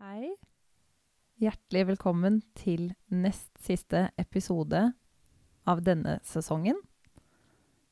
Hei. 0.00 0.30
Hjertelig 1.44 1.82
velkommen 1.90 2.38
til 2.56 2.86
nest 3.12 3.50
siste 3.60 4.06
episode 4.16 4.80
av 5.68 5.82
denne 5.84 6.14
sesongen. 6.24 6.78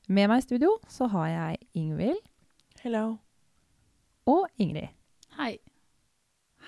Med 0.08 0.30
meg 0.32 0.40
i 0.40 0.46
studio 0.46 0.70
så 0.88 1.10
har 1.12 1.28
jeg 1.28 1.60
Ingvild 1.76 2.24
Hello. 2.80 3.18
og 4.24 4.48
Ingrid. 4.56 4.88
Hei. 5.36 5.58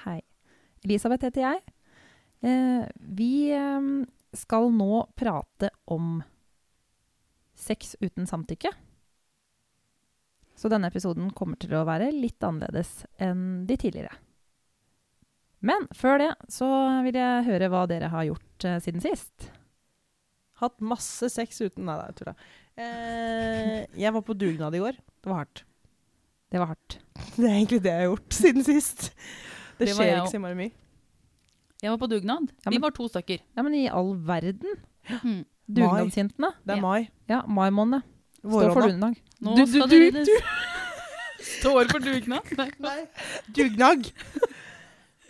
Hei. 0.05 0.21
Elisabeth 0.85 1.31
heter 1.31 1.47
jeg. 1.47 1.65
Eh, 2.45 2.85
vi 3.01 3.33
eh, 3.57 3.91
skal 4.37 4.69
nå 4.77 5.07
prate 5.17 5.73
om 5.89 6.19
sex 7.57 7.97
uten 8.05 8.29
samtykke. 8.29 8.77
Så 10.53 10.69
denne 10.69 10.93
episoden 10.93 11.33
kommer 11.33 11.57
til 11.57 11.81
å 11.81 11.87
være 11.89 12.13
litt 12.13 12.45
annerledes 12.45 13.07
enn 13.17 13.65
de 13.65 13.81
tidligere. 13.81 14.21
Men 15.63 15.87
før 15.97 16.19
det 16.23 16.31
så 16.53 16.67
vil 17.05 17.19
jeg 17.21 17.45
høre 17.49 17.69
hva 17.73 17.83
dere 17.91 18.09
har 18.13 18.25
gjort 18.31 18.65
eh, 18.65 18.79
siden 18.81 19.03
sist. 19.05 19.51
Hatt 20.61 20.81
masse 20.85 21.29
sex 21.33 21.61
uten 21.61 21.85
Nei, 21.89 21.97
jeg 22.07 22.17
tulla. 22.21 22.35
Eh, 22.81 23.87
jeg 24.01 24.13
var 24.17 24.25
på 24.25 24.37
dugnad 24.37 24.75
i 24.77 24.81
går. 24.83 24.97
Det 25.21 25.29
var 25.33 25.43
hardt. 25.43 25.65
Det 26.51 26.59
var 26.61 26.73
hardt. 26.73 26.99
Det 27.37 27.45
er 27.47 27.55
egentlig 27.59 27.83
det 27.85 27.93
jeg 27.93 28.01
har 28.03 28.09
gjort 28.11 28.37
siden 28.41 28.65
sist. 28.67 29.11
Det, 29.79 29.87
Det 29.87 29.95
var 29.95 30.01
skjer 30.01 30.11
jeg 30.11 30.23
ikke 30.23 30.33
så 30.33 30.39
innmari 30.41 30.59
mye. 30.59 30.73
Jeg 31.81 31.91
var 31.95 32.01
på 32.03 32.09
dugnad. 32.13 32.49
Ja, 32.65 32.71
Vi 32.75 32.81
var 32.83 32.93
to 32.97 33.07
stykker. 33.09 33.41
Ja, 33.57 33.63
men 33.65 33.75
i 33.79 33.87
all 33.89 34.15
verden. 34.17 34.81
Mm. 35.25 35.45
Dugnadsjentene. 35.71 36.49
Det 36.67 36.73
er 36.75 36.77
Ja. 36.77 36.83
mai. 36.83 37.09
Ja, 37.31 37.39
mai 37.47 37.71
måned. 37.71 38.03
Står 38.43 38.73
for 38.75 38.89
dugnad. 38.89 39.15
Nå 39.41 39.55
Du- 39.57 39.65
du- 39.65 39.71
skal 39.79 39.89
du- 39.89 40.11
det 40.11 40.25
du- 40.27 40.41
Står 41.61 41.89
for 41.93 41.99
dugnad. 42.05 42.51
Nei. 42.59 42.71
Nei. 42.79 43.07
Dugnag. 43.55 44.11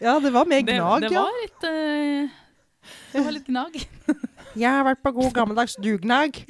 Ja, 0.00 0.20
det 0.20 0.30
var 0.32 0.46
mer 0.48 0.60
gnag, 0.64 1.02
det 1.04 1.10
ja. 1.12 1.22
var 1.22 1.34
litt 1.42 1.64
uh, 1.68 2.30
Det 3.12 3.24
var 3.24 3.34
litt 3.36 3.48
gnag. 3.50 3.74
Jeg 4.60 4.70
har 4.72 4.86
vært 4.86 5.02
på 5.04 5.12
god 5.12 5.34
gammeldags 5.36 5.76
dugnag. 5.76 6.40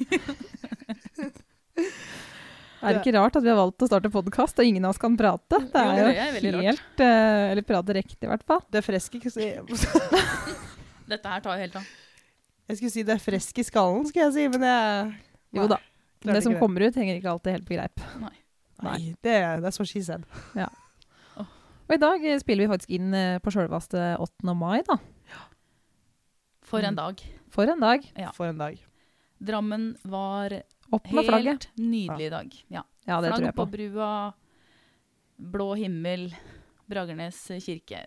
Er 2.81 2.95
det 2.95 3.01
ikke 3.03 3.13
rart 3.13 3.35
at 3.37 3.43
vi 3.43 3.51
har 3.51 3.59
valgt 3.59 3.83
å 3.83 3.89
starte 3.91 4.09
podkast, 4.13 4.57
og 4.57 4.65
ingen 4.65 4.87
av 4.87 4.95
oss 4.95 5.01
kan 5.01 5.17
prate? 5.19 5.59
Det 5.69 5.83
Jo, 5.83 6.07
er 6.07 6.31
det 6.33 6.41
jo 6.41 6.49
er 6.49 6.55
rart. 6.55 6.65
helt 6.71 7.03
eh, 7.05 7.51
Eller 7.51 7.67
prate 7.67 7.97
riktig, 7.99 8.23
i 8.25 8.31
hvert 8.31 8.47
fall. 8.47 8.63
Det 8.71 8.79
er 8.79 8.87
fresk 8.87 9.19
si. 9.35 9.49
Dette 11.11 11.35
her 11.35 11.43
tar 11.43 11.59
jo 11.59 11.67
helt 11.67 11.77
av. 11.77 11.91
Jeg 12.71 12.79
skulle 12.79 12.93
si 12.95 13.03
det 13.05 13.17
er 13.19 13.21
fresk 13.21 13.61
i 13.61 13.67
skallen, 13.67 14.07
skulle 14.09 14.29
jeg 14.29 14.37
si, 14.39 14.47
men 14.55 14.65
jeg 14.65 15.59
Jo 15.59 15.67
da. 15.69 15.77
Det 16.23 16.41
som 16.41 16.55
ikke 16.55 16.63
kommer 16.63 16.87
ut, 16.87 16.97
henger 16.97 17.19
ikke 17.19 17.35
alltid 17.35 17.59
helt 17.59 17.67
på 17.67 17.75
greip. 17.75 18.05
Nei, 18.81 18.97
det, 19.21 19.35
det 19.61 19.69
er 19.69 19.75
så 19.75 19.85
she 19.85 20.01
said. 20.05 20.25
Og 21.91 21.97
i 21.97 21.99
dag 21.99 22.23
spiller 22.39 22.63
vi 22.63 22.71
faktisk 22.71 22.93
inn 22.95 23.11
eh, 23.17 23.39
på 23.43 23.51
sjølveste 23.51 23.99
8. 24.23 24.53
mai, 24.55 24.79
da. 24.87 24.95
For 26.63 26.79
Mm. 26.79 26.87
en 26.87 26.95
dag. 26.95 27.23
For 27.51 27.67
en 27.67 27.81
dag. 27.83 28.05
Ja. 28.15 28.29
For 28.31 28.47
en 28.47 28.57
dag. 28.57 28.77
Drammen 29.43 29.89
var 30.05 30.53
Opp 30.93 31.11
med 31.11 31.25
flagget. 31.27 31.65
helt 31.65 31.67
nydelig 31.77 32.27
i 32.27 32.29
dag. 32.29 32.53
Ja. 32.71 32.83
Ja, 33.07 33.19
det 33.19 33.33
tror 33.33 33.43
jeg 33.43 33.55
på 33.55 33.65
på. 33.65 33.71
brua, 33.71 34.33
blå 35.51 35.75
himmel, 35.75 36.29
Bragernes 36.87 37.41
kirke. 37.59 38.05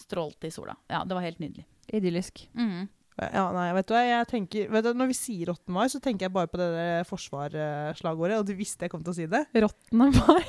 Strålte 0.00 0.46
i 0.48 0.50
sola. 0.50 0.74
Ja, 0.88 1.04
det 1.04 1.14
var 1.14 1.22
helt 1.22 1.38
nydelig. 1.38 1.64
Idyllisk. 1.92 2.48
Mm. 2.56 2.88
Ja, 3.20 3.52
nei, 3.52 3.72
vet 3.76 3.86
du 3.86 3.94
hva, 3.94 4.02
jeg 4.08 4.26
tenker, 4.30 4.70
vet 4.70 4.84
du, 4.84 4.94
Når 4.94 5.06
vi 5.06 5.12
sier 5.14 5.50
8. 5.52 5.68
mai, 5.68 5.86
så 5.88 6.00
tenker 6.00 6.24
jeg 6.26 6.32
bare 6.32 6.48
på 6.48 6.56
det 6.56 6.70
der 6.72 7.04
forsvarsslagordet, 7.04 8.38
og 8.40 8.46
du 8.46 8.54
visste 8.54 8.82
jeg 8.86 8.90
kom 8.90 9.04
til 9.04 9.12
å 9.12 9.14
si 9.14 9.26
det. 9.26 9.46
Råtne 9.54 10.10
mai. 10.10 10.44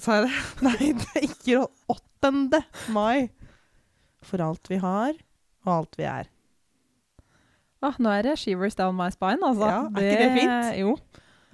Sa 0.00 0.14
jeg 0.22 0.28
det? 0.30 0.34
Nei, 0.66 0.92
det 0.94 1.08
er 1.14 1.26
ikke 1.28 1.66
8. 1.88 2.07
mai. 2.92 3.28
For 4.22 4.40
alt 4.42 4.66
vi 4.68 4.76
har, 4.82 5.14
og 5.64 5.72
alt 5.72 5.96
vi 5.98 6.04
er. 6.04 6.26
Ah, 7.82 7.94
nå 8.02 8.10
er 8.10 8.22
det 8.26 8.38
shivers 8.40 8.74
down 8.74 8.96
my 8.98 9.06
spine, 9.14 9.38
altså. 9.46 9.68
Ja, 9.70 9.82
er 9.86 10.08
ikke 10.08 10.24
det 10.24 10.32
fint? 10.40 10.78
Jo. 10.80 10.96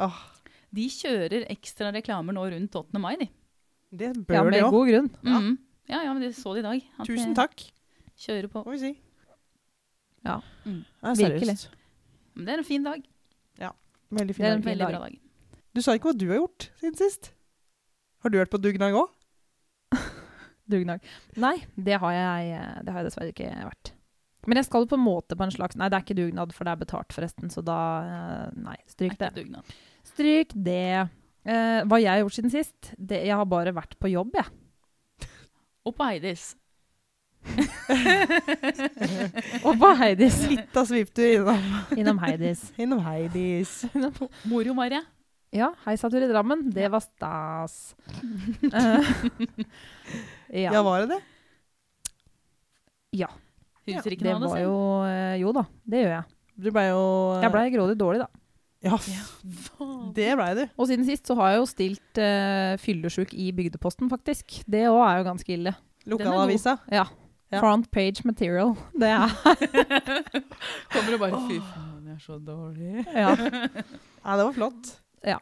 Ah. 0.01 0.23
De 0.75 0.87
kjører 0.91 1.45
ekstra 1.53 1.93
reklamer 1.95 2.33
nå 2.35 2.47
rundt 2.51 2.75
8. 2.81 2.99
mai, 2.99 3.17
de. 3.21 3.29
det 3.95 4.09
Ja, 4.09 4.23
bør 4.27 4.45
med 4.49 4.53
de 4.57 4.63
òg. 4.65 4.71
god 4.73 4.89
grunn. 4.89 5.11
Ja. 5.23 5.39
Mhm. 5.39 5.59
Ja, 5.89 6.01
ja, 6.03 6.13
men 6.17 6.23
de 6.23 6.31
så 6.33 6.55
de 6.55 6.61
i 6.61 6.63
dag. 6.65 6.81
at 6.99 7.07
Tusen 7.07 7.35
takk, 7.37 7.61
Kjører 8.17 8.49
på. 8.49 8.65
må 8.65 8.73
vi 8.73 8.79
si. 8.79 8.93
Ja. 10.25 10.39
Mm. 10.65 10.85
Ja, 11.03 11.13
Virkelig. 11.15 11.69
Men 12.35 12.45
det 12.47 12.55
er 12.55 12.59
en 12.59 12.65
fin 12.65 12.83
dag. 12.83 13.03
Ja. 13.61 13.71
Veldig 14.11 14.35
fin 14.35 14.45
Det 14.45 14.51
er 14.51 14.55
en 14.57 14.63
dag. 14.63 14.71
Veldig 14.71 14.87
dag. 14.87 14.95
bra 14.97 14.99
dag. 15.09 15.19
Du 15.75 15.83
sa 15.83 15.93
ikke 15.93 16.09
hva 16.11 16.19
du 16.19 16.27
har 16.31 16.39
gjort 16.41 16.71
siden 16.81 16.97
sist. 16.97 17.33
Har 18.23 18.31
du 18.31 18.39
vært 18.39 18.51
på 18.51 18.59
dugnad 18.63 18.95
òg? 18.97 19.11
Dugnad. 20.71 21.05
Nei, 21.41 21.57
det 21.77 21.99
har, 22.01 22.15
jeg, 22.17 22.55
eh, 22.57 22.81
det 22.85 22.95
har 22.95 23.03
jeg 23.03 23.11
dessverre 23.11 23.35
ikke 23.35 23.51
vært. 23.53 23.93
Men 24.49 24.61
jeg 24.61 24.69
skal 24.69 24.89
på 24.89 24.99
en 24.99 25.05
måte 25.05 25.37
på 25.37 25.45
en 25.47 25.53
slags 25.55 25.77
Nei, 25.81 25.89
det 25.89 25.97
er 25.99 26.05
ikke 26.05 26.19
dugnad, 26.19 26.53
for 26.57 26.67
det 26.67 26.75
er 26.75 26.83
betalt, 26.83 27.15
forresten. 27.17 27.53
Så 27.53 27.65
da 27.65 27.79
eh, 28.05 28.49
Nei, 28.65 28.77
stryk 28.91 29.17
det. 29.21 29.31
det. 29.37 29.79
Stryk 30.09 30.53
det. 30.67 31.09
Eh, 31.45 31.81
hva 31.89 32.01
jeg 32.01 32.13
har 32.13 32.21
gjort 32.25 32.37
siden 32.39 32.53
sist? 32.53 32.93
Det, 32.97 33.23
jeg 33.29 33.37
har 33.37 33.49
bare 33.49 33.75
vært 33.77 33.97
på 34.01 34.13
jobb, 34.13 34.37
jeg. 34.41 34.49
Og 35.85 35.93
på 35.97 36.07
Heidis. 36.09 36.55
Og 39.69 39.75
på 39.81 39.91
Heidis. 40.01 40.39
Litt 40.49 40.79
av 40.81 40.87
sviptur 40.89 41.27
innom, 41.35 41.59
Innom 41.99 42.23
Heidis. 42.23 42.63
innom 42.81 43.03
Heidis. 43.05 43.83
Moro, 44.51 44.73
Marie. 44.77 45.03
Ja, 45.55 45.69
heisatur 45.85 46.25
i 46.25 46.29
Drammen. 46.31 46.65
Det 46.75 46.89
var 46.91 47.01
stas. 47.05 47.95
Eh, 50.51 50.63
Ja, 50.67 50.73
ja, 50.73 50.83
var 50.87 51.01
det 51.05 51.09
det? 51.17 51.21
ja. 53.21 53.29
Husker 53.85 54.15
ikke 54.17 54.25
Det 54.25 54.31
noe 54.33 54.37
av 54.37 54.41
det 54.41 54.49
var 54.49 54.57
selv. 54.57 54.71
jo 54.71 54.77
eh, 55.11 55.35
Jo 55.43 55.53
da, 55.53 55.63
det 55.93 55.99
gjør 56.05 56.13
jeg. 56.15 56.25
Du 56.65 56.71
blei 56.73 56.85
jo 56.89 57.03
Jeg 57.43 57.53
blei 57.53 57.65
grådig 57.75 57.97
dårlig, 58.01 58.21
da. 58.25 58.29
Ja, 58.85 58.99
Ja. 59.09 59.25
Det 60.15 60.29
blei 60.39 60.49
du. 60.59 60.63
Og 60.79 60.89
siden 60.89 61.05
sist 61.09 61.27
så 61.29 61.35
har 61.39 61.51
jeg 61.55 61.59
jo 61.63 61.67
stilt 61.69 62.21
uh, 62.21 62.77
fyllesjuk 62.81 63.33
i 63.35 63.51
Bygdeposten, 63.57 64.09
faktisk. 64.13 64.59
Det 64.69 64.85
òg 64.91 65.01
er 65.09 65.19
jo 65.21 65.27
ganske 65.31 65.53
ille. 65.57 65.73
Lokalavisa. 66.07 66.77
Ja. 66.93 67.07
Ja. 67.53 67.61
Front 67.61 67.91
page 67.93 68.25
material. 68.25 68.75
Det 68.99 69.09
er 69.09 69.31
Kommer 70.93 71.15
og 71.17 71.21
bare 71.23 71.41
Fy 71.49 71.59
faen, 71.61 72.05
jeg 72.09 72.15
er 72.17 72.23
så 72.25 72.39
dårlig. 72.43 73.05
Ja. 73.15 73.35
Ja, 74.25 74.37
det 74.41 74.47
var 74.49 74.53
flott. 74.57 74.95
Ja. 75.25 75.39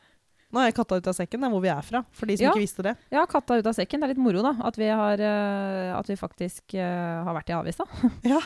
Nå 0.52 0.60
er 0.60 0.74
katta 0.76 0.98
ut 1.00 1.06
av 1.08 1.14
sekken, 1.16 1.40
det 1.40 1.48
er 1.48 1.52
hvor 1.54 1.62
vi 1.64 1.70
er 1.72 1.80
fra, 1.86 2.02
for 2.12 2.26
de 2.28 2.36
som 2.36 2.44
Ja. 2.44 2.50
ikke 2.52 2.60
visste 2.66 2.82
det. 2.84 2.96
ja, 3.10 3.24
katta 3.26 3.56
ut 3.56 3.66
av 3.66 3.72
sekken. 3.72 4.00
Det 4.02 4.04
er 4.10 4.12
litt 4.14 4.20
moro, 4.20 4.42
da. 4.44 4.52
At 4.68 4.76
vi, 4.76 4.88
har, 4.92 5.16
uh, 5.18 5.98
at 5.98 6.06
vi 6.12 6.16
faktisk 6.20 6.74
uh, 6.76 7.24
har 7.24 7.34
vært 7.38 7.48
i 7.48 7.56
avisa. 7.56 7.86
Ja. 8.34 8.40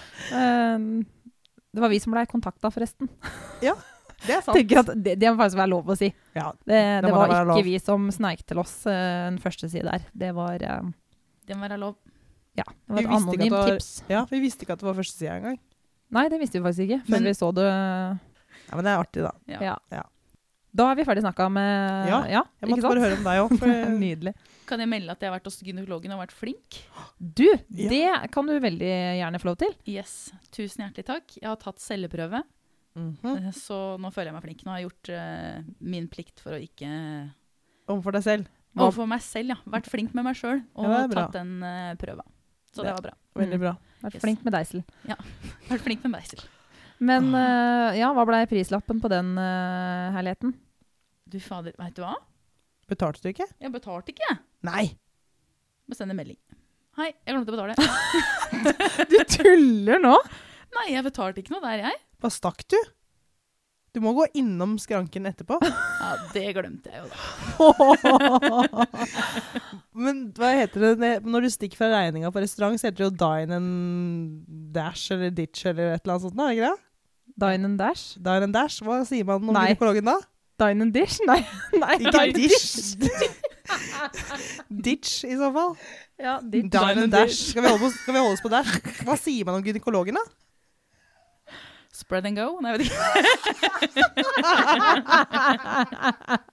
um, 0.77 1.05
det 1.75 1.83
var 1.83 1.91
vi 1.93 1.99
som 2.01 2.13
blei 2.15 2.25
kontakta, 2.31 2.71
forresten. 2.73 3.09
Ja, 3.61 3.75
Det 4.25 4.33
er 4.39 4.41
sant. 4.47 4.55
Tenker 4.57 4.79
at 4.85 4.93
det, 5.03 5.17
det 5.21 5.29
må 5.35 5.37
faktisk 5.43 5.59
være 5.59 5.69
lov 5.75 5.91
å 5.93 5.97
si. 5.99 6.13
Ja, 6.39 6.53
Det, 6.65 6.79
det, 7.05 7.11
var 7.13 7.29
ikke 7.29 7.43
lov. 7.51 7.65
vi 7.67 7.75
som 7.83 8.07
sneik 8.15 8.47
til 8.49 8.63
oss 8.63 8.79
uh, 8.87 8.95
den 9.29 9.37
første 9.43 9.69
side 9.69 9.85
der. 9.91 10.07
Det 10.15 10.31
var, 10.39 10.63
eh, 10.63 10.87
Det 11.47 11.57
må 11.59 11.67
være 11.69 11.77
lov. 11.83 11.97
ja, 12.57 12.65
det 12.65 12.95
var 12.95 13.03
Vi 13.03 13.05
et 13.05 13.11
anonymt 13.19 13.51
var- 13.53 13.75
tips. 13.75 13.91
ja, 14.09 14.25
vi 14.31 14.41
visste 14.41 14.63
ikke 14.65 14.73
at 14.79 14.81
det 14.81 14.87
var 14.89 14.95
førstesida 15.03 15.37
engang. 15.37 15.59
Nei, 16.17 16.29
det 16.31 16.39
visste 16.41 16.61
vi 16.61 16.65
faktisk 16.71 16.87
ikke 16.87 17.03
før 17.05 17.11
Men- 17.19 17.25
vi 17.25 17.35
så 17.35 17.51
det. 17.55 17.67
Ja, 17.67 18.75
men 18.79 18.85
det 18.87 18.93
er 18.95 19.03
artig, 19.03 19.23
da. 19.27 19.33
Ja. 19.53 19.77
Ja. 19.93 20.03
Ja. 20.77 20.85
Da 20.85 20.91
er 20.93 20.97
vi 20.99 21.05
ferdig 21.09 21.23
snakka 21.25 21.47
med 21.51 22.09
Ja, 22.11 22.19
ja 22.29 22.43
Jeg 22.61 22.69
måtte 22.69 22.83
sant? 22.83 22.93
bare 22.93 23.01
høre 23.01 23.17
om 23.17 23.25
deg 23.25 23.41
òg. 23.41 23.53
Nydelig. 24.05 24.35
Kan 24.67 24.81
jeg 24.83 24.89
melde 24.91 25.11
at 25.15 25.21
jeg 25.23 25.31
har 25.31 25.39
vært 25.39 25.47
hos 25.49 25.61
gynekologen 25.63 26.13
og 26.13 26.21
vært 26.21 26.35
flink? 26.37 26.81
Du, 27.19 27.47
Ja. 27.71 27.89
det 27.89 28.31
kan 28.35 28.47
du 28.47 28.59
veldig 28.61 28.91
gjerne 29.21 29.41
få 29.41 29.49
lov 29.53 29.57
til. 29.63 29.73
Yes. 29.87 30.33
Tusen 30.53 30.85
hjertelig 30.85 31.07
takk. 31.07 31.37
Jeg 31.41 31.49
har 31.49 31.57
tatt 31.57 31.79
celleprøve, 31.81 32.43
Mm 32.97 33.17
-hmm. 33.23 33.53
så 33.53 33.99
nå 34.01 34.09
føler 34.11 34.33
jeg 34.33 34.35
meg 34.35 34.43
flink. 34.43 34.65
Nå 34.65 34.71
har 34.73 34.79
jeg 34.81 34.89
gjort 34.89 35.09
uh, 35.13 35.63
min 35.81 36.09
plikt 36.09 36.41
for 36.41 36.53
å 36.53 36.61
ikke 36.63 37.31
Overfor 37.89 38.13
deg 38.13 38.23
selv. 38.23 38.47
Hva- 38.75 38.83
Overfor 38.89 39.07
meg 39.07 39.21
selv, 39.21 39.49
ja. 39.49 39.57
Vært 39.67 39.87
flink 39.87 40.15
med 40.15 40.25
meg 40.25 40.35
sjøl 40.35 40.63
og 40.75 40.85
Ja, 40.85 41.07
tatt 41.07 41.33
den 41.33 41.63
uh, 41.63 41.95
prøva. 41.95 42.23
Så 42.73 42.83
Det- 42.83 42.85
det 42.85 42.93
var 42.95 43.03
bra. 43.03 43.13
Veldig 43.37 43.59
bra. 43.61 43.77
Vært 44.03 44.15
Yes. 44.15 44.23
flink 44.23 44.45
med 44.45 44.53
deisel. 44.53 44.85
Vært 45.69 45.81
flink 45.81 46.03
med 46.05 46.13
Deisel. 46.13 46.41
Men 46.99 47.35
uh, 47.35 47.93
ja, 47.97 48.13
hva 48.15 48.25
blei 48.27 48.47
prislappen 48.47 48.99
på 49.01 49.09
den 49.11 49.37
uh, 49.37 50.13
herligheten? 50.17 50.55
Du 51.37 51.41
fader, 51.45 51.75
veit 51.77 51.93
du 51.93 52.01
hva? 52.01 52.15
Betalte 52.89 53.21
du 53.21 53.29
ikke? 53.29 53.45
Jeg 53.61 53.73
betalte 53.75 54.13
ikke, 54.15 54.25
jeg. 54.31 54.39
Nei! 54.65 54.85
Må 55.85 55.97
sende 55.99 56.15
melding. 56.17 56.39
Hei, 56.97 57.11
jeg 57.13 57.35
glemte 57.35 57.53
å 57.53 57.57
betale. 57.59 57.75
Du 59.13 59.17
tuller 59.35 60.01
nå! 60.01 60.15
Nei, 60.79 60.87
jeg 60.95 61.05
betalte 61.05 61.43
ikke 61.43 61.53
noe 61.53 61.61
der, 61.67 61.83
jeg. 61.91 61.99
Hva 62.25 62.31
stakk 62.33 62.63
du? 62.73 62.79
Du 63.93 64.01
må 64.05 64.15
gå 64.17 64.25
innom 64.41 64.79
skranken 64.81 65.29
etterpå. 65.29 65.59
Ja, 66.07 66.13
Det 66.33 66.45
glemte 66.55 66.93
jeg 66.93 67.03
jo, 67.03 67.09
da. 67.11 68.73
Men 70.07 70.23
hva 70.37 70.51
heter 70.55 70.95
det 71.01 71.11
når 71.27 71.47
du 71.47 71.51
stikker 71.53 71.81
fra 71.83 71.89
regninga 71.91 72.31
på 72.33 72.43
restaurant, 72.45 72.79
så 72.81 72.89
heter 72.89 73.01
det 73.03 73.07
jo 73.09 73.15
dine 73.27 73.59
and 73.61 74.45
dash 74.77 75.11
eller 75.13 75.33
ditch 75.35 75.67
eller 75.69 75.97
et 75.97 76.05
eller 76.05 76.15
annet 76.17 76.27
sånt? 76.29 76.37
da, 76.39 76.47
Er 76.47 76.55
det 76.55 76.57
ikke 76.63 76.71
det? 76.71 77.37
Dine 77.45 77.71
and 77.73 77.81
dash? 77.81 78.07
Dine 78.23 78.49
and 78.49 78.57
dash, 78.57 78.81
hva 78.87 79.03
sier 79.09 79.27
man 79.29 79.43
om 79.43 79.53
Nei. 79.57 79.67
gynekologen 79.75 80.09
da? 80.13 80.17
Dine 80.59 80.83
and 80.83 80.93
dish? 80.95 81.19
Nei. 81.27 81.41
Nei 81.83 81.95
Ikke 82.01 82.13
dine 82.17 82.33
dish. 82.33 82.97
Ditch, 84.71 85.25
i 85.29 85.37
så 85.37 85.51
fall. 85.53 85.77
Ja, 86.21 86.39
ditch. 86.41 86.71
Dine 86.73 87.03
and 87.05 87.13
dash. 87.13 87.51
Skal 87.51 87.63
vi, 87.67 87.69
oss, 87.75 87.95
skal 88.03 88.15
vi 88.15 88.19
holde 88.23 88.37
oss 88.39 88.45
på 88.45 88.53
dash? 88.53 88.79
Hva 89.05 89.17
sier 89.21 89.45
man 89.49 89.59
om 89.61 89.65
gynekologen, 89.67 90.17
da? 90.17 90.25
Spread 91.97 92.27
and 92.29 92.37
go? 92.37 92.61
Nei, 92.61 92.71
jeg 92.73 92.79
vet 92.79 92.87
ikke. 92.87 93.01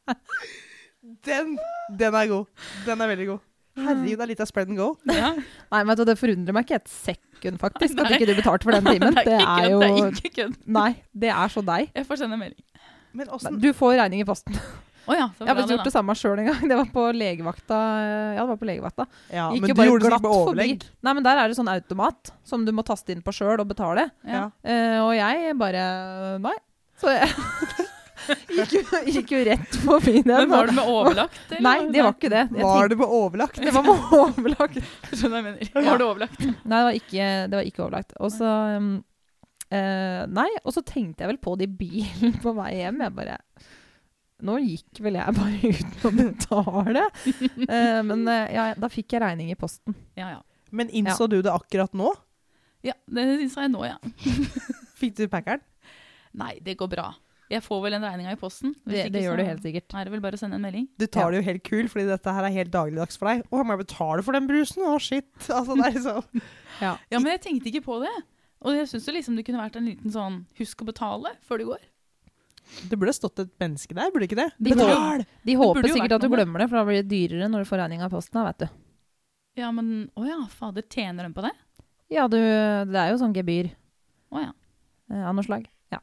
Den, 1.24 1.58
den 2.00 2.16
er 2.16 2.28
god. 2.32 2.46
Den 2.86 3.02
er 3.02 3.08
veldig 3.12 3.26
god. 3.28 3.42
Herregud, 3.74 4.14
det 4.20 4.24
er 4.24 4.30
litt 4.30 4.42
av 4.44 4.48
spread 4.48 4.70
and 4.70 4.78
go. 4.78 4.92
Ja. 5.10 5.32
Nei, 5.74 5.82
men 5.84 5.98
det 6.08 6.16
forundrer 6.20 6.56
meg 6.56 6.68
ikke 6.68 6.78
et 6.78 6.92
sekund, 6.94 7.58
faktisk, 7.60 7.98
at 8.00 8.14
ikke 8.14 8.28
du 8.30 8.36
betalte 8.38 8.68
for 8.68 8.76
den 8.78 8.86
timen. 8.92 9.18
Det 9.18 9.40
ikke 9.40 9.56
er 9.66 9.72
jo 9.72 9.80
Det 9.82 9.90
er 9.90 10.12
ikke 10.14 10.32
kødd. 10.38 10.56
Nei, 10.78 10.92
det 11.26 11.32
er 11.34 11.52
så 11.52 11.64
deg. 11.66 11.90
Jeg 11.98 12.08
får 12.08 12.22
sende 12.22 12.38
melding. 12.40 12.64
Men 13.14 13.60
Du 13.62 13.70
får 13.78 13.98
regning 14.02 14.22
i 14.24 14.26
posten. 14.28 14.58
Oh 15.04 15.12
ja, 15.18 15.26
Jeg 15.36 15.50
har 15.50 15.58
det, 15.60 15.66
gjort 15.76 15.84
det 15.84 15.92
samme 15.92 16.14
sjøl 16.16 16.40
en 16.40 16.46
gang. 16.48 16.62
Det 16.70 16.76
var 16.80 16.86
på 16.94 17.02
legevakta. 17.12 17.78
Ja, 18.38 18.40
det 18.40 18.50
var 18.54 18.60
på 18.62 18.68
legevakta. 18.70 19.06
Ja, 19.34 19.50
Gikk 19.52 19.66
men 19.66 19.70
jo 19.70 19.74
du 19.74 19.80
bare 19.82 19.88
gjorde 19.90 20.04
det 20.06 20.12
med 20.14 20.22
forbi. 20.24 20.38
overlegg. 20.48 20.86
Nei, 21.04 21.14
men 21.18 21.26
der 21.26 21.42
er 21.42 21.52
det 21.52 21.58
sånn 21.58 21.72
automat 21.74 22.32
som 22.48 22.64
du 22.64 22.72
må 22.72 22.86
taste 22.88 23.12
inn 23.12 23.24
på 23.26 23.34
sjøl 23.36 23.60
og 23.60 23.68
betale. 23.68 24.08
Ja. 24.24 24.46
Uh, 24.64 25.00
og 25.04 25.12
jeg 25.18 25.58
bare 25.60 25.84
Nei. 26.40 26.56
Så 27.04 27.12
jeg 27.12 27.28
gikk, 28.56 28.74
jo, 28.78 29.00
gikk 29.18 29.32
jo 29.36 29.44
rett 29.50 29.76
forbi 29.84 30.22
den. 30.24 30.32
Men 30.32 30.52
var 30.56 30.72
det 30.72 30.76
med 30.80 30.88
overlagt? 30.88 31.40
eller? 31.50 31.66
Nei, 31.68 31.78
det 31.92 32.04
var 32.06 32.14
ikke 32.16 32.32
det. 32.32 32.44
Jeg 32.56 32.64
Var 32.72 32.94
det 32.94 32.98
med 33.04 33.16
overlagt? 33.20 33.60
det 33.60 33.74
var 33.76 33.84
med 33.90 34.14
overlagt. 34.24 34.80
Skjønner 35.12 35.42
jeg 35.42 35.48
mener. 35.50 35.74
Var 35.90 36.00
det 36.00 36.08
overlagt? 36.08 36.46
Nei, 36.64 36.78
det 36.80 36.86
var 36.88 37.00
ikke, 37.02 37.28
det 37.52 37.58
var 37.60 37.68
ikke 37.74 37.84
overlagt. 37.90 38.16
Og 38.24 38.32
så 38.32 38.54
um, 38.80 38.94
eh, 39.74 40.24
Nei, 40.30 40.50
og 40.64 40.76
så 40.76 40.84
tenkte 40.86 41.26
jeg 41.26 41.34
vel 41.34 41.42
på 41.42 41.56
det 41.60 41.70
i 41.70 41.78
bilen 41.84 42.38
på 42.44 42.54
vei 42.58 42.76
hjem. 42.80 43.02
Jeg 43.06 43.18
bare 43.18 43.40
Nå 44.44 44.58
gikk 44.60 45.00
vel 45.06 45.16
jeg 45.16 45.36
bare 45.38 45.70
uten 45.78 46.08
å 46.10 46.12
betale. 46.18 47.04
Uh, 47.24 48.02
men 48.04 48.26
uh, 48.28 48.48
ja, 48.52 48.66
da 48.76 48.90
fikk 48.92 49.16
jeg 49.16 49.24
regning 49.24 49.54
i 49.54 49.60
posten. 49.60 49.96
Ja, 50.20 50.34
ja. 50.34 50.42
Men 50.74 50.90
innså 50.90 51.30
du 51.32 51.38
det 51.46 51.54
akkurat 51.54 51.94
nå? 51.96 52.10
Ja, 52.84 52.98
det 53.08 53.24
innså 53.38 53.64
jeg 53.64 53.72
nå, 53.72 53.86
ja. 53.88 53.96
Fikk 55.00 55.16
du 55.22 55.28
packeren? 55.32 55.64
Nei, 56.36 56.58
det 56.66 56.76
går 56.80 56.90
bra. 56.92 57.12
Jeg 57.52 57.62
får 57.62 57.82
vel 57.86 57.96
en 57.98 58.06
regninga 58.08 58.34
i 58.34 58.40
posten. 58.40 58.74
Det, 58.88 59.06
det 59.14 59.22
gjør 59.22 59.38
du 59.40 59.46
helt 59.46 59.64
sikkert. 59.64 59.94
Er 59.94 60.08
det 60.08 60.14
vel 60.16 60.24
bare 60.24 60.40
å 60.40 60.42
sende 60.42 60.58
en 60.58 60.64
melding? 60.64 60.88
Du 60.98 61.06
tar 61.06 61.32
det 61.32 61.42
jo 61.42 61.46
helt 61.46 61.64
kul, 61.68 61.88
fordi 61.92 62.08
dette 62.10 62.34
her 62.34 62.48
er 62.48 62.56
helt 62.56 62.74
dagligdags 62.74 63.20
for 63.20 63.30
deg. 63.30 63.44
Å, 63.46 63.62
må 63.62 63.76
jeg 63.76 63.84
betale 63.84 64.26
for 64.26 64.36
den 64.36 64.48
brusen? 64.50 64.86
Å, 64.90 64.96
shit. 65.04 65.30
Altså, 65.46 65.78
det 65.78 65.86
er 65.86 65.98
liksom 66.00 66.44
Ja. 66.82 66.96
Ja, 67.14 67.20
men 67.20 67.30
jeg 67.36 67.44
tenkte 67.44 67.70
ikke 67.70 67.84
på 67.86 68.00
det. 68.02 68.14
Og 68.64 68.78
jeg 68.78 68.88
syns 68.92 69.08
liksom 69.12 69.36
det 69.36 69.44
kunne 69.48 69.60
vært 69.60 69.76
en 69.80 69.88
liten 69.90 70.12
sånn 70.14 70.38
husk 70.60 70.82
å 70.84 70.88
betale 70.88 71.34
før 71.48 71.60
du 71.60 71.66
går. 71.74 71.82
Det 72.88 72.96
burde 72.96 73.12
stått 73.14 73.42
et 73.44 73.50
menneske 73.60 73.92
der, 73.98 74.12
burde 74.14 74.24
ikke 74.30 74.40
det? 74.40 74.50
De 74.58 74.72
Betal! 74.72 75.26
De 75.44 75.56
håper 75.60 75.90
sikkert 75.92 76.16
at 76.16 76.24
du 76.24 76.30
glemmer 76.32 76.64
det, 76.64 76.70
for 76.72 76.80
da 76.80 76.86
blir 76.88 77.02
det 77.04 77.10
dyrere 77.12 77.50
når 77.52 77.66
du 77.66 77.70
får 77.70 77.82
regninga 77.84 78.08
i 78.08 78.14
posten. 78.14 78.40
vet 78.48 78.64
du. 78.64 78.68
Ja, 79.60 79.72
men 79.76 79.90
å 80.18 80.24
ja, 80.26 80.38
fader, 80.50 80.86
tjener 80.90 81.28
de 81.28 81.34
på 81.36 81.44
det? 81.44 81.52
Ja, 82.14 82.28
du, 82.32 82.38
det 82.40 83.00
er 83.04 83.12
jo 83.12 83.20
sånn 83.20 83.34
gebyr 83.36 83.68
Å 84.34 84.42
ja. 84.42 84.54
eh, 85.12 85.26
av 85.28 85.36
noe 85.36 85.44
slag. 85.46 85.68
Ja. 85.94 86.00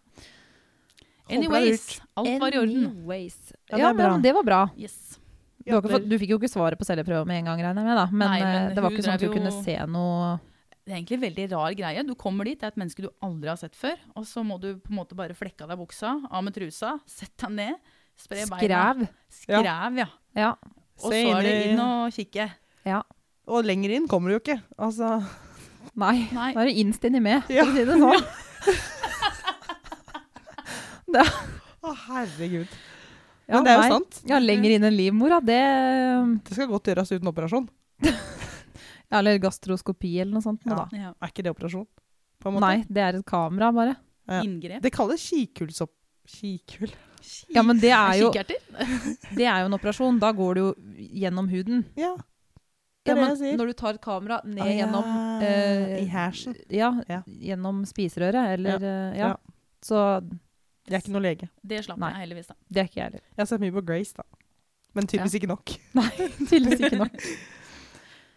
Anyways, 1.30 2.00
alt 2.18 2.40
var 2.42 2.54
i 2.54 2.58
orden. 2.58 2.86
Anyways. 2.90 3.38
Ja, 3.70 3.76
det 3.76 3.82
Ja, 3.82 3.92
bra. 3.94 4.10
men 4.12 4.22
det 4.22 4.32
var 4.34 4.42
bra. 4.46 4.60
Yes. 4.76 5.18
Du, 5.64 5.76
fått, 5.88 6.08
du 6.08 6.16
fikk 6.18 6.32
jo 6.34 6.38
ikke 6.40 6.50
svaret 6.50 6.78
på 6.80 6.86
celleprøva 6.88 7.24
med 7.28 7.40
en 7.42 7.50
gang, 7.50 7.60
regner 7.62 7.82
jeg 7.84 7.88
med. 7.88 7.96
da. 8.00 8.06
Men, 8.10 8.28
Nei, 8.32 8.40
men 8.42 8.70
eh, 8.70 8.74
det 8.74 8.82
var 8.82 8.90
ikke 8.94 9.04
sånn 9.06 9.14
at 9.14 9.20
du 9.22 9.26
jo- 9.28 9.34
kunne 9.34 9.52
se 9.64 9.76
noe 9.86 10.30
Det 10.90 10.96
er 10.96 10.98
egentlig 11.04 11.16
en 11.20 11.22
veldig 11.22 11.44
rar 11.52 11.74
greie. 11.78 12.02
Du 12.02 12.16
kommer 12.18 12.48
dit, 12.48 12.58
det 12.58 12.66
er 12.66 12.72
et 12.72 12.78
menneske 12.80 13.04
du 13.04 13.10
aldri 13.22 13.46
har 13.52 13.58
sett 13.60 13.76
før. 13.78 13.94
Og 14.18 14.24
så 14.26 14.42
må 14.42 14.56
du 14.58 14.72
på 14.82 14.90
en 14.90 14.96
måte 14.98 15.14
bare 15.14 15.36
flekke 15.38 15.62
av 15.62 15.70
deg 15.70 15.78
buksa, 15.78 16.16
av 16.26 16.42
med 16.42 16.56
trusa, 16.56 16.96
sette 17.06 17.46
deg 17.46 17.54
ned, 17.60 17.92
spre 18.18 18.42
beina. 18.50 18.58
skræv. 18.58 19.04
Skrev, 19.30 20.00
ja. 20.02 20.08
Ja. 20.34 20.48
Og 20.98 21.12
så 21.14 21.20
er 21.20 21.46
det 21.46 21.52
inn 21.68 21.78
og 21.84 22.10
kikke. 22.16 22.48
Ja. 22.90 23.04
Og 23.46 23.62
lenger 23.70 23.94
inn 24.00 24.08
kommer 24.10 24.32
du 24.34 24.34
jo 24.34 24.42
ikke. 24.42 24.58
Altså 24.82 25.12
Nei, 26.02 26.26
Nei. 26.34 26.50
da 26.58 26.64
er 26.64 26.72
du 26.72 26.80
innst 26.82 27.06
inni 27.06 27.22
med, 27.22 27.46
for 27.46 27.54
Ja. 27.54 27.68
å 27.68 27.74
si 27.78 27.86
det 27.86 28.00
sånn. 28.02 28.26
Å, 31.80 31.92
herregud. 32.06 32.70
Ja, 33.50 33.56
Men 33.58 33.64
det 33.66 33.70
er 33.72 33.76
jo 33.78 33.82
nei. 33.82 33.90
sant. 33.94 34.18
Ja, 34.30 34.38
lenger 34.42 34.74
inn 34.76 34.84
enn 34.86 34.94
livmora, 34.94 35.38
det 35.42 35.60
Det 36.46 36.54
skal 36.58 36.68
godt 36.70 36.90
gjøres 36.90 37.10
uten 37.14 37.30
operasjon. 37.30 37.66
Ja, 39.10 39.18
Eller 39.18 39.38
gastroskopi 39.42 40.12
eller 40.22 40.32
noe 40.38 40.44
sånt. 40.44 40.62
Ja. 40.64 40.84
Da. 40.84 40.88
Ja. 40.96 41.12
Er 41.20 41.32
ikke 41.32 41.42
det 41.46 41.50
operasjon? 41.54 41.86
På 42.40 42.48
en 42.48 42.54
måte? 42.56 42.66
Nei, 42.66 42.84
det 42.88 43.02
er 43.04 43.18
et 43.20 43.26
kamera, 43.26 43.72
bare. 43.74 43.96
Ja. 44.30 44.42
Inngrep. 44.46 44.82
Det 44.84 44.92
kalles 44.94 45.24
kikhullsopp... 45.28 45.92
Kikul. 46.30 46.92
Ja, 47.52 47.62
men 47.66 47.80
det 47.82 47.90
er 47.92 48.14
jo, 48.20 48.28
det 49.36 49.44
er 49.44 49.64
jo 49.64 49.66
en 49.68 49.74
operasjon. 49.76 50.20
Da 50.22 50.30
går 50.32 50.54
det 50.54 50.62
jo 50.62 50.70
gjennom 51.24 51.48
huden. 51.50 51.82
Ja. 51.98 52.14
Det 53.02 53.10
Ja, 53.10 53.14
er 53.14 53.16
det 53.16 53.20
men 53.20 53.30
jeg 53.32 53.38
sier. 53.40 53.56
når 53.58 53.66
du 53.66 53.72
tar 53.80 53.96
et 53.96 54.02
kamera 54.04 54.38
ned 54.44 54.60
ah, 54.62 54.68
ja. 54.70 54.76
gjennom 54.78 55.06
eh, 55.42 55.94
I 56.02 56.06
hersen. 56.12 56.54
ja, 56.70 56.90
Ja. 57.08 57.22
gjennom 57.26 57.82
spiserøret, 57.88 58.54
eller 58.58 58.76
eh, 58.84 59.18
ja. 59.18 59.30
Ja. 59.32 59.36
Så 59.82 59.96
Jeg 60.86 60.98
er 60.98 61.00
ikke 61.02 61.14
noe 61.16 61.22
lege. 61.24 61.48
Det 61.64 61.80
slapp 61.86 61.98
jeg 62.04 62.20
heldigvis, 62.22 62.50
da. 62.52 62.56
det 62.68 62.80
er 62.82 62.88
ikke 62.90 63.00
jeg 63.00 63.06
heller. 63.08 63.24
Jeg 63.34 63.40
har 63.42 63.48
sett 63.50 63.60
mye 63.64 63.72
på 63.78 63.84
Grace, 63.88 64.12
da. 64.16 64.24
Men 64.94 65.06
tydeligvis 65.06 65.34
ikke 65.40 65.48
nok. 65.50 65.72
Nei, 65.96 66.10
Tydeligvis 66.46 66.80
ikke 66.88 67.00
nok. 67.04 67.26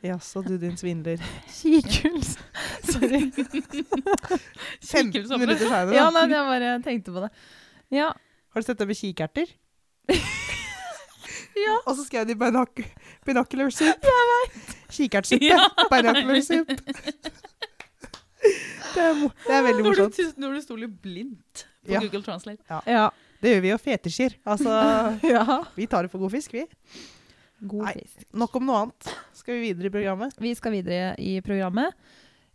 Jaså, 0.04 0.42
du 0.44 0.58
din 0.60 0.76
svindler. 0.78 1.22
Kikuls. 1.62 2.34
Sorry. 2.84 3.32
15 3.32 5.14
Kikulsoppe. 5.14 5.40
minutter 5.40 5.64
seinere, 5.70 5.96
Ja, 5.96 6.10
nei, 6.12 6.26
jeg 6.34 6.44
bare 6.50 6.74
tenkte 6.84 7.14
på 7.16 7.24
det. 7.24 7.30
Ja. 7.96 8.10
Har 8.54 8.62
du 8.62 8.66
sett 8.68 8.80
det 8.84 8.88
med 8.92 9.00
kikerter? 9.00 9.48
Ja. 11.54 11.76
Og 11.86 11.94
så 11.96 12.02
skrev 12.08 12.26
de 12.26 12.34
binoc 12.36 12.80
binocular 13.28 13.70
soup. 13.70 14.06
Kikertsuppe. 14.90 15.46
Ja. 15.46 15.60
Binocular 15.92 16.40
soup. 16.42 16.68
Det 16.74 19.04
er, 19.04 19.20
det 19.22 19.54
er 19.54 19.62
veldig 19.68 19.84
Når 19.86 19.92
morsomt. 19.92 20.18
du, 20.18 20.32
når 20.42 20.56
du 20.58 20.62
stoler 20.66 20.90
blindt 21.06 21.62
på 21.86 21.94
Ja. 21.94 22.02
Google 22.02 22.24
Translate. 22.26 22.82
Ja. 22.90 23.06
Det 23.44 23.54
gjør 23.54 23.62
vi 23.68 23.70
jo 23.70 23.78
fetisjer. 23.86 24.34
Altså, 24.50 24.74
ja. 25.30 25.60
vi 25.78 25.86
tar 25.92 26.08
det 26.08 26.12
for 26.12 26.26
god 26.26 26.34
fisk, 26.34 26.58
vi. 26.58 26.66
God 27.64 27.88
Nei. 27.88 27.94
fisk. 28.02 28.26
Nok 28.36 28.60
om 28.60 28.68
noe 28.68 28.82
annet. 28.84 29.10
Skal 29.38 29.58
vi 29.58 29.70
videre 29.70 29.90
i 29.90 29.94
programmet? 29.94 30.36
Vi 30.42 30.52
skal 30.58 30.76
videre 30.76 31.14
i 31.22 31.38
programmet. 31.46 31.96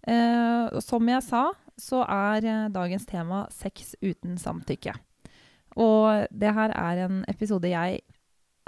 Eh, 0.08 0.78
som 0.84 1.08
jeg 1.08 1.25
sa, 1.26 1.49
så 1.81 2.02
er 2.05 2.46
eh, 2.46 2.69
dagens 2.75 3.06
tema 3.08 3.44
sex 3.55 3.94
uten 4.05 4.38
samtykke. 4.40 4.94
Og 5.78 6.28
det 6.31 6.55
her 6.56 6.75
er 6.75 7.05
en 7.06 7.20
episode 7.31 7.70
jeg 7.70 8.00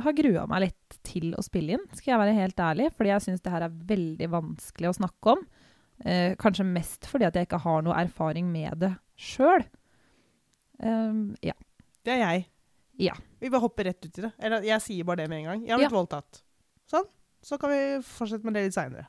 har 0.01 0.17
grua 0.17 0.47
meg 0.49 0.65
litt 0.65 1.01
til 1.05 1.35
å 1.37 1.43
spille 1.45 1.77
inn, 1.77 1.89
skal 1.93 2.15
jeg 2.15 2.23
være 2.23 2.37
helt 2.39 2.63
ærlig. 2.65 2.89
Fordi 2.97 3.13
jeg 3.13 3.27
syns 3.27 3.45
det 3.45 3.53
her 3.53 3.67
er 3.67 3.81
veldig 3.93 4.31
vanskelig 4.33 4.93
å 4.93 4.97
snakke 5.01 5.35
om. 5.37 5.45
Eh, 6.09 6.33
kanskje 6.41 6.65
mest 6.65 7.05
fordi 7.11 7.29
at 7.29 7.37
jeg 7.37 7.49
ikke 7.49 7.61
har 7.67 7.85
noe 7.85 7.99
erfaring 8.01 8.49
med 8.53 8.81
det 8.81 8.95
sjøl. 9.21 9.67
ja. 10.81 11.57
Det 12.01 12.15
er 12.15 12.23
jeg. 12.23 12.47
Ja. 13.01 13.15
Vi 13.41 13.51
bare 13.51 13.65
hopper 13.65 13.89
rett 13.89 14.05
ut 14.05 14.19
i 14.19 14.27
det. 14.27 14.33
Eller 14.39 14.67
jeg 14.67 14.85
sier 14.85 15.09
bare 15.09 15.23
det 15.23 15.31
med 15.33 15.43
en 15.43 15.49
gang. 15.51 15.65
Jeg 15.65 15.75
har 15.75 15.83
blitt 15.83 15.97
voldtatt. 15.97 16.43
Sånn. 16.91 17.09
Så 17.41 17.57
kan 17.61 17.73
vi 17.73 17.81
fortsette 18.05 18.45
med 18.45 18.59
det 18.59 18.67
litt 18.67 18.77
seinere. 18.77 19.07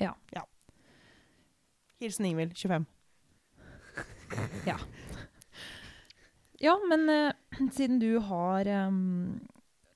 Ja. 0.00 0.14
Hilsen 2.00 2.28
Ingvild, 2.30 2.56
25. 2.56 2.86
Ja, 6.64 6.80
men 6.88 7.08
uh, 7.10 7.32
siden 7.76 7.98
du 8.00 8.18
har 8.18 8.68
um, 8.88 9.40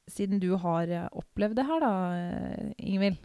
Siden 0.07 0.41
du 0.41 0.55
har 0.57 0.89
eh, 0.89 1.09
opplevd 1.13 1.57
det 1.59 1.65
her, 1.69 1.83
da, 1.85 1.93
eh, 2.17 2.71
Ingvild. 2.79 3.19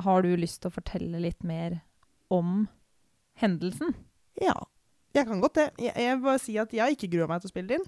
Har 0.00 0.22
du 0.24 0.30
lyst 0.36 0.62
til 0.62 0.70
å 0.70 0.72
fortelle 0.72 1.20
litt 1.20 1.44
mer 1.44 1.82
om 2.32 2.62
hendelsen? 3.36 3.92
Ja. 4.40 4.54
Jeg 5.12 5.28
kan 5.28 5.42
godt 5.44 5.58
det. 5.60 5.66
Jeg, 5.76 5.92
jeg 6.00 6.16
vil 6.16 6.24
bare 6.24 6.40
si 6.40 6.56
at 6.60 6.72
jeg 6.72 6.96
ikke 6.96 7.10
gruer 7.12 7.28
meg 7.28 7.44
til 7.44 7.50
å 7.50 7.52
spille 7.52 7.68
det 7.68 7.78
inn. 7.80 7.86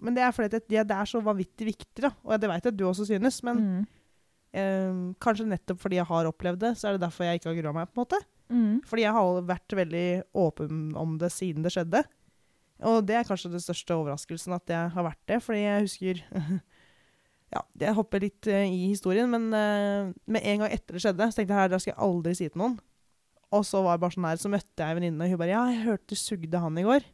Men 0.00 0.14
det 0.14 0.22
er 0.26 0.32
fordi 0.36 0.48
det, 0.58 0.66
det 0.68 0.90
er 0.96 1.04
så 1.08 1.20
vanvittig 1.24 1.66
viktig, 1.70 2.02
da. 2.04 2.10
Og 2.24 2.40
det 2.40 2.48
vet 2.50 2.64
jeg 2.66 2.72
at 2.74 2.76
du 2.78 2.84
også 2.88 3.06
synes. 3.08 3.42
Men 3.42 3.56
Mm. 3.62 3.86
eh, 4.52 5.14
kanskje 5.20 5.46
nettopp 5.48 5.80
fordi 5.80 5.96
jeg 5.96 6.06
har 6.06 6.26
opplevd 6.28 6.58
det, 6.60 6.74
så 6.76 6.88
er 6.88 6.92
det 6.98 7.00
derfor 7.06 7.24
jeg 7.24 7.40
ikke 7.40 7.48
har 7.54 7.62
grua 7.62 7.72
meg. 7.74 7.88
på 7.92 8.00
en 8.00 8.04
måte. 8.04 8.20
Mm. 8.50 8.80
Fordi 8.86 9.02
jeg 9.02 9.12
har 9.12 9.42
vært 9.42 9.68
veldig 9.74 10.22
åpen 10.34 10.96
om 10.96 11.18
det 11.18 11.32
siden 11.32 11.62
det 11.64 11.72
skjedde. 11.72 12.04
Og 12.84 13.06
det 13.06 13.16
er 13.16 13.24
kanskje 13.24 13.50
den 13.50 13.60
største 13.64 13.94
overraskelsen 13.96 14.52
at 14.54 14.66
jeg 14.68 14.90
har 14.92 15.02
vært 15.02 15.22
det, 15.26 15.42
fordi 15.42 15.62
jeg 15.64 15.82
husker 15.86 16.22
Ja, 17.54 17.60
jeg 17.78 17.94
hopper 17.94 18.20
litt 18.20 18.46
eh, 18.50 18.66
i 18.66 18.88
historien, 18.90 19.30
men 19.30 19.46
eh, 19.54 20.12
med 20.26 20.42
en 20.44 20.58
gang 20.64 20.72
etter 20.74 20.96
det 20.98 21.02
skjedde, 21.04 21.28
så 21.30 21.38
tenkte 21.38 21.54
jeg 21.54 21.60
her, 21.62 21.68
det 21.72 21.78
skal 21.80 21.92
jeg 21.94 22.02
aldri 22.02 22.34
si 22.34 22.48
til 22.50 22.58
noen. 22.60 22.74
Og 23.54 23.62
så 23.64 23.80
var 23.84 23.94
det 23.96 24.02
bare 24.02 24.16
sånn 24.16 24.26
her, 24.26 24.40
så 24.42 24.50
møtte 24.50 24.82
jeg 24.82 24.90
en 24.90 24.98
venninne, 24.98 25.22
og 25.24 25.30
hun 25.30 25.38
bare 25.38 25.52
'Ja, 25.54 25.62
jeg 25.70 25.84
hørte 25.86 26.06
du 26.10 26.14
sugde 26.18 26.58
han 26.60 26.76
i 26.76 26.82
går'. 26.82 27.06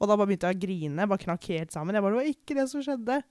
Og 0.00 0.08
da 0.08 0.16
bare 0.16 0.28
begynte 0.28 0.50
jeg 0.50 0.58
å 0.58 0.62
grine. 0.66 1.08
Bare 1.08 1.24
knakk 1.24 1.50
helt 1.54 1.72
sammen. 1.72 1.94
Jeg 1.94 2.02
bare 2.02 2.12
'Det 2.12 2.22
var 2.22 2.34
ikke 2.34 2.56
det 2.56 2.68
som 2.70 2.80
skjedde'. 2.80 3.22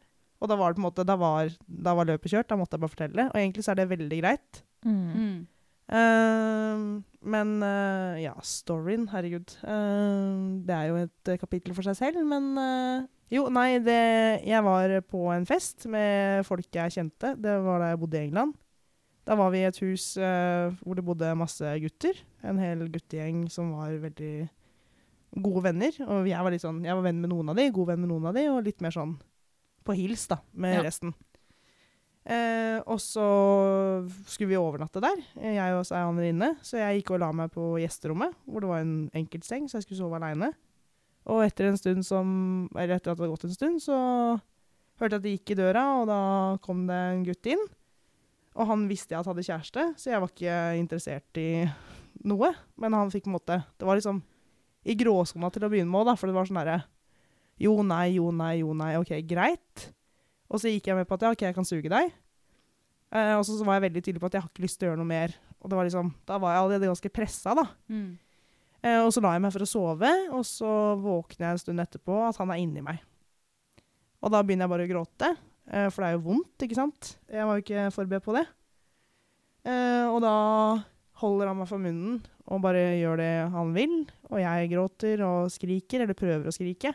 Og 0.42 0.50
da 0.50 0.56
var 0.56 0.72
det 0.72 0.78
på 0.78 0.84
en 0.84 0.90
måte, 0.92 1.06
da 1.08 1.16
var, 1.16 1.50
da 1.68 1.94
var 1.96 2.06
løpet 2.06 2.32
kjørt. 2.32 2.50
Da 2.50 2.58
måtte 2.60 2.76
jeg 2.76 2.84
bare 2.84 2.96
fortelle. 2.96 3.28
Og 3.32 3.38
egentlig 3.40 3.64
så 3.64 3.72
er 3.72 3.76
det 3.76 3.90
veldig 3.90 4.22
greit. 4.22 4.64
Mm. 4.86 5.48
Ehm, 5.94 7.04
Men 7.26 7.62
uh, 7.64 8.22
ja, 8.22 8.34
storyen, 8.46 9.08
herregud. 9.10 9.56
Uh, 9.66 10.62
det 10.66 10.76
er 10.76 10.90
jo 10.92 11.00
et 11.02 11.32
eh, 11.32 11.40
kapittel 11.42 11.74
for 11.74 11.86
seg 11.86 11.98
selv, 11.98 12.22
men 12.26 12.52
eh, 12.62 13.08
Jo, 13.34 13.48
nei, 13.50 13.80
det 13.82 14.46
Jeg 14.46 14.62
var 14.62 14.92
på 15.10 15.24
en 15.34 15.48
fest 15.50 15.88
med 15.90 16.46
folk 16.46 16.70
jeg 16.70 16.94
kjente. 16.94 17.34
Det 17.42 17.58
var 17.66 17.82
da 17.82 17.90
jeg 17.94 18.02
bodde 18.04 18.20
i 18.20 18.28
England. 18.28 18.54
Da 19.26 19.34
var 19.34 19.50
vi 19.50 19.64
i 19.64 19.66
et 19.66 19.80
hus 19.82 20.14
hvor 20.22 20.94
det 20.94 21.02
bodde 21.02 21.32
masse 21.34 21.66
gutter. 21.82 22.20
En 22.46 22.62
hel 22.62 22.84
guttegjeng 22.94 23.48
som 23.50 23.72
var 23.74 23.98
veldig 24.04 24.46
gode 25.36 25.64
venner. 25.68 25.92
Og 26.08 26.28
jeg 26.30 26.44
var 26.44 26.52
litt 26.54 26.64
sånn, 26.64 26.84
jeg 26.86 26.96
var 26.96 27.04
venn 27.06 27.22
med 27.22 27.30
noen 27.32 27.50
av 27.52 27.56
de, 27.60 27.70
god 27.76 27.88
venn 27.94 28.02
med 28.06 28.10
noen 28.14 28.26
av 28.32 28.34
de, 28.38 28.46
og 28.52 28.64
litt 28.66 28.82
mer 28.82 28.92
sånn 28.96 29.16
på 29.86 29.96
hils 29.98 30.28
da, 30.32 30.40
med 30.54 30.78
Ja. 30.80 30.84
resten. 30.88 31.14
Eh, 32.26 32.80
og 32.90 32.98
så 32.98 33.24
skulle 34.26 34.50
vi 34.50 34.58
overnatte 34.58 34.98
der, 35.04 35.20
jeg 35.38 35.76
og 35.78 35.86
ei 35.94 36.00
annen 36.02 36.26
inne, 36.32 36.56
Så 36.64 36.80
jeg 36.80 37.04
gikk 37.04 37.12
og 37.14 37.20
la 37.22 37.32
meg 37.32 37.52
på 37.54 37.76
gjesterommet, 37.78 38.34
hvor 38.50 38.62
det 38.62 38.70
var 38.72 38.80
en 38.82 39.10
enkeltseng, 39.14 39.68
så 39.70 39.78
jeg 39.78 39.84
skulle 39.86 40.00
sove 40.02 40.18
aleine. 40.18 40.50
Og 41.28 41.44
etter 41.46 41.70
en 41.70 41.78
stund 41.78 42.04
som, 42.06 42.68
eller 42.76 42.96
etter 42.98 43.12
at 43.12 43.18
det 43.18 43.26
hadde 43.26 43.34
gått 43.36 43.46
en 43.46 43.54
stund, 43.54 43.82
så 43.82 43.96
hørte 44.98 45.12
jeg 45.12 45.20
at 45.20 45.22
det 45.26 45.34
gikk 45.40 45.52
i 45.54 45.60
døra, 45.62 45.84
og 46.02 46.08
da 46.10 46.20
kom 46.66 46.88
det 46.88 46.96
en 46.96 47.24
gutt 47.26 47.46
inn. 47.46 47.62
Og 48.56 48.68
han 48.70 48.88
visste 48.88 49.14
jeg 49.14 49.20
at 49.20 49.28
hadde 49.30 49.44
kjæreste, 49.46 49.86
så 50.00 50.10
jeg 50.14 50.22
var 50.22 50.30
ikke 50.32 50.60
interessert 50.80 51.38
i 51.42 51.66
noe. 52.26 52.54
Men 52.80 52.94
han 52.94 53.12
fikk 53.12 53.26
på 53.26 53.30
en 53.34 53.38
måte 53.38 53.58
Det 53.78 53.86
var 53.86 53.98
liksom 54.00 54.24
i 54.86 54.96
gråsona 54.98 55.50
til 55.54 55.66
å 55.66 55.72
begynne 55.72 55.90
med 55.90 56.06
òg, 56.06 56.20
for 56.20 56.30
det 56.30 56.38
var 56.38 56.50
sånn 56.50 56.62
herre 56.62 56.82
Jo, 57.62 57.78
nei, 57.88 58.18
jo, 58.18 58.30
nei, 58.36 58.60
jo, 58.60 58.74
nei. 58.76 58.94
OK, 59.00 59.14
greit. 59.26 59.88
Og 60.52 60.60
så 60.62 60.70
gikk 60.70 60.90
jeg 60.90 60.98
med 61.00 61.08
på 61.08 61.16
at 61.16 61.24
ja, 61.24 61.32
OK, 61.32 61.46
jeg 61.48 61.56
kan 61.56 61.68
suge 61.68 61.92
deg. 61.92 62.12
Eh, 63.16 63.32
og 63.38 63.46
så, 63.48 63.56
så 63.56 63.66
var 63.66 63.78
jeg 63.78 63.86
veldig 63.88 64.04
tydelig 64.04 64.22
på 64.22 64.28
at 64.28 64.36
jeg 64.36 64.44
har 64.44 64.52
ikke 64.52 64.66
lyst 64.66 64.80
til 64.82 64.90
å 64.90 64.92
gjøre 64.92 65.02
noe 65.02 65.10
mer. 65.10 65.34
Og 65.64 65.72
det 65.72 65.80
var 65.80 65.88
liksom, 65.88 66.12
da 66.28 66.38
var 66.42 66.54
jeg 66.54 66.64
allerede 66.66 66.92
ganske 66.92 67.12
pressa, 67.16 67.56
da. 67.58 67.66
Mm. 67.88 68.10
Eh, 68.86 69.00
og 69.02 69.10
så 69.16 69.24
la 69.24 69.34
jeg 69.34 69.46
meg 69.46 69.56
for 69.56 69.66
å 69.66 69.70
sove, 69.70 70.12
og 70.36 70.44
så 70.46 70.72
våkner 71.02 71.48
jeg 71.48 71.56
en 71.56 71.64
stund 71.64 71.86
etterpå 71.86 72.20
at 72.28 72.38
han 72.42 72.52
er 72.54 72.62
inni 72.62 72.84
meg. 72.86 73.00
Og 74.22 74.34
da 74.34 74.44
begynner 74.44 74.68
jeg 74.68 74.74
bare 74.76 74.86
å 74.86 74.92
gråte, 74.92 75.32
eh, 75.72 75.88
for 75.90 76.04
det 76.04 76.12
er 76.12 76.18
jo 76.18 76.26
vondt, 76.28 76.68
ikke 76.68 76.78
sant? 76.78 77.16
Jeg 77.32 77.48
var 77.48 77.58
jo 77.58 77.66
ikke 77.66 77.88
forberedt 77.96 78.28
på 78.28 78.36
det. 78.36 78.46
Eh, 79.66 80.06
og 80.12 80.20
da 80.22 80.36
holder 81.24 81.50
han 81.50 81.58
meg 81.58 81.70
for 81.72 81.82
munnen 81.82 82.20
og 82.46 82.62
bare 82.62 82.84
gjør 83.00 83.20
det 83.22 83.34
han 83.56 83.74
vil, 83.74 83.96
og 84.30 84.38
jeg 84.42 84.70
gråter 84.72 85.24
og 85.26 85.52
skriker, 85.54 86.04
eller 86.04 86.18
prøver 86.18 86.50
å 86.50 86.54
skrike. 86.54 86.94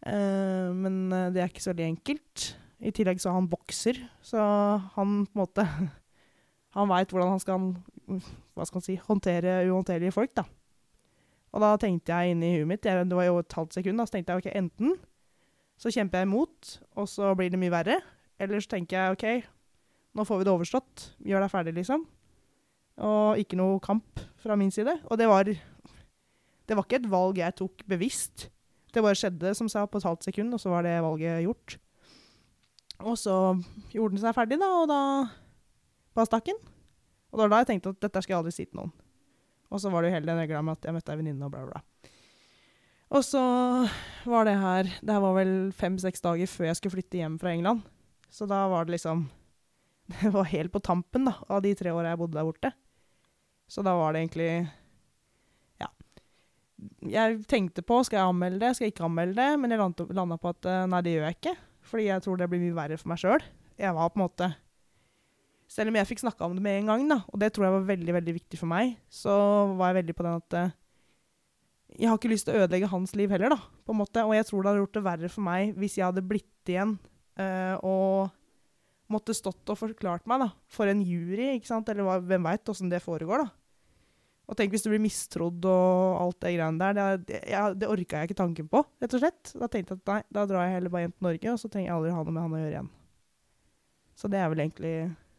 Uh, 0.00 0.72
men 0.74 1.12
eh, 1.12 1.28
det 1.34 1.42
er 1.42 1.50
ikke 1.50 1.62
så 1.62 1.74
veldig 1.74 1.86
enkelt. 1.90 2.46
I 2.80 2.92
tillegg 2.96 3.20
så 3.20 3.30
er 3.30 3.36
han 3.36 3.50
bokser, 3.52 3.98
så 4.24 4.40
han 4.96 5.24
på 5.28 5.36
en 5.36 5.42
måte 5.42 5.66
Han 6.70 6.86
veit 6.86 7.10
hvordan 7.10 7.32
han 7.32 7.40
skal 7.42 7.64
hva 8.54 8.66
skal 8.66 8.78
han 8.78 8.84
si, 8.84 8.94
håndtere 9.02 9.56
uhåndterlige 9.66 10.14
folk, 10.14 10.32
da. 10.38 10.44
Og 11.50 11.64
da 11.64 11.72
tenkte 11.82 12.14
jeg 12.14 12.36
inni 12.36 12.52
huet 12.54 12.68
mitt, 12.70 12.86
det 12.86 13.16
var 13.16 13.26
jo 13.26 13.40
et 13.42 13.56
halvt 13.58 13.74
sekund, 13.74 13.98
da, 13.98 14.06
så 14.06 14.14
tenkte 14.14 14.36
jeg 14.36 14.44
ok, 14.44 14.48
enten 14.54 14.94
så 15.80 15.90
kjemper 15.90 16.22
jeg 16.22 16.28
imot, 16.28 16.70
og 16.94 17.08
så 17.10 17.32
blir 17.34 17.50
det 17.50 17.58
mye 17.58 17.72
verre, 17.74 17.96
eller 18.38 18.62
så 18.62 18.76
tenker 18.76 19.00
jeg 19.00 19.16
ok, 19.16 19.50
nå 20.14 20.26
får 20.28 20.40
vi 20.40 20.46
det 20.46 20.52
overstått, 20.52 21.06
gjør 21.26 21.42
deg 21.42 21.52
ferdig, 21.52 21.74
liksom. 21.80 22.04
Og 23.02 23.40
ikke 23.40 23.58
noe 23.58 23.80
kamp 23.82 24.22
fra 24.42 24.56
min 24.58 24.72
side. 24.74 24.96
Og 25.10 25.18
det 25.20 25.28
var, 25.30 25.48
det 25.50 26.76
var 26.76 26.86
ikke 26.86 27.00
et 27.02 27.10
valg 27.12 27.40
jeg 27.40 27.56
tok 27.60 27.84
bevisst. 27.90 28.48
Det 28.90 29.04
bare 29.04 29.18
skjedde, 29.18 29.54
som 29.54 29.68
sa, 29.70 29.84
på 29.86 30.00
et 30.00 30.06
halvt 30.08 30.26
sekund, 30.26 30.54
og 30.54 30.62
så 30.62 30.72
var 30.72 30.86
det 30.86 30.96
valget 31.04 31.44
gjort. 31.44 31.76
Og 33.00 33.16
så 33.16 33.34
gjorde 33.94 34.16
den 34.16 34.22
seg 34.24 34.36
ferdig, 34.36 34.58
da, 34.60 34.70
og 34.82 34.88
da 34.90 35.00
bare 36.16 36.28
stakk 36.28 36.50
den. 36.50 36.58
Og 37.30 37.38
det 37.38 37.44
var 37.44 37.52
da 37.52 37.60
jeg 37.62 37.70
tenkte 37.70 37.94
at 37.94 38.02
dette 38.02 38.22
skal 38.24 38.34
jeg 38.34 38.40
aldri 38.42 38.54
si 38.54 38.66
til 38.66 38.80
noen. 38.80 38.92
Og 39.70 39.78
så 39.78 39.92
var 39.92 40.02
det 40.02 40.10
jo 40.10 40.16
hele 40.16 40.26
den 40.26 40.40
regla 40.42 40.62
med 40.66 40.78
at 40.78 40.88
jeg 40.88 40.96
møtte 40.96 41.14
ei 41.14 41.20
venninne 41.20 41.46
og 41.46 41.52
bla, 41.54 41.62
bla. 41.68 41.82
Og 43.10 43.24
så 43.26 43.40
var 44.30 44.46
det 44.46 44.54
her 44.58 44.86
Det 44.86 45.10
her 45.10 45.22
var 45.22 45.34
vel 45.34 45.54
fem-seks 45.74 46.22
dager 46.22 46.50
før 46.50 46.68
jeg 46.68 46.78
skulle 46.78 46.96
flytte 46.98 47.18
hjem 47.18 47.38
fra 47.42 47.54
England. 47.54 47.82
Så 48.30 48.46
da 48.50 48.64
var 48.70 48.86
det 48.86 48.98
liksom 48.98 49.28
Det 50.20 50.32
var 50.34 50.50
helt 50.50 50.72
på 50.74 50.82
tampen 50.82 51.26
da, 51.26 51.36
av 51.48 51.62
de 51.62 51.74
tre 51.78 51.94
åra 51.94 52.12
jeg 52.12 52.20
bodde 52.20 52.38
der 52.38 52.46
borte. 52.46 52.72
Så 53.70 53.84
da 53.86 53.94
var 53.98 54.12
det 54.16 54.24
egentlig 54.24 54.50
Ja. 55.80 55.88
Jeg 57.06 57.42
tenkte 57.48 57.84
på 57.86 58.00
skal 58.04 58.18
jeg 58.20 58.30
anmelde 58.32 58.60
det, 58.62 58.74
skal 58.76 58.88
jeg 58.88 58.94
ikke 58.96 59.06
anmelde 59.06 59.36
det, 59.38 59.50
men 59.60 59.70
jeg 59.70 59.80
landa- 60.10 60.40
på 60.40 60.50
at 60.52 60.66
eh, 60.66 60.86
nei, 60.90 61.00
det 61.06 61.14
gjør 61.14 61.26
jeg 61.28 61.36
ikke. 61.38 61.56
Fordi 61.90 62.04
jeg 62.08 62.22
tror 62.24 62.36
det 62.40 62.50
blir 62.50 62.60
mye 62.64 62.76
verre 62.76 62.98
for 63.00 63.08
meg 63.12 63.20
sjøl. 63.22 63.46
Jeg 63.80 63.94
var 63.96 64.10
på 64.10 64.20
en 64.20 64.26
måte 64.26 64.50
Selv 65.70 65.92
om 65.92 65.94
jeg 65.94 66.08
fikk 66.08 66.18
snakka 66.24 66.48
om 66.48 66.56
det 66.56 66.62
med 66.64 66.80
en 66.80 66.88
gang, 66.90 67.02
da, 67.06 67.20
og 67.30 67.38
det 67.38 67.52
tror 67.54 67.68
jeg 67.68 67.74
var 67.76 67.84
veldig 67.86 68.14
veldig 68.16 68.32
viktig 68.40 68.58
for 68.58 68.66
meg, 68.66 68.96
så 69.06 69.30
var 69.78 69.92
jeg 69.92 70.00
veldig 70.00 70.16
på 70.18 70.24
den 70.26 70.40
at 70.40 70.56
eh, 70.58 70.72
jeg 72.00 72.08
har 72.10 72.18
ikke 72.18 72.30
lyst 72.32 72.48
til 72.48 72.56
å 72.56 72.64
ødelegge 72.64 72.88
hans 72.90 73.14
liv 73.14 73.30
heller, 73.30 73.54
da, 73.54 73.58
på 73.86 73.94
en 73.94 74.00
måte. 74.00 74.24
Og 74.26 74.34
jeg 74.34 74.48
tror 74.48 74.64
det 74.64 74.70
hadde 74.72 74.80
gjort 74.82 74.98
det 74.98 75.04
verre 75.06 75.30
for 75.30 75.46
meg 75.46 75.78
hvis 75.78 75.94
jeg 76.00 76.08
hadde 76.08 76.26
blitt 76.26 76.70
igjen 76.74 76.96
øh, 77.38 77.76
og 77.86 78.34
måtte 79.14 79.34
stått 79.34 79.70
og 79.70 79.78
forklart 79.78 80.26
meg, 80.30 80.42
da, 80.42 80.50
for 80.70 80.90
en 80.90 81.02
jury, 81.06 81.52
ikke 81.56 81.70
sant, 81.70 81.88
eller 81.90 82.06
hva, 82.06 82.18
hvem 82.18 82.50
veit 82.50 82.70
åssen 82.74 82.90
det 82.90 83.02
foregår, 83.06 83.46
da. 83.46 83.50
Og 84.50 84.58
tenk 84.58 84.72
hvis 84.74 84.82
du 84.82 84.90
blir 84.90 85.02
mistrodd 85.02 85.66
og 85.70 86.16
alt 86.18 86.40
det 86.42 86.56
greiene 86.56 86.82
der. 86.82 87.18
Det, 87.22 87.38
jeg, 87.52 87.74
det 87.78 87.90
orka 87.90 88.18
jeg 88.20 88.30
ikke 88.30 88.40
tanken 88.40 88.70
på, 88.70 88.82
rett 89.02 89.14
og 89.14 89.22
slett. 89.22 89.52
Da 89.54 89.68
tenkte 89.70 89.94
jeg 89.94 90.02
at 90.02 90.10
nei, 90.10 90.20
da 90.34 90.46
drar 90.50 90.66
jeg 90.66 90.74
heller 90.80 90.92
bare 90.92 91.04
hjem 91.06 91.14
til 91.14 91.26
Norge, 91.28 91.52
og 91.52 91.60
så 91.62 91.70
trenger 91.70 91.86
jeg 91.86 91.96
aldri 91.96 92.14
ha 92.16 92.24
noe 92.24 92.34
med 92.34 92.42
han 92.42 92.56
å 92.56 92.62
gjøre 92.62 92.72
igjen. 92.74 92.88
Så 94.18 94.30
det 94.32 94.40
er 94.40 94.50
vel 94.50 94.62
egentlig 94.64 94.94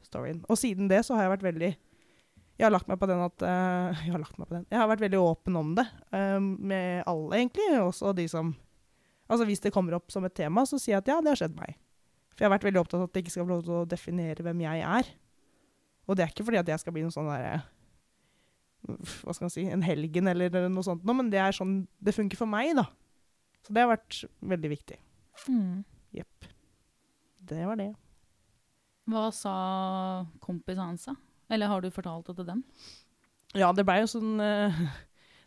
storyen. 0.08 0.40
Og 0.48 0.60
siden 0.60 0.88
det 0.92 1.02
så 1.06 1.18
har 1.18 1.28
jeg 1.28 1.34
vært 1.36 1.48
veldig 1.50 1.72
Jeg 1.72 2.66
har 2.66 2.74
lagt 2.74 2.88
meg 2.88 3.00
på 3.02 3.10
den 3.10 3.22
at 3.26 3.44
uh, 3.44 4.00
Jeg 4.06 4.16
har 4.16 4.24
lagt 4.24 4.40
meg 4.40 4.48
på 4.48 4.56
den. 4.56 4.66
Jeg 4.72 4.80
har 4.80 4.90
vært 4.94 5.04
veldig 5.04 5.22
åpen 5.26 5.60
om 5.60 5.76
det 5.78 5.86
eh, 6.16 6.40
med 6.40 7.04
alle, 7.10 7.42
egentlig. 7.42 7.68
Også 7.84 8.16
de 8.18 8.28
som 8.32 8.56
Altså 9.32 9.46
hvis 9.48 9.62
det 9.64 9.72
kommer 9.72 9.96
opp 9.96 10.12
som 10.12 10.26
et 10.28 10.34
tema, 10.36 10.66
så 10.68 10.76
sier 10.76 10.98
jeg 10.98 11.04
at 11.06 11.12
ja, 11.12 11.20
det 11.24 11.32
har 11.32 11.40
skjedd 11.40 11.54
meg. 11.56 11.78
For 12.34 12.44
jeg 12.44 12.50
har 12.50 12.56
vært 12.56 12.66
veldig 12.68 12.82
opptatt 12.82 13.00
av 13.00 13.06
at 13.06 13.14
det 13.16 13.22
ikke 13.24 13.32
skal 13.32 13.46
få 13.46 13.54
lov 13.54 13.62
til 13.64 13.76
å 13.78 13.86
definere 13.88 14.44
hvem 14.44 14.64
jeg 14.66 14.82
er. 14.84 15.12
Og 16.04 16.18
det 16.18 16.26
er 16.26 16.34
ikke 16.34 16.44
fordi 16.48 16.60
at 16.60 16.72
jeg 16.74 16.84
skal 16.84 16.96
bli 16.96 17.06
noen 17.06 17.14
sånn 17.16 17.30
derre 17.32 17.62
hva 18.88 19.36
skal 19.36 19.46
man 19.46 19.54
si, 19.54 19.68
en 19.70 19.86
helgen 19.86 20.28
eller 20.32 20.70
noe 20.72 20.86
sånt, 20.86 21.06
noe, 21.06 21.18
men 21.18 21.30
det 21.34 21.40
er 21.42 21.56
sånn 21.56 21.84
det 22.02 22.16
funker 22.18 22.40
for 22.40 22.50
meg, 22.50 22.74
da. 22.80 22.88
Så 23.62 23.76
det 23.76 23.84
har 23.84 23.92
vært 23.94 24.24
veldig 24.54 24.72
viktig. 24.74 24.98
Mm. 25.48 25.84
Det 27.52 27.66
var 27.68 27.80
det. 27.80 27.92
Hva 29.12 29.28
sa 29.36 29.54
kompisene 30.44 30.92
hans, 30.92 31.08
da? 31.10 31.16
Eller 31.52 31.72
har 31.72 31.84
du 31.84 31.90
fortalt 31.92 32.30
det 32.30 32.38
til 32.38 32.48
dem? 32.48 32.62
Ja, 33.58 33.72
det 33.76 33.84
blei 33.84 33.98
jo 34.00 34.08
sånn 34.08 34.40
eh, 34.40 34.78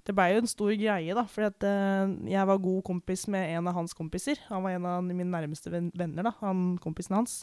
Det 0.05 0.13
blei 0.13 0.35
jo 0.35 0.43
en 0.43 0.51
stor 0.51 0.75
greie, 0.77 1.17
da. 1.17 1.25
For 1.31 1.47
eh, 1.49 2.15
jeg 2.29 2.51
var 2.51 2.61
god 2.61 2.83
kompis 2.85 3.25
med 3.33 3.55
en 3.55 3.71
av 3.71 3.79
hans 3.79 3.97
kompiser. 3.97 4.43
Han 4.51 4.67
var 4.67 4.77
en 4.77 4.89
av 4.91 5.05
mine 5.07 5.25
nærmeste 5.31 5.73
venner, 5.73 6.27
da. 6.27 6.35
Han 6.43 6.75
kompisen 6.83 7.17
hans. 7.17 7.39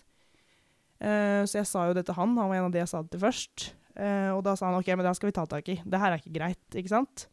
Eh, 1.01 1.41
så 1.49 1.61
jeg 1.63 1.69
sa 1.71 1.87
jo 1.89 1.97
det 1.97 2.05
til 2.05 2.19
han. 2.19 2.37
Han 2.37 2.51
var 2.51 2.59
en 2.59 2.69
av 2.69 2.75
de 2.75 2.83
jeg 2.83 2.91
sa 2.91 3.01
det 3.01 3.15
til 3.15 3.23
først. 3.23 3.71
Eh, 4.01 4.31
og 4.33 4.41
da 4.45 4.55
sa 4.57 4.69
han 4.69 4.79
OK, 4.79 4.89
men 4.95 5.05
det 5.05 5.13
skal 5.17 5.29
vi 5.29 5.35
ta 5.37 5.45
tak 5.49 5.69
i. 5.69 5.77
Det 5.85 6.01
her 6.01 6.15
er 6.15 6.21
ikke 6.21 6.33
greit, 6.39 6.65
ikke 6.73 6.93
sant? 6.93 7.27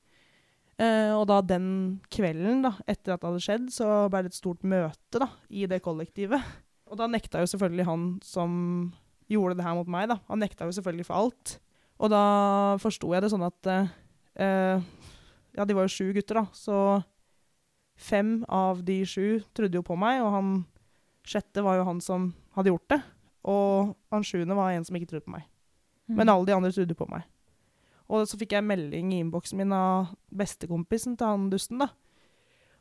Uh, 0.79 1.11
og 1.19 1.25
da 1.27 1.41
den 1.43 1.99
kvelden, 2.15 2.61
da, 2.63 2.71
etter 2.87 3.17
at 3.17 3.23
det 3.23 3.27
hadde 3.27 3.43
skjedd, 3.43 3.65
så 3.75 3.87
ble 4.13 4.21
det 4.23 4.31
et 4.31 4.39
stort 4.39 4.63
møte 4.63 5.19
da, 5.19 5.27
i 5.51 5.65
det 5.67 5.81
kollektivet. 5.83 6.45
Og 6.87 7.01
da 7.01 7.09
nekta 7.11 7.43
jo 7.43 7.49
selvfølgelig 7.51 7.87
han 7.89 8.05
som 8.23 8.53
gjorde 9.29 9.59
det 9.59 9.67
her 9.67 9.75
mot 9.75 9.91
meg, 9.91 10.07
da. 10.13 10.21
Han 10.31 10.39
nekta 10.39 10.69
jo 10.69 10.77
selvfølgelig 10.77 11.09
for 11.09 11.19
alt. 11.19 11.57
Og 11.99 12.13
da 12.13 12.23
forsto 12.79 13.11
jeg 13.11 13.25
det 13.25 13.33
sånn 13.33 13.47
at 13.49 13.69
eh, 13.75 14.87
Ja, 15.59 15.67
de 15.67 15.75
var 15.75 15.89
jo 15.89 15.91
sju 15.91 16.13
gutter, 16.15 16.39
da, 16.39 16.47
så 16.55 16.79
fem 17.99 18.45
av 18.47 18.85
de 18.87 19.01
sju 19.09 19.41
trodde 19.59 19.75
jo 19.75 19.83
på 19.83 19.99
meg, 19.99 20.23
og 20.23 20.31
han 20.37 20.53
sjette 21.27 21.65
var 21.67 21.81
jo 21.81 21.89
han 21.91 21.99
som 22.05 22.31
hadde 22.55 22.71
gjort 22.71 22.95
det. 22.95 23.03
Og 23.51 23.97
han 24.15 24.25
sjuende 24.27 24.57
var 24.57 24.71
en 24.73 24.87
som 24.87 24.95
ikke 24.95 25.11
trodde 25.11 25.27
på 25.27 25.35
meg. 25.35 25.49
Men 26.09 26.33
alle 26.33 26.49
de 26.49 26.55
andre 26.57 26.73
trodde 26.73 26.97
på 26.97 27.07
meg. 27.11 27.27
Og 28.09 28.25
så 28.29 28.39
fikk 28.41 28.55
jeg 28.57 28.65
melding 28.65 29.13
i 29.13 29.21
innboksen 29.21 29.59
min 29.61 29.73
av 29.77 30.15
bestekompisen 30.33 31.19
til 31.21 31.29
han 31.29 31.49
dusten, 31.53 31.83
da. 31.83 31.91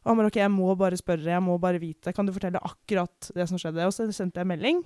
Og 0.05 0.13
han 0.13 0.21
bare 0.21 0.31
OK, 0.31 0.37
jeg 0.39 0.53
må 0.53 0.69
bare 0.79 0.99
spørre, 0.99 1.33
jeg 1.33 1.43
må 1.43 1.57
bare 1.59 1.81
vite. 1.83 2.13
Kan 2.15 2.27
du 2.27 2.31
fortelle 2.31 2.61
akkurat 2.63 3.31
det 3.35 3.47
som 3.49 3.59
skjedde? 3.59 3.83
Og 3.83 3.91
så 3.91 4.07
sendte 4.15 4.39
jeg 4.39 4.47
melding. 4.47 4.85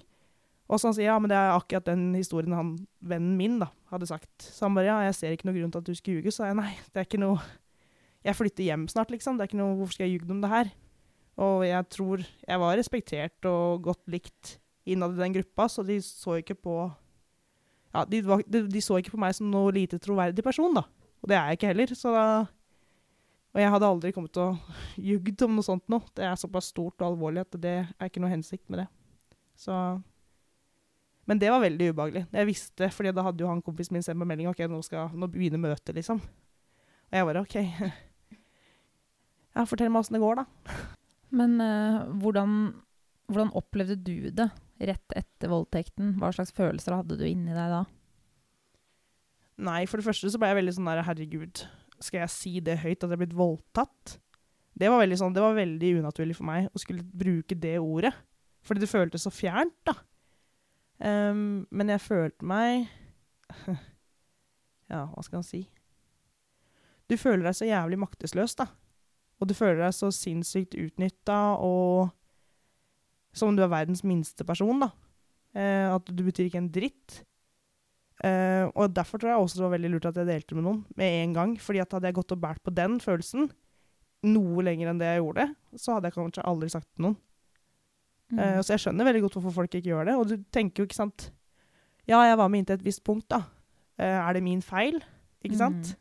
Og 0.72 0.80
så 0.80 0.88
han 0.90 0.96
sier 0.98 1.12
ja, 1.12 1.18
men 1.22 1.30
det 1.30 1.38
er 1.38 1.54
akkurat 1.54 1.86
den 1.92 2.08
historien 2.16 2.56
han, 2.56 2.72
vennen 3.06 3.36
min 3.38 3.60
da, 3.62 3.68
hadde 3.92 4.08
sagt. 4.10 4.32
Så 4.42 4.66
han 4.66 4.78
bare 4.78 4.88
ja, 4.88 4.96
jeg 5.06 5.18
ser 5.20 5.36
ikke 5.36 5.50
noe 5.50 5.58
grunn 5.60 5.74
til 5.74 5.84
at 5.84 5.90
du 5.92 5.98
skal 6.00 6.18
ljuge. 6.18 6.34
Så 6.34 6.48
jeg 6.48 6.58
nei, 6.58 6.72
det 6.90 7.04
er 7.04 7.10
ikke 7.10 7.22
noe 7.22 7.42
Jeg 8.22 8.38
flytter 8.38 8.68
hjem 8.68 8.84
snart, 8.86 9.10
liksom. 9.10 9.38
Det 9.38 9.44
er 9.44 9.50
ikke 9.50 9.58
noe 9.58 9.78
Hvorfor 9.80 9.96
skal 9.98 10.06
jeg 10.06 10.20
ljuge 10.20 10.30
om 10.30 10.42
det 10.44 10.50
her? 10.52 10.68
Og 11.42 11.64
jeg 11.66 11.88
tror 11.90 12.22
jeg 12.22 12.62
var 12.62 12.76
respektert 12.78 13.48
og 13.50 13.82
godt 13.88 14.04
likt 14.14 14.58
innad 14.86 15.16
i 15.16 15.22
den 15.24 15.34
gruppa, 15.40 15.66
så 15.70 15.86
de 15.86 15.98
så 16.06 16.38
ikke 16.42 16.58
på 16.58 16.76
Ja, 17.92 18.06
de, 18.08 18.22
var, 18.24 18.44
de, 18.48 18.64
de 18.72 18.82
så 18.84 18.98
ikke 19.00 19.16
på 19.16 19.22
meg 19.22 19.36
som 19.36 19.50
noe 19.52 19.74
lite 19.76 20.00
troverdig 20.02 20.44
person, 20.46 20.74
da. 20.76 20.86
Og 21.22 21.30
det 21.30 21.38
er 21.38 21.50
jeg 21.52 21.60
ikke 21.60 21.72
heller, 21.74 21.94
så 21.98 22.14
da 22.16 22.26
Og 23.52 23.60
jeg 23.60 23.72
hadde 23.74 23.88
aldri 23.88 24.14
kommet 24.16 24.32
til 24.32 24.48
å 24.48 24.78
ljugd 25.10 25.44
om 25.44 25.58
noe 25.58 25.68
sånt 25.68 25.90
nå. 25.92 26.00
Det 26.16 26.24
er 26.24 26.40
såpass 26.40 26.72
stort 26.72 27.02
og 27.02 27.10
alvorlig 27.10 27.44
at 27.44 27.58
det 27.60 27.76
er 27.84 28.08
ikke 28.08 28.24
noe 28.24 28.32
hensikt 28.32 28.70
med 28.72 28.84
det. 28.84 28.88
Så 29.60 29.76
Men 31.28 31.40
det 31.40 31.52
var 31.52 31.62
veldig 31.62 31.92
ubehagelig. 31.92 32.24
Jeg 32.32 32.48
visste, 32.48 32.90
fordi 32.96 33.12
da 33.14 33.26
hadde 33.28 33.44
jo 33.44 33.50
han 33.52 33.62
kompisen 33.62 33.94
min 33.96 34.04
sendt 34.04 34.20
meg 34.20 34.32
melding 34.32 34.50
ok, 34.50 34.64
nå, 34.72 34.80
skal, 34.84 35.12
nå 35.14 35.28
begynner 35.32 35.62
møtet, 35.62 35.94
liksom. 35.96 36.24
Og 37.12 37.20
jeg 37.20 37.28
bare 37.28 37.44
OK. 37.44 37.60
Ja, 39.52 39.66
fortell 39.68 39.90
meg 39.92 40.00
åssen 40.00 40.16
det 40.16 40.22
går, 40.24 40.40
da. 40.40 40.84
Men 41.36 41.58
uh, 41.60 42.08
hvordan, 42.24 42.52
hvordan 43.28 43.50
opplevde 43.60 43.98
du 44.00 44.30
det 44.32 44.48
rett 44.90 45.16
etter 45.18 45.52
voldtekten? 45.52 46.16
Hva 46.22 46.32
slags 46.36 46.54
følelser 46.58 46.96
hadde 46.98 47.18
du 47.20 47.26
inni 47.28 47.54
deg 47.54 47.74
da? 47.74 47.84
Nei, 49.62 49.84
for 49.90 50.02
det 50.02 50.08
første 50.08 50.32
så 50.32 50.40
ble 50.42 50.50
jeg 50.52 50.62
veldig 50.62 50.74
sånn 50.78 50.90
der 50.90 51.04
Herregud, 51.06 51.64
skal 52.02 52.24
jeg 52.24 52.34
si 52.34 52.54
det 52.66 52.80
høyt, 52.82 53.04
at 53.04 53.10
jeg 53.10 53.18
er 53.18 53.22
blitt 53.22 53.38
voldtatt? 53.38 54.16
Det 54.82 54.90
var 54.90 55.04
veldig 55.04 55.20
sånn, 55.20 55.36
det 55.36 55.44
var 55.44 55.58
veldig 55.58 55.92
unaturlig 56.00 56.38
for 56.38 56.48
meg 56.50 56.72
å 56.72 56.82
skulle 56.82 57.06
bruke 57.06 57.58
det 57.60 57.76
ordet. 57.82 58.14
Fordi 58.66 58.84
det 58.84 58.90
føltes 58.90 59.26
så 59.28 59.34
fjernt, 59.34 59.78
da. 59.86 59.96
Um, 61.02 61.64
men 61.74 61.90
jeg 61.90 62.04
følte 62.04 62.46
meg 62.46 62.84
Ja, 64.92 65.08
hva 65.10 65.24
skal 65.26 65.40
han 65.40 65.48
si? 65.48 65.64
Du 67.10 67.16
føler 67.18 67.48
deg 67.48 67.58
så 67.58 67.66
jævlig 67.66 67.98
maktesløs, 68.00 68.54
da. 68.60 68.68
Og 69.42 69.50
du 69.50 69.56
føler 69.58 69.82
deg 69.82 69.96
så 69.98 70.12
sinnssykt 70.14 70.78
utnytta 70.78 71.40
og 71.58 72.12
som 73.34 73.52
om 73.52 73.58
du 73.58 73.64
er 73.64 73.72
verdens 73.72 74.04
minste 74.08 74.46
person, 74.48 74.84
da. 74.84 74.92
Eh, 75.56 75.88
at 75.92 76.08
du 76.08 76.24
betyr 76.24 76.48
ikke 76.48 76.62
en 76.62 76.72
dritt. 76.72 77.22
Eh, 78.24 78.68
og 78.76 78.94
derfor 78.94 79.18
tror 79.18 79.32
jeg 79.32 79.42
også 79.42 79.58
det 79.60 79.66
var 79.66 79.74
veldig 79.76 79.92
lurt 79.96 80.08
at 80.12 80.20
jeg 80.22 80.30
delte 80.30 80.58
med 80.58 80.66
noen 80.68 80.82
med 81.00 81.18
en 81.24 81.34
gang. 81.34 81.58
fordi 81.58 81.82
at 81.82 81.92
hadde 81.92 82.12
jeg 82.12 82.20
gått 82.20 82.36
og 82.36 82.42
båret 82.44 82.62
på 82.64 82.74
den 82.76 83.00
følelsen 83.02 83.50
noe 84.30 84.62
lenger 84.62 84.92
enn 84.92 85.00
det 85.02 85.08
jeg 85.10 85.22
gjorde, 85.24 85.48
så 85.82 85.96
hadde 85.96 86.12
jeg 86.12 86.18
kanskje 86.20 86.46
aldri 86.46 86.70
sagt 86.70 86.86
det 86.86 86.96
til 87.00 87.06
noen. 87.08 87.18
Eh, 88.38 88.60
så 88.62 88.76
jeg 88.76 88.84
skjønner 88.86 89.08
veldig 89.10 89.24
godt 89.26 89.40
hvorfor 89.40 89.56
folk 89.56 89.74
ikke 89.76 89.90
gjør 89.90 90.12
det. 90.12 90.18
Og 90.20 90.28
du 90.30 90.36
tenker 90.54 90.84
jo, 90.84 90.90
ikke 90.90 91.02
sant 91.02 91.32
Ja, 92.10 92.22
jeg 92.26 92.38
var 92.38 92.50
med 92.50 92.64
inntil 92.64 92.80
et 92.80 92.86
visst 92.86 93.04
punkt, 93.06 93.28
da. 93.30 93.44
Eh, 93.98 94.18
er 94.18 94.34
det 94.38 94.44
min 94.44 94.62
feil? 94.66 95.02
Ikke 95.44 95.58
sant? 95.58 95.96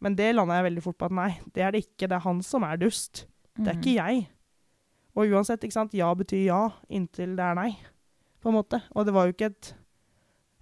Men 0.00 0.16
det 0.18 0.34
landa 0.34 0.58
jeg 0.58 0.66
veldig 0.68 0.82
fort 0.84 0.98
på 1.00 1.08
at 1.08 1.14
nei, 1.14 1.30
det 1.54 1.62
er 1.64 1.74
det 1.74 1.84
ikke. 1.86 2.06
Det 2.06 2.16
er 2.18 2.24
han 2.26 2.42
som 2.44 2.62
er 2.66 2.78
dust. 2.80 3.24
Det 3.56 3.70
er 3.72 3.78
ikke 3.78 3.94
jeg. 3.96 4.26
Og 5.16 5.32
uansett, 5.32 5.64
ikke 5.64 5.78
sant, 5.78 5.96
ja 5.96 6.10
betyr 6.16 6.44
ja 6.44 6.62
inntil 6.92 7.34
det 7.38 7.44
er 7.44 7.56
nei, 7.56 7.70
på 8.42 8.50
en 8.52 8.58
måte. 8.58 8.82
Og 8.92 9.06
det 9.08 9.14
var 9.16 9.26
jo 9.26 9.36
ikke 9.36 9.50
et 9.52 9.72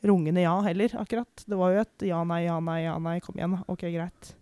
rungende 0.04 0.44
ja 0.44 0.54
heller, 0.66 0.94
akkurat. 1.00 1.44
Det 1.46 1.58
var 1.58 1.75
jo 1.75 1.82
et 1.82 2.06
ja, 2.06 2.20
nei, 2.28 2.44
ja, 2.44 2.61
nei, 2.62 2.78
ja, 2.84 2.94
nei, 3.02 3.18
kom 3.25 3.38
igjen. 3.40 3.56
OK, 3.66 3.87
greit. 3.88 4.34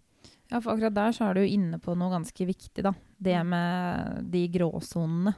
Ja, 0.50 0.60
for 0.60 0.74
akkurat 0.74 0.98
der 0.98 1.16
så 1.16 1.30
er 1.30 1.38
du 1.38 1.46
inne 1.46 1.78
på 1.80 1.94
noe 1.96 2.12
ganske 2.12 2.46
viktig, 2.48 2.84
da. 2.84 2.92
Det 3.22 3.38
med 3.48 4.28
de 4.34 4.44
gråsonene. 4.52 5.32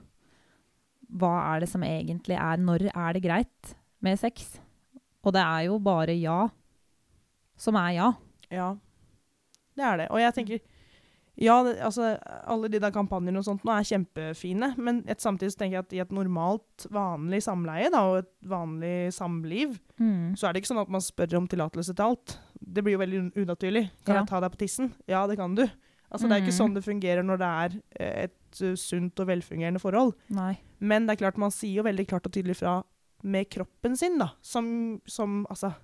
Hva 1.14 1.33
er 1.52 1.62
det 1.62 1.69
som 1.71 1.85
egentlig 1.87 2.35
er 2.40 2.59
Når 2.59 2.88
er 2.88 3.14
det 3.14 3.23
greit 3.23 3.75
med 4.02 4.19
sex? 4.19 4.57
Og 5.23 5.35
det 5.37 5.45
er 5.45 5.66
jo 5.69 5.76
bare 5.78 6.16
ja 6.16 6.49
som 7.61 7.76
er 7.78 7.93
ja. 7.95 8.09
Ja, 8.50 8.73
det 9.78 9.85
er 9.85 10.00
det. 10.00 10.09
Og 10.11 10.19
jeg 10.19 10.35
tenker 10.35 10.64
Ja, 11.37 11.57
det, 11.67 11.81
altså, 11.83 12.12
alle 12.47 12.69
de 12.71 12.79
der 12.79 12.93
kampanjene 12.95 13.41
og 13.41 13.45
sånt 13.45 13.64
nå 13.67 13.73
er 13.75 13.83
kjempefine, 13.88 14.69
men 14.79 15.00
et, 15.11 15.19
samtidig 15.19 15.57
tenker 15.59 15.81
jeg 15.81 15.85
at 15.85 15.93
i 15.97 15.99
et 16.05 16.12
normalt, 16.14 16.87
vanlig 16.95 17.41
samleie 17.43 17.88
da, 17.91 18.03
og 18.07 18.19
et 18.23 18.29
vanlig 18.47 19.12
samliv, 19.17 19.81
så 19.99 20.47
er 20.47 20.53
det 20.55 20.62
ikke 20.62 20.71
sånn 20.71 20.83
at 20.85 20.93
man 20.95 21.03
spør 21.03 21.35
om 21.41 21.49
tillatelse 21.50 21.95
til 21.95 22.05
alt. 22.07 22.37
Det 22.61 22.85
blir 22.85 22.95
jo 22.95 23.03
veldig 23.03 23.19
un 23.25 23.33
unaturlig. 23.45 23.91
Kan 24.07 24.14
Ja. 24.14 24.21
jeg 24.23 24.29
ta 24.31 24.41
deg 24.41 24.53
på 24.53 24.62
tissen? 24.62 24.93
Ja, 25.11 25.26
det 25.26 25.37
kan 25.37 25.55
du. 25.57 25.64
Altså, 26.12 26.29
Det 26.29 26.33
er 26.37 26.41
ikke 26.47 26.55
Mhm. 26.55 26.61
sånn 26.61 26.75
det 26.75 26.85
fungerer 26.85 27.25
når 27.25 27.38
det 27.38 27.50
er 27.50 27.83
eh, 27.99 28.25
et 28.25 28.61
uh, 28.62 28.75
sunt 28.76 29.19
og 29.19 29.26
velfungerende 29.26 29.81
forhold. 29.81 30.14
Nei. 30.31 30.61
Men 30.79 31.07
det 31.07 31.14
er 31.21 31.25
klart 31.26 31.37
man 31.38 31.50
sier 31.50 31.75
jo 31.75 31.83
veldig 31.83 32.07
klart 32.07 32.26
og 32.26 32.33
tydelig 32.33 32.57
fra 32.57 32.85
med 33.25 33.50
kroppen 33.50 33.97
sin, 33.97 34.19
da. 34.19 34.31
Som, 34.41 35.00
som 35.07 35.45
altså 35.50 35.75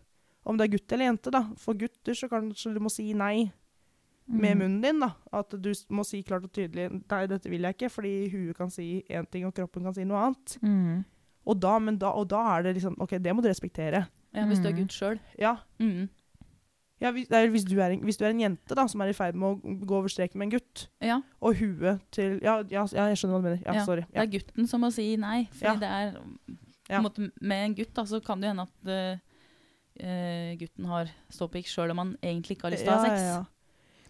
Om 0.46 0.56
det 0.56 0.64
er 0.72 0.78
gutt 0.78 0.92
eller 0.92 1.04
jente, 1.06 1.30
da. 1.30 1.42
For 1.58 1.74
gutter 1.74 2.12
så 2.14 2.28
kanskje 2.30 2.72
du 2.72 2.80
må 2.80 2.88
si 2.90 3.12
nei 3.12 3.50
med 4.30 4.54
Mm. 4.56 4.58
munnen 4.62 4.82
din, 4.82 5.00
da. 5.00 5.10
At 5.32 5.50
du 5.50 5.72
må 5.90 6.04
si 6.06 6.22
klart 6.22 6.44
og 6.44 6.52
tydelig 6.52 6.88
Nei, 7.10 7.26
dette 7.26 7.50
vil 7.50 7.60
jeg 7.62 7.74
ikke, 7.76 7.90
fordi 7.90 8.30
huet 8.30 8.56
kan 8.56 8.70
si 8.70 9.02
én 9.10 9.26
ting, 9.30 9.44
og 9.44 9.54
kroppen 9.54 9.82
kan 9.82 9.94
si 9.94 10.04
noe 10.04 10.16
annet. 10.28 10.56
Mm. 10.62 11.04
Og 11.46 11.58
da, 11.60 11.78
men 11.78 11.98
da, 11.98 12.10
og 12.14 12.28
da 12.28 12.58
er 12.58 12.62
det 12.62 12.76
liksom 12.76 12.96
OK, 13.00 13.10
det 13.18 13.34
må 13.34 13.42
du 13.42 13.48
respektere. 13.48 14.06
Ja, 14.34 14.44
hvis 14.46 14.60
du 14.62 14.68
er 14.68 14.72
Mm. 14.72 14.78
gutt 14.78 14.92
sjøl. 14.92 15.18
Ja. 15.38 15.56
Mm. 15.80 16.08
ja 17.00 17.10
hvis, 17.10 17.26
det 17.28 17.36
er, 17.36 17.48
hvis, 17.50 17.64
du 17.64 17.78
er 17.80 17.90
en, 17.90 18.00
hvis 18.04 18.16
du 18.18 18.24
er 18.24 18.30
en 18.30 18.40
jente 18.40 18.74
da, 18.76 18.86
som 18.86 19.00
er 19.00 19.08
i 19.08 19.12
ferd 19.16 19.34
med 19.34 19.48
å 19.56 19.86
gå 19.86 19.96
over 19.96 20.08
streken 20.08 20.36
med 20.38 20.52
en 20.52 20.58
gutt, 20.60 20.88
Ja, 21.02 21.20
og 21.40 21.56
huet 21.56 22.00
til 22.12 22.38
Ja, 22.42 22.62
ja, 22.70 22.86
ja 22.92 23.06
jeg 23.08 23.16
skjønner 23.16 23.34
hva 23.34 23.42
du 23.42 23.48
mener. 23.48 23.62
Ja, 23.66 23.72
Ja, 23.74 23.84
sorry. 23.84 24.02
det 24.12 24.16
er 24.22 24.26
gutten 24.38 24.68
som 24.68 24.80
må 24.82 24.92
si 24.92 25.16
nei. 25.16 25.48
Fordi 25.50 25.64
Ja. 25.64 25.74
det 25.76 25.88
er 25.88 26.12
på 26.20 26.56
Ja. 26.90 26.96
en 26.98 27.04
måte, 27.04 27.32
Med 27.40 27.64
en 27.64 27.74
gutt 27.74 27.94
da, 27.94 28.02
så 28.04 28.22
kan 28.24 28.40
det 28.40 28.48
hende 28.50 28.62
at 28.62 28.86
eh, 28.86 29.18
eh, 30.06 30.56
gutten 30.56 30.84
har 30.86 31.06
ståpikk 31.30 31.66
sjøl 31.66 31.90
om 31.90 31.98
han 31.98 32.16
egentlig 32.22 32.56
ikke 32.58 32.62
har 32.68 32.70
lyst 32.72 32.84
til 32.84 32.92
å 32.92 32.98
ha 32.98 33.06
Ja, 33.06 33.16
sex. 33.42 33.48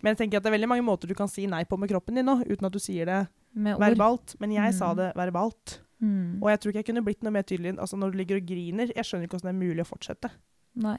Men 0.03 0.15
jeg 0.15 0.19
tenker 0.23 0.39
at 0.39 0.43
det 0.47 0.51
er 0.53 0.57
veldig 0.59 0.69
mange 0.71 0.85
måter 0.87 1.09
du 1.11 1.15
kan 1.15 1.29
si 1.29 1.47
nei 1.47 1.65
på 1.69 1.77
med 1.79 1.91
kroppen 1.91 2.15
din 2.17 2.25
nå, 2.27 2.39
uten 2.47 2.67
at 2.67 2.73
du 2.73 2.79
sier 2.81 3.05
det 3.07 3.21
verbalt. 3.57 4.37
Men 4.41 4.53
jeg 4.53 4.73
Mm. 4.73 4.79
sa 4.79 4.95
det 4.95 5.13
verbalt. 5.15 5.81
Mm. 6.01 6.39
Og 6.43 6.49
jeg 6.49 6.61
tror 6.61 6.71
ikke 6.73 6.79
jeg 6.81 6.87
kunne 6.87 7.05
blitt 7.05 7.23
noe 7.23 7.33
mer 7.33 7.43
tydelig. 7.43 7.77
Altså 7.79 7.97
Når 7.99 8.13
du 8.13 8.17
ligger 8.19 8.37
og 8.41 8.47
griner, 8.47 8.87
jeg 8.95 9.05
skjønner 9.05 9.27
ikke 9.29 9.37
hvordan 9.37 9.51
det 9.53 9.57
er 9.57 9.67
mulig 9.69 9.85
å 9.85 9.91
fortsette. 9.91 10.31
Nei. 10.77 10.97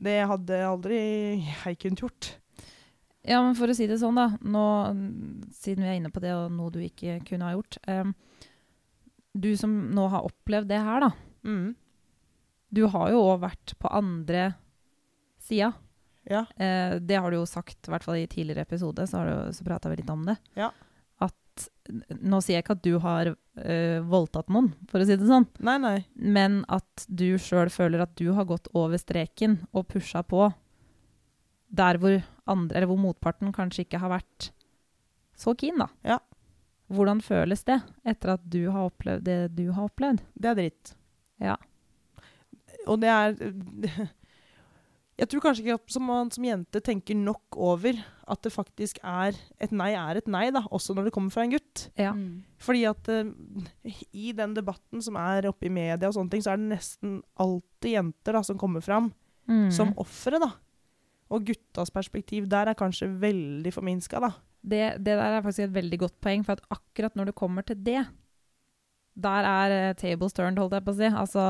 Det 0.00 0.26
hadde 0.26 0.62
aldri 0.64 0.96
jeg 1.44 1.78
kunnet 1.78 2.00
gjort. 2.00 2.30
Ja, 3.26 3.42
men 3.42 3.54
for 3.54 3.66
å 3.68 3.74
si 3.76 3.86
det 3.86 3.98
sånn, 4.00 4.16
da. 4.16 4.36
Nå, 4.42 4.64
siden 5.52 5.84
vi 5.84 5.88
er 5.88 5.96
inne 6.00 6.10
på 6.12 6.20
det, 6.20 6.32
og 6.32 6.50
noe 6.52 6.70
du 6.70 6.78
ikke 6.80 7.24
kunne 7.24 7.44
ha 7.48 7.54
gjort. 7.54 7.78
Um, 7.88 8.14
du 9.36 9.56
som 9.56 9.70
nå 9.94 10.08
har 10.10 10.26
opplevd 10.26 10.68
det 10.68 10.80
her, 10.80 11.00
da. 11.00 11.10
Mm. 11.44 11.74
Du 12.74 12.86
har 12.88 13.10
jo 13.10 13.22
òg 13.22 13.40
vært 13.40 13.74
på 13.78 13.88
andre 13.92 14.54
sida. 15.40 15.72
Ja. 16.30 16.44
Eh, 16.56 16.98
det 17.00 17.18
har 17.20 17.30
du 17.30 17.36
jo 17.38 17.46
sagt, 17.46 17.78
i 17.86 17.92
hvert 17.92 18.04
fall 18.06 18.16
i 18.22 18.26
tidligere 18.30 18.64
episode, 18.64 19.04
så, 19.10 19.18
har 19.20 19.26
du- 19.30 19.52
så 19.52 19.64
prata 19.66 19.90
vi 19.92 19.96
litt 20.00 20.10
om 20.10 20.24
det. 20.26 20.36
Ja. 20.56 20.70
At 21.20 21.68
Nå 22.24 22.40
sier 22.42 22.56
jeg 22.56 22.64
ikke 22.64 22.74
at 22.78 22.82
du 22.82 22.94
har 22.98 23.28
eh, 23.60 24.00
voldtatt 24.02 24.48
noen, 24.50 24.72
for 24.90 24.98
å 24.98 25.06
si 25.06 25.14
det 25.20 25.28
sånn, 25.28 25.44
Nei, 25.60 25.76
nei. 25.78 25.98
men 26.16 26.64
at 26.72 27.04
du 27.06 27.36
sjøl 27.38 27.68
føler 27.70 28.00
at 28.02 28.14
du 28.16 28.32
har 28.34 28.44
gått 28.48 28.66
over 28.74 28.96
streken 28.98 29.58
og 29.72 29.86
pusha 29.92 30.24
på 30.26 30.48
der 31.70 31.98
hvor 32.02 32.16
andre, 32.50 32.76
eller 32.76 32.86
hvor 32.90 32.98
motparten 33.02 33.52
kanskje 33.54 33.84
ikke 33.84 34.00
har 34.02 34.10
vært 34.16 34.48
så 35.36 35.54
keen, 35.58 35.78
da. 35.78 35.88
Ja. 36.04 36.18
Hvordan 36.90 37.20
føles 37.24 37.62
det 37.68 37.78
etter 38.04 38.34
at 38.34 38.42
du 38.50 38.70
har 38.70 38.88
opplevd 38.90 39.24
det 39.28 39.38
du 39.56 39.70
har 39.72 39.88
opplevd? 39.88 40.20
Det 40.34 40.50
er 40.50 40.58
dritt. 40.58 40.94
Ja. 41.42 41.56
Og 42.86 43.00
det 43.02 43.08
er 43.10 43.34
Jeg 45.18 45.28
tror 45.30 45.44
kanskje 45.44 45.62
ikke 45.62 45.76
at 45.78 45.96
man 46.02 46.30
som 46.34 46.44
jente 46.46 46.80
tenker 46.82 47.14
nok 47.14 47.54
over 47.56 47.98
at 48.26 48.40
det 48.42 48.50
faktisk 48.50 48.96
er 49.04 49.36
Et 49.62 49.70
nei 49.70 49.92
er 49.94 50.18
et 50.18 50.26
nei, 50.32 50.48
da, 50.50 50.64
også 50.74 50.94
når 50.96 51.06
det 51.06 51.12
kommer 51.14 51.30
fra 51.30 51.44
en 51.44 51.52
gutt. 51.52 51.84
Ja. 52.00 52.10
Mm. 52.16 52.40
Fordi 52.58 52.82
at 52.88 53.10
uh, 53.12 53.30
i 54.12 54.32
den 54.34 54.54
debatten 54.56 55.04
som 55.04 55.18
er 55.20 55.46
oppe 55.50 55.68
i 55.68 55.72
media, 55.72 56.08
og 56.08 56.16
sånne 56.16 56.32
ting, 56.32 56.42
så 56.42 56.54
er 56.54 56.58
det 56.62 56.72
nesten 56.72 57.20
alltid 57.38 57.92
jenter 57.94 58.38
da, 58.38 58.42
som 58.42 58.58
kommer 58.58 58.82
fram 58.84 59.12
Mm. 59.44 59.68
som 59.76 59.90
ofre. 60.00 60.38
da. 60.40 60.54
Og 61.28 61.44
guttas 61.44 61.90
perspektiv 61.92 62.46
der 62.48 62.70
er 62.70 62.74
kanskje 62.74 63.10
veldig 63.20 63.72
forminska, 63.76 64.16
da. 64.18 64.30
Det, 64.64 64.96
det 65.04 65.18
der 65.18 65.34
er 65.36 65.42
faktisk 65.44 65.66
et 65.66 65.74
veldig 65.74 65.98
godt 66.00 66.14
poeng, 66.24 66.44
for 66.46 66.56
at 66.56 66.64
akkurat 66.72 67.14
når 67.14 67.26
det 67.28 67.34
kommer 67.36 67.62
til 67.62 67.76
det, 67.76 68.06
der 69.14 69.46
er 69.46 69.70
eh, 69.90 69.94
tables 69.94 70.32
turned, 70.34 70.58
holdt 70.58 70.72
jeg 70.74 70.84
på 70.84 70.92
å 70.94 70.96
si. 70.98 71.08
Altså, 71.10 71.44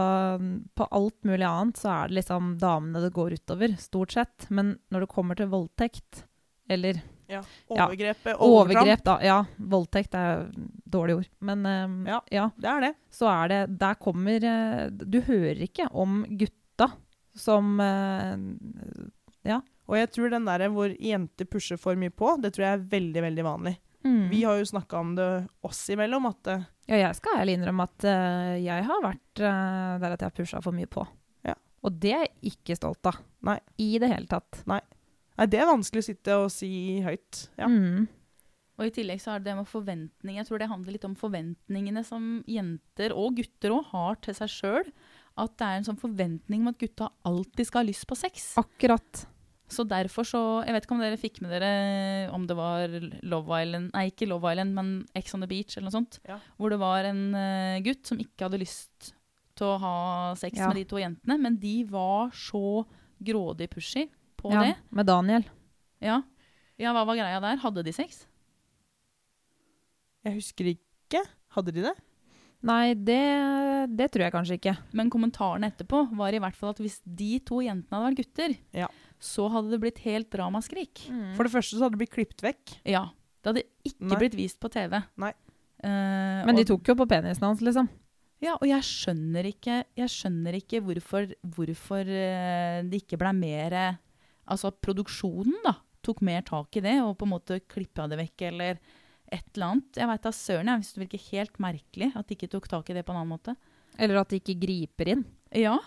på 0.77 0.87
alt 0.93 1.17
mulig 1.25 1.47
annet 1.49 1.79
så 1.81 1.91
er 1.95 2.09
det 2.11 2.19
liksom 2.21 2.53
damene 2.61 3.01
det 3.05 3.13
går 3.17 3.37
utover, 3.39 3.75
stort 3.81 4.13
sett. 4.13 4.47
Men 4.51 4.75
når 4.93 5.07
det 5.07 5.11
kommer 5.15 5.39
til 5.41 5.49
voldtekt, 5.53 6.25
eller 6.69 7.01
Ja. 7.29 7.41
Overgrepet, 7.73 8.35
Ja, 8.35 8.37
overgrep, 8.37 9.03
da. 9.05 9.15
Ja, 9.25 9.39
voldtekt 9.57 10.15
er 10.15 10.51
dårlig 10.85 11.17
ord. 11.23 11.29
Men 11.41 11.65
um, 11.65 12.07
Ja. 12.07 12.21
ja, 12.31 12.51
Det 12.61 12.69
er 12.69 12.81
det. 12.81 12.93
så 13.11 13.29
er 13.33 13.49
det 13.49 13.79
Der 13.81 13.95
kommer 13.95 14.45
eh, 14.45 14.91
Du 14.91 15.21
hører 15.23 15.57
ikke 15.65 15.89
om 15.93 16.25
gutta 16.29 16.91
som 17.35 17.81
Ja. 19.45 19.61
Og 19.89 19.97
jeg 19.99 20.11
tror 20.15 20.31
den 20.33 20.47
der 20.49 20.69
hvor 20.73 20.93
jenter 20.97 21.45
pusher 21.51 21.77
for 21.81 21.97
mye 22.01 22.11
på, 22.15 22.37
det 22.41 22.55
tror 22.55 22.65
jeg 22.65 22.79
er 22.79 22.87
veldig, 22.93 23.23
veldig 23.27 23.45
vanlig. 23.45 23.75
mm. 24.05 24.29
Vi 24.31 24.43
har 24.45 24.57
jo 24.61 24.65
snakka 24.65 24.99
om 25.01 25.15
det 25.17 25.27
oss 25.65 25.83
imellom, 25.93 26.27
at 26.31 26.47
eh, 26.47 26.63
Ja, 26.91 26.99
jeg 27.01 27.17
skal 27.17 27.41
ærlig 27.41 27.57
innrømme 27.59 27.87
at 27.89 28.07
uh, 28.07 28.55
jeg 28.61 28.89
har 28.89 29.05
vært 29.05 29.41
uh, 29.41 29.95
der 30.03 30.17
at 30.17 30.21
jeg 30.21 30.29
har 30.29 30.37
pusha 30.37 30.61
for 30.65 30.77
mye 30.77 30.91
på. 30.91 31.05
Ja. 31.47 31.55
Og 31.85 31.97
det 32.03 32.13
er 32.13 32.27
jeg 32.27 32.55
ikke 32.55 32.77
stolt 32.77 33.09
av. 33.09 33.23
Nei. 33.47 33.57
I 33.81 33.95
det 34.03 34.11
hele 34.13 34.29
tatt. 34.29 34.61
Nei, 34.69 34.83
det 35.51 35.61
er 35.61 35.71
vanskelig 35.71 36.05
å 36.05 36.09
sitte 36.11 36.37
og 36.43 36.53
si 36.53 37.01
høyt. 37.05 37.47
Ja. 37.61 37.71
Mm. 37.71 38.07
Og 38.75 38.89
i 38.89 38.95
tillegg 38.95 39.21
så 39.23 39.35
er 39.35 39.43
det 39.43 39.53
det 39.53 39.59
med 39.61 39.71
forventninger. 39.71 40.41
Jeg 40.41 40.49
tror 40.49 40.61
det 40.61 40.71
handler 40.71 40.97
litt 40.97 41.07
om 41.07 41.15
forventningene 41.19 42.03
som 42.07 42.25
jenter 42.51 43.15
og 43.15 43.37
gutter 43.39 43.75
òg 43.77 43.93
har 43.93 44.19
til 44.25 44.37
seg 44.37 44.51
sjøl. 44.51 44.91
At 45.39 45.55
det 45.59 45.67
er 45.67 45.79
en 45.79 45.87
sånn 45.89 46.01
forventning 46.01 46.63
om 46.63 46.71
at 46.71 46.79
gutta 46.79 47.11
alltid 47.27 47.69
skal 47.69 47.85
ha 47.85 47.89
lyst 47.91 48.07
på 48.11 48.19
sex. 48.19 48.53
Akkurat. 48.61 49.25
Så 49.75 49.85
derfor 49.89 50.27
så 50.29 50.41
Jeg 50.65 50.77
vet 50.77 50.87
ikke 50.87 50.95
om 50.97 51.03
dere 51.03 51.19
fikk 51.21 51.41
med 51.45 51.53
dere 51.55 51.73
om 52.35 52.47
det 52.49 52.57
var 52.59 52.93
Love 53.27 53.61
Island 53.63 53.91
Nei, 53.95 54.07
ikke 54.13 54.29
Love 54.31 54.53
Island, 54.53 54.75
men 54.77 54.93
Ex 55.19 55.35
on 55.37 55.45
the 55.45 55.51
Beach 55.51 55.77
eller 55.77 55.89
noe 55.89 55.97
sånt. 55.99 56.21
Ja. 56.29 56.39
Hvor 56.59 56.73
det 56.73 56.81
var 56.83 57.09
en 57.09 57.25
uh, 57.35 57.83
gutt 57.85 58.07
som 58.07 58.21
ikke 58.23 58.47
hadde 58.47 58.63
lyst 58.63 59.15
til 59.59 59.71
å 59.71 59.79
ha 59.83 59.97
sex 60.39 60.59
Ja. 60.59 60.69
med 60.71 60.81
de 60.81 60.87
to 60.91 61.01
jentene, 61.01 61.39
men 61.41 61.59
de 61.63 61.77
var 61.91 62.33
så 62.35 62.85
grådig 63.25 63.69
pushy 63.71 64.09
på 64.41 64.53
ja, 64.53 64.65
det. 64.67 64.73
Med 64.91 65.07
Daniel. 65.09 65.45
Ja. 66.03 66.21
ja, 66.81 66.95
hva 66.95 67.05
var 67.07 67.19
greia 67.19 67.43
der? 67.43 67.61
Hadde 67.63 67.85
de 67.87 67.95
sex? 67.95 68.25
Jeg 70.25 70.39
husker 70.41 70.73
ikke. 70.75 71.23
Hadde 71.55 71.73
de 71.77 71.85
det? 71.87 71.95
Nei, 72.65 72.95
det, 72.97 73.21
det 73.93 74.09
tror 74.13 74.25
jeg 74.25 74.35
kanskje 74.35 74.57
ikke. 74.59 74.75
Men 74.97 75.11
kommentaren 75.13 75.67
etterpå 75.69 76.07
var 76.17 76.33
i 76.35 76.41
hvert 76.41 76.57
fall 76.57 76.73
at 76.73 76.81
hvis 76.81 76.99
de 77.05 77.37
to 77.45 77.61
jentene 77.65 77.99
hadde 77.99 78.09
vært 78.09 78.23
gutter, 78.23 78.57
Ja. 78.85 78.89
Så 79.25 79.47
hadde 79.53 79.73
det 79.73 79.81
blitt 79.83 80.01
helt 80.05 80.35
ramaskrik. 80.37 81.07
For 81.39 81.47
det 81.47 81.53
første 81.55 81.79
så 81.79 81.87
hadde 81.87 81.97
det 81.97 82.03
blitt 82.05 82.15
klippet 82.15 82.45
vekk. 82.45 82.75
Ja. 82.93 83.07
Det 83.41 83.51
hadde 83.53 83.65
ikke 83.89 84.11
Nei. 84.13 84.19
blitt 84.21 84.37
vist 84.39 84.61
på 84.61 84.71
TV. 84.73 85.01
Nei. 85.21 85.33
Eh, 85.85 86.45
Men 86.47 86.55
de 86.57 86.63
og- 86.65 86.71
tok 86.75 86.89
jo 86.93 86.95
på 87.01 87.07
penisen 87.09 87.45
hans, 87.45 87.61
liksom. 87.65 87.89
Ja, 88.45 88.55
og 88.61 88.67
jeg 88.69 88.83
skjønner 88.85 89.47
ikke, 89.49 89.85
jeg 89.97 90.09
skjønner 90.13 90.57
ikke 90.59 90.81
hvorfor, 90.85 91.31
hvorfor 91.49 92.05
eh, 92.05 92.83
det 92.85 93.03
ikke 93.05 93.17
ble 93.21 93.33
mer 93.33 93.73
eh, 93.73 93.95
Altså 94.47 94.69
at 94.69 94.77
produksjonen 94.85 95.55
da, 95.65 95.73
tok 96.05 96.19
mer 96.21 96.43
tak 96.45 96.77
i 96.77 96.81
det 96.85 96.99
og 97.01 97.15
på 97.17 97.25
en 97.25 97.31
måte 97.33 97.57
klippa 97.65 98.05
det 98.11 98.19
vekk 98.21 98.43
eller 98.51 98.77
et 99.33 99.47
eller 99.57 99.71
annet. 99.71 99.97
Jeg 99.97 100.09
veit 100.11 100.23
da 100.27 100.33
søren, 100.37 100.69
jeg, 100.69 100.83
hvis 100.83 100.93
det 100.93 101.03
virker 101.07 101.23
helt 101.31 101.59
merkelig 101.65 102.11
at 102.15 102.27
de 102.29 102.37
ikke 102.37 102.51
tok 102.53 102.69
tak 102.69 102.91
i 102.91 102.97
det 102.99 103.07
på 103.07 103.15
en 103.15 103.23
annen 103.23 103.33
måte. 103.33 103.55
Eller 103.97 104.21
at 104.21 104.29
de 104.29 104.41
ikke 104.43 104.59
griper 104.61 105.09
inn 105.15 105.25
Ja, 105.55 105.79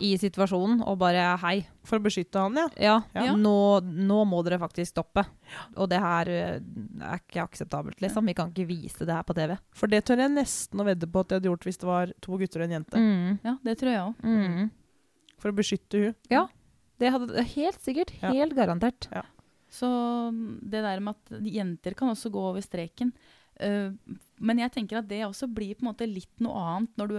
i 0.00 0.12
situasjonen 0.20 0.82
og 0.86 0.98
bare 1.00 1.24
hei. 1.42 1.54
For 1.86 1.98
å 1.98 2.04
beskytte 2.04 2.42
han, 2.44 2.58
ja. 2.58 2.66
Ja, 2.78 2.96
Ja. 3.16 3.34
Nå, 3.38 3.80
nå 3.82 4.22
må 4.28 4.42
dere 4.46 4.60
faktisk 4.62 4.92
stoppe. 4.92 5.24
Og 5.76 5.90
det 5.90 6.00
her 6.02 6.30
eh, 6.30 6.56
er 7.02 7.20
ikke 7.20 7.42
akseptabelt, 7.44 8.00
liksom. 8.04 8.28
Vi 8.30 8.36
kan 8.38 8.52
ikke 8.52 8.68
vise 8.68 9.08
det 9.08 9.16
her 9.16 9.26
på 9.26 9.36
TV. 9.36 9.56
For 9.76 9.90
det 9.90 10.04
tør 10.08 10.24
jeg 10.24 10.34
nesten 10.36 10.82
å 10.82 10.86
vedde 10.86 11.10
på 11.10 11.24
at 11.24 11.30
de 11.30 11.40
hadde 11.40 11.50
gjort 11.50 11.68
hvis 11.68 11.82
det 11.82 11.90
var 11.90 12.14
to 12.24 12.38
gutter 12.40 12.62
og 12.62 12.68
en 12.68 12.76
jente. 12.78 13.02
Mm. 13.02 13.38
ja 13.42 13.56
det 13.66 13.76
tror 13.80 13.92
jeg 13.92 14.02
òg. 14.06 14.26
Mm. 14.26 14.72
For 15.42 15.50
å 15.50 15.58
beskytte 15.58 16.02
hun. 16.02 16.18
Det 17.02 17.10
hadde 17.10 17.46
helt 17.56 17.82
sikkert. 17.82 18.12
Ja. 18.22 18.30
Helt 18.30 18.54
garantert. 18.54 19.08
Så 19.72 19.88
mm, 20.30 20.60
det 20.70 20.82
der 20.84 21.00
med 21.02 21.16
at 21.16 21.46
jenter 21.48 21.96
kan 21.98 22.12
også 22.12 22.30
gå 22.32 22.42
over 22.52 22.62
streken. 22.62 23.12
Uh, 23.62 23.94
men 24.42 24.60
jeg 24.62 24.72
tenker 24.74 25.00
at 25.00 25.08
det 25.10 25.22
også 25.26 25.48
blir 25.50 25.76
på 25.76 25.84
en 25.84 25.90
måte 25.92 26.08
litt 26.08 26.32
noe 26.42 26.60
annet 26.60 27.00
når 27.00 27.10
du 27.10 27.16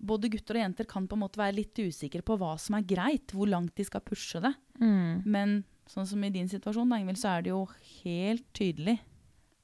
Både 0.00 0.30
gutter 0.32 0.56
og 0.56 0.62
jenter 0.64 0.86
kan 0.88 1.06
på 1.06 1.16
en 1.18 1.20
måte 1.26 1.36
være 1.40 1.56
litt 1.58 1.74
usikre 1.76 2.22
på 2.24 2.38
hva 2.40 2.54
som 2.58 2.76
er 2.78 2.86
greit, 2.88 3.34
hvor 3.36 3.46
langt 3.50 3.74
de 3.76 3.84
skal 3.84 4.00
pushe 4.00 4.40
det. 4.40 4.54
Mm. 4.80 5.22
Men 5.26 5.58
sånn 5.90 6.06
som 6.08 6.22
i 6.24 6.30
din 6.32 6.48
situasjon, 6.48 6.88
da, 6.88 6.96
Ingvild, 7.02 7.18
så 7.20 7.34
er 7.36 7.42
det 7.44 7.50
jo 7.52 7.66
helt 8.04 8.46
tydelig 8.56 8.98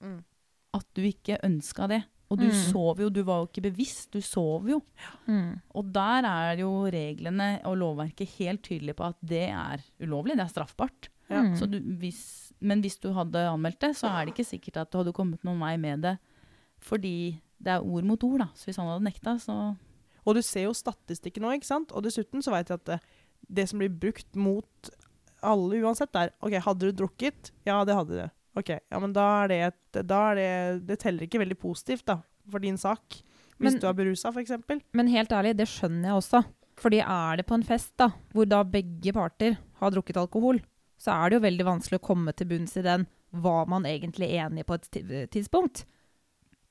Mm. 0.02 0.18
at 0.74 0.84
du 0.94 1.00
ikke 1.08 1.38
ønska 1.42 1.88
det. 1.88 2.02
Og 2.28 2.38
du 2.38 2.46
Mm. 2.48 2.52
sov 2.72 2.98
jo, 2.98 3.08
du 3.08 3.22
var 3.22 3.38
jo 3.40 3.46
ikke 3.46 3.62
bevisst, 3.70 4.10
du 4.12 4.20
sov 4.20 4.66
jo. 4.68 4.82
Mm. 5.28 5.60
Og 5.74 5.92
der 5.92 6.24
er 6.26 6.56
jo 6.58 6.84
reglene 6.90 7.60
og 7.64 7.78
lovverket 7.78 8.28
helt 8.38 8.62
tydelige 8.62 8.94
på 8.98 9.06
at 9.08 9.16
det 9.24 9.48
er 9.48 9.78
ulovlig, 10.02 10.34
det 10.36 10.40
er 10.44 10.52
straffbart. 10.52 11.08
Ja. 11.30 11.42
Mm. 11.42 11.54
Så 11.56 11.70
du, 11.70 11.78
hvis, 11.80 12.52
men 12.60 12.82
hvis 12.82 12.98
du 13.00 13.12
hadde 13.14 13.48
anmeldt 13.48 13.78
det, 13.80 13.94
så 13.96 14.08
er 14.10 14.26
det 14.26 14.34
ikke 14.34 14.50
sikkert 14.60 14.76
at 14.76 14.90
du 14.90 14.98
hadde 14.98 15.14
kommet 15.14 15.42
noen 15.44 15.60
vei 15.60 15.76
med 15.78 16.02
det. 16.02 16.18
Fordi 16.80 17.40
det 17.62 17.72
er 17.72 17.80
ord 17.80 18.04
mot 18.04 18.22
ord, 18.24 18.38
da. 18.40 18.46
Så 18.54 18.66
hvis 18.66 18.76
han 18.76 18.86
hadde 18.90 19.04
nekta, 19.06 19.36
så 19.40 19.76
Og 20.26 20.34
du 20.34 20.42
ser 20.42 20.66
jo 20.66 20.74
statistikken 20.74 21.44
nå, 21.46 21.52
ikke 21.56 21.68
sant? 21.68 21.92
Og 21.94 22.02
dessuten 22.02 22.42
så 22.42 22.50
vet 22.54 22.68
jeg 22.72 22.80
at 22.80 22.84
det, 22.90 23.00
det 23.60 23.68
som 23.70 23.78
blir 23.78 23.92
brukt 23.94 24.34
mot 24.34 24.90
alle 25.46 25.78
uansett, 25.84 26.14
er 26.18 26.32
OK, 26.42 26.56
hadde 26.64 26.88
du 26.90 26.92
drukket? 27.04 27.52
Ja, 27.68 27.84
det 27.86 27.94
hadde 27.94 28.18
du. 28.24 28.30
OK, 28.58 28.70
ja, 28.90 28.98
men 29.02 29.12
da 29.14 29.26
er 29.44 29.48
det 29.52 29.58
et 29.68 30.06
da 30.08 30.20
er 30.32 30.38
det, 30.40 30.86
det 30.88 30.98
teller 31.02 31.26
ikke 31.26 31.38
veldig 31.42 31.58
positivt, 31.60 32.06
da, 32.08 32.18
for 32.50 32.58
din 32.64 32.76
sak. 32.80 33.18
Hvis 33.60 33.72
Men- 33.76 33.80
du 33.80 33.86
er 33.88 33.94
berusa, 33.96 34.28
f.eks. 34.32 34.50
Men 34.92 35.08
helt 35.08 35.30
ærlig, 35.32 35.54
det 35.56 35.68
skjønner 35.68 36.10
jeg 36.10 36.16
også. 36.22 36.42
Fordi 36.76 36.98
er 37.00 37.36
det 37.38 37.46
på 37.48 37.54
en 37.56 37.62
fest 37.64 37.94
da, 37.96 38.10
hvor 38.34 38.44
da 38.48 38.62
begge 38.64 39.12
parter 39.16 39.56
har 39.80 39.90
drukket 39.94 40.16
alkohol, 40.20 40.58
så 41.00 41.12
er 41.14 41.30
det 41.30 41.36
jo 41.38 41.44
veldig 41.46 41.64
vanskelig 41.64 42.00
å 42.00 42.04
komme 42.04 42.34
til 42.36 42.46
bunns 42.50 42.76
i 42.76 42.82
den 42.84 43.06
hva 43.32 43.66
man 43.68 43.84
egentlig 43.84 44.28
er 44.32 44.48
enig 44.50 44.64
på 44.68 44.74
et 44.74 44.88
ti- 44.90 45.26
tidspunkt. 45.32 45.84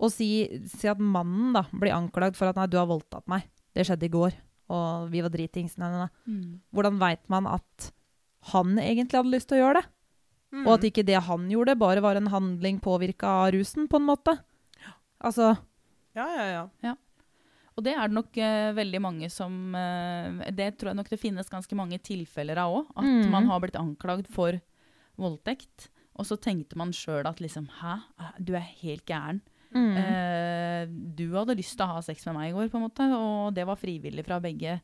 Og 0.01 0.11
si, 0.11 0.29
si 0.67 0.89
at 0.91 0.99
mannen 0.99 1.53
da 1.55 1.63
blir 1.71 1.95
anklagd 1.95 2.37
for 2.37 2.51
at 2.51 2.57
nei, 2.59 2.67
du 2.71 2.77
har 2.79 2.89
voldtatt 2.89 3.27
meg. 3.31 3.47
Det 3.75 3.85
skjedde 3.87 4.07
i 4.07 4.13
går, 4.13 4.35
og 4.75 5.11
vi 5.11 5.21
var 5.23 5.31
dritings. 5.33 5.77
Nei. 5.79 6.07
Hvordan 6.75 6.99
veit 7.01 7.23
man 7.31 7.47
at 7.49 7.91
han 8.51 8.75
egentlig 8.81 9.19
hadde 9.19 9.33
lyst 9.33 9.49
til 9.49 9.59
å 9.59 9.63
gjøre 9.63 9.81
det? 9.81 9.89
Mm. 10.55 10.65
Og 10.65 10.73
at 10.77 10.85
ikke 10.87 11.05
det 11.07 11.23
han 11.27 11.47
gjorde, 11.51 11.79
bare 11.79 12.03
var 12.03 12.19
en 12.19 12.29
handling 12.31 12.77
påvirka 12.83 13.31
av 13.45 13.49
rusen, 13.55 13.89
på 13.91 13.99
en 13.99 14.07
måte? 14.07 14.37
Altså 15.25 15.55
Ja, 16.15 16.27
ja, 16.27 16.67
ja. 16.83 16.93
Og 17.75 17.83
det 17.83 17.95
er 17.95 18.07
det 18.07 18.15
nok 18.15 18.37
uh, 18.39 18.71
veldig 18.75 19.01
mange 19.03 19.29
som 19.31 19.75
uh, 19.75 20.43
Det 20.55 20.69
tror 20.77 20.91
jeg 20.91 20.99
nok 20.99 21.09
det 21.11 21.19
finnes 21.19 21.51
ganske 21.51 21.75
mange 21.75 21.99
tilfeller 21.99 22.61
av 22.61 22.77
òg. 22.77 22.93
At 22.95 23.07
mm. 23.07 23.27
man 23.33 23.49
har 23.51 23.59
blitt 23.63 23.79
anklagd 23.79 24.29
for 24.31 24.55
voldtekt, 25.19 25.89
og 26.15 26.27
så 26.27 26.37
tenkte 26.39 26.79
man 26.79 26.93
sjøl 26.95 27.27
at 27.27 27.41
liksom 27.43 27.67
Hæ, 27.81 27.99
du 28.39 28.55
er 28.55 28.63
helt 28.83 29.03
gæren. 29.07 29.43
Mm. 29.75 29.91
Eh, 29.99 30.95
du 31.19 31.27
hadde 31.35 31.57
lyst 31.59 31.75
til 31.77 31.85
å 31.85 31.97
ha 31.97 32.01
sex 32.05 32.25
med 32.29 32.37
meg 32.39 32.49
i 32.49 32.55
går, 32.55 32.71
på 32.71 32.79
en 32.79 32.87
måte, 32.87 33.07
og 33.15 33.53
det 33.55 33.67
var 33.67 33.79
frivillig 33.79 34.25
fra 34.27 34.41
begge 34.43 34.79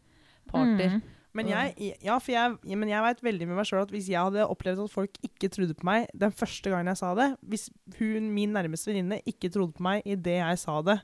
parter. 0.51 0.99
Mm. 0.99 1.17
Men 1.37 1.47
jeg, 1.47 1.91
ja, 2.03 2.17
jeg, 2.27 2.55
ja, 2.67 2.75
men 2.75 2.89
jeg 2.91 3.03
vet 3.05 3.21
veldig 3.23 3.45
med 3.47 3.55
meg 3.61 3.67
sjøl 3.69 3.85
at 3.85 3.91
hvis 3.93 4.09
jeg 4.11 4.19
hadde 4.19 4.43
opplevd 4.51 4.83
at 4.83 4.91
folk 4.91 5.13
ikke 5.23 5.47
trodde 5.53 5.77
på 5.79 5.87
meg 5.87 6.09
den 6.11 6.33
første 6.35 6.73
gangen 6.73 6.91
jeg 6.91 6.99
sa 6.99 7.13
det 7.15 7.27
Hvis 7.47 7.69
hun, 8.01 8.27
min 8.35 8.51
nærmeste 8.51 8.91
venninne 8.91 9.21
ikke 9.29 9.51
trodde 9.53 9.77
på 9.77 9.85
meg 9.85 10.03
idet 10.03 10.41
jeg 10.41 10.59
sa 10.59 10.75
det 10.83 10.97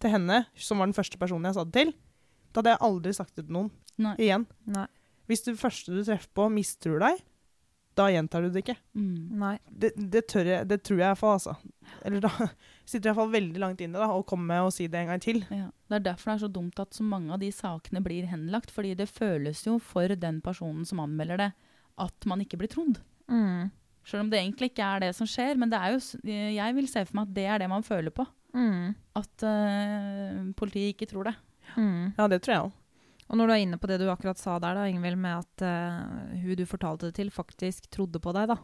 til 0.00 0.12
henne, 0.12 0.42
som 0.56 0.80
var 0.80 0.88
den 0.88 0.96
første 0.96 1.20
personen 1.20 1.48
jeg 1.48 1.58
sa 1.58 1.64
det 1.68 1.76
til, 1.76 1.92
da 2.52 2.62
hadde 2.62 2.72
jeg 2.72 2.84
aldri 2.88 3.12
sagt 3.16 3.36
det 3.36 3.46
til 3.46 3.56
noen 3.56 3.70
Nei. 4.00 4.14
igjen. 4.20 4.46
Nei. 4.68 4.86
Hvis 5.28 5.44
det 5.44 5.56
første 5.60 5.92
du 5.92 6.02
treffer 6.04 6.32
på, 6.36 6.48
mistror 6.52 7.00
deg, 7.02 7.20
da 7.96 8.06
gjentar 8.12 8.44
du 8.44 8.50
det 8.52 8.62
ikke. 8.62 8.76
Mm. 8.98 9.38
Nei. 9.40 9.54
Det, 9.70 9.92
det, 9.96 10.26
tør 10.28 10.50
jeg, 10.50 10.68
det 10.68 10.80
tror 10.84 11.00
jeg 11.00 11.08
iallfall, 11.08 11.38
altså. 11.38 11.54
Eller 12.04 12.24
da 12.24 12.30
sitter 12.88 13.08
jeg 13.08 13.12
iallfall 13.12 13.32
veldig 13.32 13.62
langt 13.62 13.80
inne 13.84 14.02
da, 14.02 14.10
og 14.12 14.26
kommer 14.28 14.50
med 14.52 14.68
å 14.68 14.74
si 14.74 14.88
det 14.92 15.00
en 15.00 15.12
gang 15.12 15.22
til. 15.24 15.40
Ja. 15.48 15.70
Det 15.88 15.98
er 16.00 16.04
derfor 16.10 16.30
det 16.30 16.36
er 16.36 16.44
så 16.44 16.52
dumt 16.58 16.82
at 16.82 16.96
så 16.96 17.06
mange 17.06 17.32
av 17.32 17.40
de 17.42 17.50
sakene 17.54 18.02
blir 18.04 18.28
henlagt. 18.30 18.72
Fordi 18.74 18.92
det 18.98 19.08
føles 19.08 19.64
jo 19.66 19.78
for 19.82 20.12
den 20.12 20.42
personen 20.44 20.84
som 20.88 21.02
anmelder 21.04 21.40
det, 21.46 21.50
at 22.04 22.28
man 22.28 22.44
ikke 22.44 22.60
blir 22.60 22.72
trodd. 22.72 23.00
Mm. 23.32 23.72
Selv 24.06 24.26
om 24.26 24.30
det 24.30 24.42
egentlig 24.42 24.70
ikke 24.70 24.86
er 24.86 25.06
det 25.06 25.12
som 25.18 25.28
skjer. 25.30 25.56
Men 25.58 25.72
det 25.72 25.80
er 25.80 25.96
jo, 25.96 26.02
jeg 26.28 26.78
vil 26.78 26.90
se 26.90 27.04
for 27.08 27.20
meg 27.20 27.30
at 27.30 27.36
det 27.38 27.46
er 27.54 27.62
det 27.64 27.70
man 27.72 27.86
føler 27.86 28.14
på. 28.14 28.26
Mm. 28.56 28.92
At 29.18 29.46
uh, 29.46 30.42
politiet 30.58 30.94
ikke 30.94 31.08
tror 31.10 31.30
det. 31.30 31.36
Mm. 31.76 32.12
Ja, 32.16 32.28
det 32.30 32.42
tror 32.44 32.54
jeg 32.54 32.66
òg. 32.68 32.82
Og 33.26 33.38
når 33.38 33.48
du 33.48 33.54
er 33.56 33.62
inne 33.64 33.78
på 33.80 33.88
det 33.90 33.98
du 34.00 34.06
akkurat 34.10 34.38
sa 34.38 34.56
der, 34.62 34.76
da, 34.78 34.86
Ingvild, 34.86 35.18
med 35.18 35.42
at 35.42 35.64
uh, 35.66 36.34
hun 36.38 36.58
du 36.58 36.64
fortalte 36.68 37.08
det 37.08 37.16
til, 37.18 37.32
faktisk 37.34 37.88
trodde 37.90 38.22
på 38.22 38.34
deg, 38.36 38.52
da. 38.52 38.58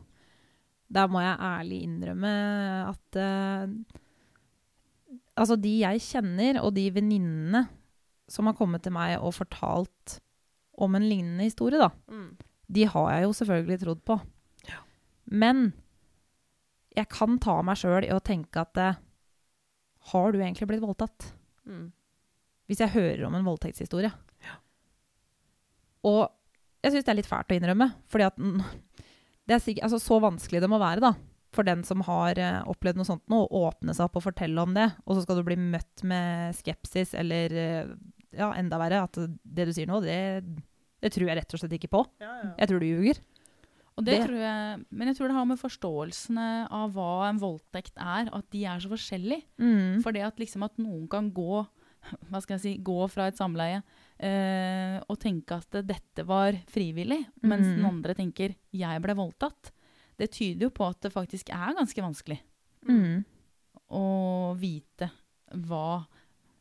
Der 0.92 1.08
må 1.10 1.22
jeg 1.24 1.40
ærlig 1.40 1.82
innrømme 1.86 2.32
at 2.92 3.20
uh, 3.20 3.98
Altså, 5.32 5.56
de 5.56 5.70
jeg 5.80 6.00
kjenner, 6.04 6.58
og 6.60 6.74
de 6.76 6.90
venninnene 6.92 7.62
som 8.28 8.48
har 8.48 8.56
kommet 8.56 8.82
til 8.84 8.92
meg 8.92 9.14
og 9.16 9.32
fortalt 9.32 10.18
om 10.76 10.92
en 10.96 11.06
lignende 11.08 11.46
historie, 11.48 11.80
da, 11.80 11.88
de 12.68 12.84
har 12.88 13.08
jeg 13.14 13.24
jo 13.24 13.32
selvfølgelig 13.38 13.78
trodd 13.80 14.02
på. 14.08 14.18
Men 15.32 15.70
jeg 16.92 17.08
kan 17.12 17.38
ta 17.40 17.56
meg 17.64 17.80
sjøl 17.80 18.04
i 18.04 18.12
å 18.12 18.20
tenke 18.20 18.60
at 18.60 18.80
uh, 18.80 19.00
Har 20.12 20.32
du 20.32 20.40
egentlig 20.42 20.68
blitt 20.68 20.84
voldtatt? 20.84 21.32
hvis 22.66 22.80
jeg 22.80 22.94
hører 22.94 23.26
om 23.26 23.34
en 23.36 23.44
voldtektshistorie. 23.46 24.10
Og 26.08 26.22
jeg 26.82 26.92
syns 26.96 27.04
det 27.06 27.12
er 27.12 27.18
litt 27.20 27.30
fælt 27.30 27.52
å 27.52 27.58
innrømme, 27.58 27.90
fordi 28.10 28.26
at 28.26 28.38
det 29.46 29.54
er 29.56 29.62
sikkert, 29.62 29.84
altså, 29.88 30.00
så 30.02 30.18
vanskelig 30.22 30.60
det 30.62 30.70
må 30.70 30.78
være 30.82 31.02
da, 31.04 31.12
for 31.52 31.66
den 31.68 31.82
som 31.84 32.00
har 32.06 32.38
eh, 32.40 32.60
opplevd 32.70 32.96
noe 32.98 33.06
sånt 33.06 33.22
nå, 33.30 33.42
å 33.44 33.66
åpne 33.68 33.94
seg 33.94 34.06
opp 34.08 34.16
og 34.18 34.24
fortelle 34.24 34.62
om 34.64 34.72
det, 34.74 34.88
og 35.04 35.14
så 35.18 35.22
skal 35.26 35.38
du 35.38 35.44
bli 35.46 35.58
møtt 35.60 36.02
med 36.08 36.56
skepsis 36.58 37.12
eller 37.18 37.52
eh, 37.54 37.92
ja, 38.38 38.48
enda 38.56 38.78
verre, 38.80 39.02
at 39.04 39.18
det 39.44 39.66
du 39.68 39.72
sier 39.76 39.90
nå, 39.90 40.00
det, 40.02 40.16
det 41.02 41.12
tror 41.12 41.28
jeg 41.28 41.38
rett 41.42 41.54
og 41.54 41.60
slett 41.62 41.76
ikke 41.76 41.90
på. 41.92 42.02
Ja, 42.22 42.32
ja. 42.40 42.50
Jeg 42.62 42.70
tror 42.72 42.80
du 42.82 42.88
ljuger. 42.88 43.20
Og 43.92 44.06
det 44.06 44.14
Det- 44.16 44.24
tror 44.24 44.40
jeg, 44.40 44.84
men 44.88 45.06
jeg 45.10 45.16
tror 45.18 45.28
det 45.28 45.36
har 45.36 45.44
med 45.50 45.60
forståelsene 45.60 46.46
av 46.72 46.94
hva 46.96 47.10
en 47.28 47.38
voldtekt 47.42 47.98
er, 48.00 48.30
at 48.32 48.46
de 48.54 48.64
er 48.64 48.80
så 48.80 48.88
forskjellige. 48.88 49.44
Mm. 49.60 50.00
For 50.02 50.16
det 50.16 50.22
at, 50.24 50.38
liksom 50.40 50.64
at 50.64 50.78
noen 50.80 51.04
kan 51.12 51.28
gå, 51.30 51.60
hva 52.30 52.40
skal 52.40 52.56
jeg 52.56 52.62
si, 52.64 52.72
gå 52.82 52.96
fra 53.12 53.26
et 53.28 53.36
samleie 53.36 53.82
eh, 54.22 54.98
og 55.08 55.18
tenke 55.20 55.56
at 55.58 55.78
dette 55.86 56.24
var 56.28 56.52
frivillig, 56.70 57.20
mens 57.42 57.66
mm. 57.66 57.76
den 57.76 57.84
andre 57.88 58.14
tenker 58.14 58.54
'jeg 58.72 59.02
ble 59.02 59.14
voldtatt', 59.18 59.72
det 60.18 60.30
tyder 60.30 60.68
jo 60.68 60.70
på 60.70 60.88
at 60.88 61.00
det 61.02 61.12
faktisk 61.12 61.50
er 61.50 61.74
ganske 61.74 62.02
vanskelig 62.02 62.40
Mm. 62.88 63.24
å 63.90 64.56
vite 64.58 65.10
hva 65.54 66.06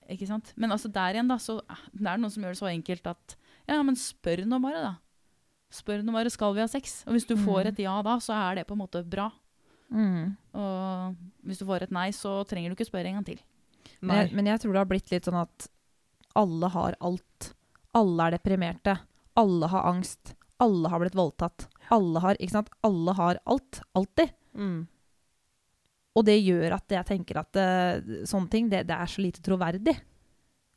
Ikke 0.09 0.27
sant? 0.27 0.53
Men 0.55 0.71
altså 0.71 0.91
der 0.91 1.13
igjen, 1.15 1.27
da, 1.29 1.37
så 1.37 1.61
det 1.93 2.05
er 2.05 2.17
noen 2.17 2.29
som 2.29 2.43
gjør 2.43 2.51
det 2.51 2.59
så 2.59 2.69
enkelt 2.69 3.07
at 3.07 3.35
Ja, 3.67 3.81
men 3.83 3.95
spør 3.95 4.43
nå 4.45 4.59
bare, 4.61 4.81
da. 4.83 4.95
Spør 5.71 6.03
nå 6.03 6.11
bare 6.11 6.29
'skal 6.29 6.53
vi 6.53 6.59
ha 6.59 6.67
sex?' 6.67 7.03
Og 7.07 7.13
hvis 7.13 7.25
du 7.27 7.35
får 7.37 7.63
Mhm. 7.63 7.67
et 7.67 7.79
ja 7.79 8.01
da, 8.01 8.17
så 8.19 8.33
er 8.33 8.55
det 8.55 8.67
på 8.67 8.73
en 8.73 8.79
måte 8.79 9.07
bra. 9.09 9.31
Mm. 9.89 10.35
Og 10.53 11.15
hvis 11.45 11.59
du 11.59 11.65
får 11.65 11.83
et 11.83 11.91
nei, 11.91 12.09
så 12.11 12.43
trenger 12.45 12.69
du 12.69 12.75
ikke 12.75 12.89
spørre 12.91 13.05
en 13.07 13.15
gang 13.15 13.25
til. 13.25 13.39
Men, 14.01 14.17
jeg, 14.27 14.33
men 14.35 14.45
jeg 14.45 14.59
tror 14.59 14.73
det 14.73 14.77
har 14.79 14.85
blitt 14.85 15.11
litt 15.11 15.23
sånn 15.23 15.41
at 15.41 15.67
alle 16.37 16.69
har 16.73 16.95
alt. 16.99 17.51
Alle 17.97 18.27
er 18.27 18.37
deprimerte. 18.37 18.95
Alle 19.39 19.69
har 19.71 19.87
angst. 19.89 20.33
Alle 20.61 20.91
har 20.91 21.01
blitt 21.01 21.17
voldtatt. 21.17 21.67
Alle 21.91 22.21
har, 22.23 22.39
ikke 22.39 22.55
sant? 22.55 22.71
Alle 22.85 23.15
har 23.17 23.39
alt. 23.49 23.81
Alltid. 23.97 24.33
Mm. 24.55 24.85
Og 26.11 26.27
det 26.27 26.37
gjør 26.41 26.75
at 26.75 26.91
jeg 26.91 27.07
tenker 27.07 27.39
at 27.41 27.59
uh, 27.59 28.17
sånne 28.27 28.51
ting, 28.51 28.67
det, 28.71 28.83
det 28.89 28.97
er 28.97 29.11
så 29.11 29.23
lite 29.23 29.43
troverdig. 29.43 29.95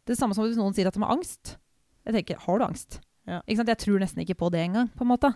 Det 0.04 0.14
er 0.14 0.20
samme 0.20 0.36
som 0.36 0.46
hvis 0.46 0.58
noen 0.60 0.76
sier 0.76 0.88
at 0.90 0.96
de 0.96 1.02
har 1.02 1.14
angst. 1.14 1.56
Jeg 2.04 2.18
tenker, 2.18 2.40
har 2.44 2.60
du 2.60 2.66
angst? 2.66 3.00
Ja. 3.26 3.40
Ikke 3.42 3.60
sant? 3.60 3.72
Jeg 3.72 3.82
tror 3.82 4.02
nesten 4.02 4.22
ikke 4.24 4.38
på 4.38 4.50
det 4.54 4.62
engang, 4.66 4.90
på 4.94 5.06
en 5.06 5.10
måte. 5.14 5.32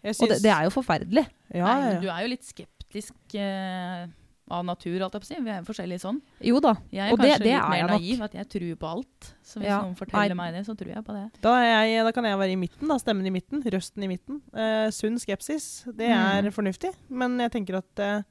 Synes... 0.00 0.22
Og 0.22 0.32
det, 0.32 0.40
det 0.44 0.52
er 0.54 0.66
jo 0.66 0.72
forferdelig. 0.74 1.26
ja, 1.52 1.64
Nei, 1.66 1.78
men 1.86 2.02
du 2.04 2.08
er 2.12 2.24
jo 2.24 2.32
litt 2.32 2.46
skeptisk 2.46 3.36
eh, 3.36 4.06
av 4.50 4.64
natur, 4.64 5.00
alt 5.02 5.12
jeg 5.14 5.22
på 5.22 5.26
å 5.26 5.30
si. 5.30 5.38
Vi 5.40 5.50
er 5.50 5.62
forskjellige 5.62 6.00
sånn. 6.02 6.20
Jo 6.42 6.60
da. 6.60 6.74
Jeg 6.90 7.08
er 7.08 7.12
Og 7.12 7.18
det- 7.18 7.26
kanskje 7.30 7.38
det 7.38 7.46
litt 7.46 7.62
er 7.62 7.68
mer 7.70 7.76
jeg 7.78 7.86
nok. 7.88 8.00
naiv, 8.00 8.20
at 8.22 8.32
jeg 8.32 8.48
tror 8.48 8.76
på 8.76 8.88
alt. 8.90 9.34
Så 9.44 9.54
hvis 9.60 9.64
Ja, 9.70 9.80
noen 9.82 9.96
forteller 9.96 10.34
nei. 10.34 10.34
meg 10.34 10.54
det, 10.54 10.66
så 10.66 10.76
tror 10.76 10.88
jeg 10.94 11.04
på 11.04 11.12
det. 11.14 11.40
Da, 11.40 11.54
er 11.62 11.86
jeg, 11.86 12.04
da 12.04 12.12
kan 12.12 12.24
jeg 12.24 12.38
være 12.38 12.52
i 12.52 12.56
midten, 12.56 12.88
da. 12.88 12.94
Stemmen 12.98 13.26
i 13.26 13.30
midten. 13.30 13.62
Røsten 13.62 14.02
i 14.02 14.08
midten. 14.08 14.42
Uh, 14.52 14.90
sunn 14.90 15.18
skepsis. 15.18 15.84
Det 15.96 16.08
er 16.10 16.42
Mm. 16.42 16.52
fornuftig. 16.52 16.94
Men 17.08 17.38
jeg 17.38 17.50
tenker 17.52 17.76
at 17.78 17.98
uh, 17.98 18.22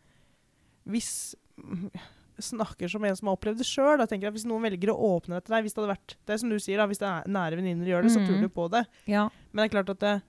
hvis 0.87 1.35
snakker 2.39 2.89
som 2.89 3.03
en 3.03 3.15
som 3.15 3.27
har 3.27 3.35
opplevd 3.37 3.57
det 3.57 3.65
sjøl. 3.67 3.99
Hvis 3.99 4.45
noen 4.47 4.63
velger 4.63 4.93
å 4.93 5.19
åpne 5.19 5.35
dette 5.39 5.51
der, 5.51 5.61
hvis 5.61 5.73
det 5.75 5.83
hadde 5.83 5.97
vært 5.97 6.15
Det 6.25 6.39
som 6.39 6.49
du 6.49 6.55
sier, 6.57 6.77
da, 6.77 6.87
hvis 6.87 6.99
det 6.99 7.07
er 7.07 7.23
nære 7.27 7.57
venninner 7.59 7.85
gjør 7.85 8.03
det, 8.03 8.11
så 8.11 8.19
Mm. 8.21 8.27
tror 8.27 8.41
du 8.41 8.49
på 8.49 8.69
det. 8.71 8.87
Ja. 9.07 9.29
Men 9.51 9.63
det 9.69 9.73
er 9.73 9.83
klart 9.83 9.89
at 9.89 9.99
det, 9.99 10.21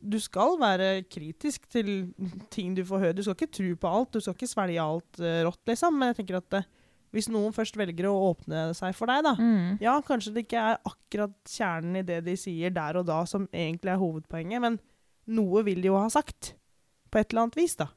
du 0.00 0.18
skal 0.22 0.56
være 0.60 1.02
kritisk 1.10 1.66
til 1.72 2.12
ting 2.54 2.74
du 2.76 2.84
får 2.86 2.98
høre. 3.02 3.16
Du 3.18 3.22
skal 3.24 3.34
ikke 3.38 3.52
tro 3.58 3.70
på 3.82 3.92
alt, 3.98 4.12
du 4.14 4.20
skal 4.22 4.34
ikke 4.36 4.50
svelge 4.50 4.82
alt 4.82 5.20
uh, 5.22 5.40
rått, 5.48 5.62
liksom. 5.66 5.96
Men 5.98 6.12
jeg 6.12 6.20
tenker 6.20 6.38
at 6.38 6.58
uh, 6.60 6.68
hvis 7.16 7.30
noen 7.32 7.54
først 7.56 7.76
velger 7.80 8.06
å 8.10 8.14
åpne 8.30 8.66
seg 8.76 8.94
for 8.94 9.08
deg, 9.10 9.22
da, 9.24 9.32
Mm. 9.40 9.78
ja, 9.80 9.94
kanskje 10.04 10.34
det 10.34 10.44
ikke 10.46 10.60
er 10.60 10.78
akkurat 10.84 11.34
kjernen 11.48 11.96
i 11.96 12.02
det 12.04 12.18
de 12.26 12.34
sier 12.36 12.70
der 12.70 12.98
og 13.00 13.06
da 13.08 13.22
som 13.26 13.46
egentlig 13.48 13.94
er 13.94 14.02
hovedpoenget, 14.02 14.60
men 14.60 14.76
noe 15.26 15.62
vil 15.64 15.80
de 15.82 15.88
jo 15.88 15.96
ha 15.98 16.08
sagt. 16.12 16.54
På 17.10 17.18
et 17.22 17.30
eller 17.32 17.46
annet 17.46 17.56
vis, 17.56 17.74
da. 17.80 17.88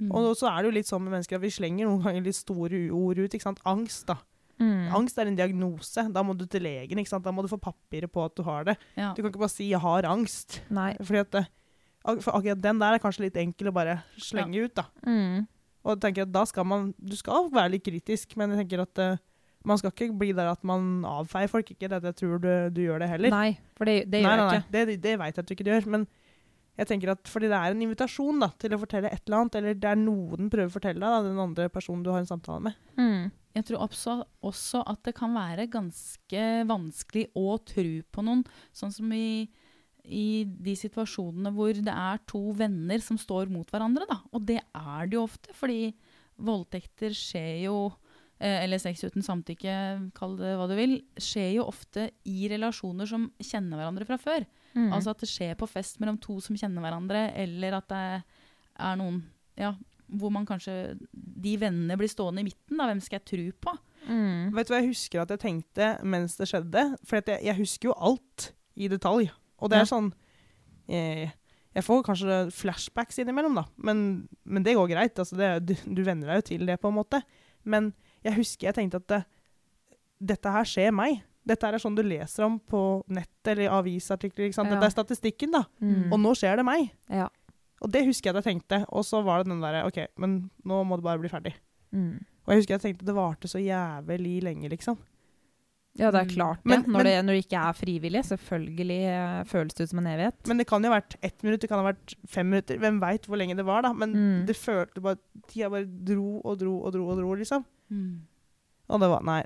Mm. 0.00 0.12
Og 0.14 0.36
så 0.38 0.46
er 0.50 0.62
det 0.62 0.70
jo 0.70 0.76
litt 0.78 0.88
sånn 0.90 1.02
med 1.02 1.12
mennesker 1.16 1.36
at 1.36 1.42
vi 1.42 1.50
slenger 1.50 1.86
noen 1.90 2.02
ganger 2.06 2.24
litt 2.26 2.38
store 2.38 2.80
ord 2.94 3.18
ut. 3.18 3.34
ikke 3.34 3.42
sant? 3.42 3.60
Angst, 3.66 4.06
da. 4.06 4.16
Mm. 4.60 4.94
Angst 4.94 5.18
er 5.18 5.30
en 5.30 5.36
diagnose. 5.38 6.06
Da 6.14 6.22
må 6.22 6.36
du 6.38 6.46
til 6.46 6.62
legen. 6.62 7.02
Da 7.10 7.32
må 7.34 7.42
du 7.42 7.50
få 7.50 7.58
papiret 7.60 8.12
på 8.12 8.24
at 8.24 8.36
du 8.36 8.42
har 8.46 8.64
det. 8.70 8.76
ja. 8.96 9.12
Du 9.14 9.22
kan 9.22 9.30
ikke 9.32 9.42
bare 9.42 9.56
si 9.56 9.70
'jeg 9.70 9.80
har 9.80 10.02
angst'. 10.02 10.60
Nei. 10.70 10.94
At 10.94 12.22
for 12.22 12.32
akkurat 12.36 12.60
den 12.60 12.78
der 12.78 12.94
er 12.94 12.98
kanskje 12.98 13.24
litt 13.24 13.36
enkel 13.36 13.68
å 13.68 13.72
bare 13.72 14.02
slenge 14.18 14.64
ut, 14.64 14.74
da. 14.74 14.84
Mm. 15.06 15.46
Og 15.84 16.00
tenker 16.00 16.22
at 16.22 16.32
da 16.32 16.44
skal 16.44 16.64
man 16.64 16.94
Du 17.00 17.16
skal 17.16 17.50
være 17.50 17.70
litt 17.70 17.84
kritisk, 17.84 18.36
men 18.36 18.50
jeg 18.50 18.66
tenker 18.66 18.82
at 18.82 18.98
uh, 18.98 19.16
man 19.64 19.78
skal 19.78 19.90
ikke 19.90 20.18
bli 20.18 20.32
der 20.32 20.50
at 20.50 20.62
man 20.64 21.04
avfeier 21.04 21.48
folk. 21.48 21.70
Ikke 21.70 21.88
det 21.88 22.02
at 22.02 22.04
jeg 22.04 22.16
tror 22.16 22.38
du, 22.38 22.70
du 22.70 22.82
gjør 22.82 23.00
det 23.00 23.08
heller. 23.08 23.30
Nei, 23.30 23.58
for 23.76 23.88
det, 23.88 24.10
det 24.12 24.20
gjør 24.20 24.28
nei, 24.28 24.36
nei, 24.36 24.52
jeg 24.52 24.60
ikke. 24.60 24.72
Det, 24.72 25.02
det 25.02 25.18
vet 25.18 25.36
jeg 25.36 25.44
at 25.44 25.48
du 25.48 25.54
ikke 25.54 25.68
gjør. 25.70 25.88
Men 25.96 26.06
jeg 26.74 26.90
tenker 26.90 27.14
at 27.14 27.30
fordi 27.30 27.48
det 27.48 27.56
er 27.56 27.72
en 27.72 27.84
invitasjon 27.86 28.42
da, 28.42 28.50
til 28.60 28.74
å 28.74 28.80
fortelle 28.82 29.12
et 29.12 29.22
eller 29.24 29.40
annet, 29.40 29.56
eller 29.60 29.78
det 29.78 29.88
er 29.88 30.00
noe 30.00 30.40
den 30.40 30.50
prøver 30.52 30.68
å 30.68 30.74
fortelle 30.74 31.00
deg, 31.00 31.28
den 31.30 31.40
andre 31.46 31.68
personen 31.72 32.04
du 32.04 32.10
har 32.12 32.20
en 32.20 32.28
samtale 32.28 32.66
med. 32.66 32.80
Mm. 32.98 33.30
Jeg 33.54 33.68
tror 33.68 33.84
også, 33.86 34.16
også 34.42 34.82
at 34.90 35.04
det 35.06 35.14
kan 35.14 35.34
være 35.34 35.68
ganske 35.70 36.46
vanskelig 36.66 37.28
å 37.38 37.54
tro 37.62 37.92
på 38.10 38.24
noen, 38.26 38.42
sånn 38.74 38.94
som 38.94 39.12
i, 39.14 39.46
i 40.04 40.26
de 40.44 40.74
situasjonene 40.78 41.52
hvor 41.54 41.76
det 41.76 41.94
er 41.94 42.22
to 42.30 42.42
venner 42.58 43.02
som 43.04 43.20
står 43.20 43.52
mot 43.54 43.70
hverandre. 43.70 44.08
Da. 44.10 44.18
Og 44.34 44.42
det 44.48 44.58
er 44.58 45.06
det 45.06 45.18
jo 45.18 45.26
ofte, 45.28 45.54
fordi 45.54 45.92
voldtekter 46.42 47.14
skjer 47.14 47.64
jo 47.68 47.76
eh, 48.42 48.64
eller 48.64 48.82
sex 48.82 49.04
uten 49.06 49.22
samtykke, 49.22 49.76
kall 50.18 50.34
det 50.40 50.56
hva 50.58 50.66
du 50.70 50.74
vil, 50.78 50.98
skjer 51.14 51.54
jo 51.60 51.68
ofte 51.70 52.08
i 52.26 52.48
relasjoner 52.50 53.06
som 53.06 53.30
kjenner 53.38 53.78
hverandre 53.78 54.08
fra 54.08 54.18
før. 54.18 54.48
Mm. 54.74 54.90
Altså 54.90 55.14
at 55.14 55.22
det 55.22 55.30
skjer 55.30 55.54
på 55.58 55.70
fest 55.70 56.02
mellom 56.02 56.18
to 56.18 56.40
som 56.42 56.58
kjenner 56.58 56.82
hverandre, 56.82 57.28
eller 57.38 57.78
at 57.78 57.90
det 57.92 58.04
er 58.82 58.98
noen 58.98 59.22
ja, 59.54 59.76
hvor 60.18 60.30
man 60.32 60.46
kanskje 60.46 60.98
De 61.14 61.56
vennene 61.60 61.96
blir 61.98 62.08
stående 62.08 62.40
i 62.40 62.46
midten. 62.48 62.76
da, 62.78 62.86
Hvem 62.90 63.00
skal 63.02 63.20
jeg 63.20 63.24
tro 63.30 63.46
på? 63.70 63.78
mm. 64.08 64.52
Vet 64.54 64.66
du 64.68 64.72
hva 64.74 64.80
jeg 64.82 64.90
husker 64.92 65.20
at 65.22 65.30
jeg 65.34 65.40
tenkte 65.44 65.88
mens 66.04 66.36
det 66.36 66.48
skjedde? 66.50 66.84
For 67.04 67.16
at 67.20 67.26
jeg, 67.32 67.42
jeg 67.44 67.56
husker 67.58 67.88
jo 67.90 67.94
alt 67.98 68.52
i 68.76 68.88
detalj. 68.88 69.30
Og 69.60 69.70
det 69.70 69.76
Ja. 69.78 69.82
er 69.82 69.90
sånn 69.90 70.12
jeg, 70.88 71.32
Jeg 71.74 71.82
får 71.82 72.02
kanskje 72.06 72.52
flashbacks 72.54 73.18
innimellom, 73.18 73.54
da. 73.58 73.64
Men, 73.76 74.28
men 74.44 74.62
det 74.62 74.76
går 74.76 74.88
greit. 74.92 75.18
Altså 75.18 75.34
det, 75.36 75.66
du, 75.66 75.74
du 75.94 76.02
venner 76.06 76.28
deg 76.30 76.36
jo 76.36 76.48
til 76.52 76.66
det, 76.66 76.76
på 76.80 76.86
en 76.92 76.94
måte. 76.94 77.22
Men 77.64 77.92
jeg 78.22 78.36
husker 78.36 78.68
jeg 78.68 78.74
tenkte 78.76 79.00
at 79.02 79.08
det, 79.10 79.22
dette 80.22 80.52
her 80.54 80.64
skjer 80.64 80.92
meg. 80.94 81.22
Dette 81.44 81.66
her 81.66 81.74
er 81.74 81.82
sånn 81.82 81.96
du 81.98 82.02
leser 82.06 82.46
om 82.46 82.60
på 82.60 83.02
nett 83.12 83.50
eller 83.50 83.66
i 83.66 83.72
avisartikler. 83.74 84.46
ikke 84.46 84.54
sant? 84.60 84.70
Ja. 84.70 84.76
Dette 84.78 84.86
er 84.86 84.94
statistikken, 84.94 85.50
da. 85.52 85.64
Mm. 85.82 86.12
Og 86.14 86.20
nå 86.22 86.32
skjer 86.38 86.56
det 86.62 86.64
meg. 86.64 86.86
Ja. 87.10 87.26
Og 87.82 87.90
det 87.92 88.04
husker 88.06 88.30
jeg 88.30 88.36
at 88.36 88.44
jeg 88.44 88.54
tenkte. 88.60 88.84
Og 88.90 89.04
så 89.04 89.22
var 89.24 89.42
det 89.42 89.50
den 89.52 89.60
derre 89.60 89.84
OK, 89.86 89.98
men 90.18 90.50
nå 90.64 90.84
må 90.86 90.96
det 90.96 91.04
bare 91.04 91.18
bli 91.20 91.28
ferdig. 91.28 91.54
Mm. 91.92 92.20
Og 92.46 92.52
jeg 92.52 92.58
husker 92.62 92.74
jeg 92.74 92.80
tenkte 92.84 93.06
det 93.08 93.14
varte 93.16 93.48
så 93.48 93.58
jævlig 93.60 94.42
lenge, 94.42 94.68
liksom. 94.70 94.96
Ja, 95.96 96.10
det 96.10 96.18
er 96.20 96.24
Mm. 96.24 96.34
klart 96.34 96.58
det. 96.58 96.66
Men- 96.66 96.82
når, 96.82 96.92
men- 96.92 97.04
det 97.06 97.24
når 97.24 97.32
det 97.34 97.44
ikke 97.46 97.68
er 97.68 97.72
frivillig, 97.72 98.22
selvfølgelig 98.24 99.00
eh, 99.06 99.44
føles 99.44 99.74
det 99.74 99.84
ut 99.84 99.88
som 99.90 99.98
en 100.00 100.06
evighet. 100.10 100.46
Men 100.48 100.56
det 100.58 100.66
kan 100.66 100.82
jo 100.82 100.90
ha 100.90 100.98
vært 101.00 101.14
ett 101.22 101.42
minutt, 101.44 101.60
det 101.60 101.68
kan 101.70 101.78
ha 101.84 101.92
vært 101.92 102.14
fem 102.26 102.46
minutter. 102.50 102.78
Hvem 102.78 102.98
veit 103.00 103.22
hvor 103.26 103.36
lenge 103.38 103.54
det 103.56 103.64
var, 103.64 103.82
da. 103.82 103.92
Men 103.92 104.12
Mm. 104.12 104.46
det 104.46 104.56
følte 104.56 105.00
bare 105.00 105.18
Tida 105.46 105.68
bare 105.70 105.84
dro 105.86 106.40
og 106.44 106.58
dro 106.58 106.82
og 106.84 106.92
dro 106.92 107.08
og 107.10 107.16
dro, 107.18 107.34
liksom. 107.34 107.64
Mm. 107.92 108.20
Og 108.90 109.00
det 109.00 109.08
var 109.08 109.22
Nei, 109.22 109.44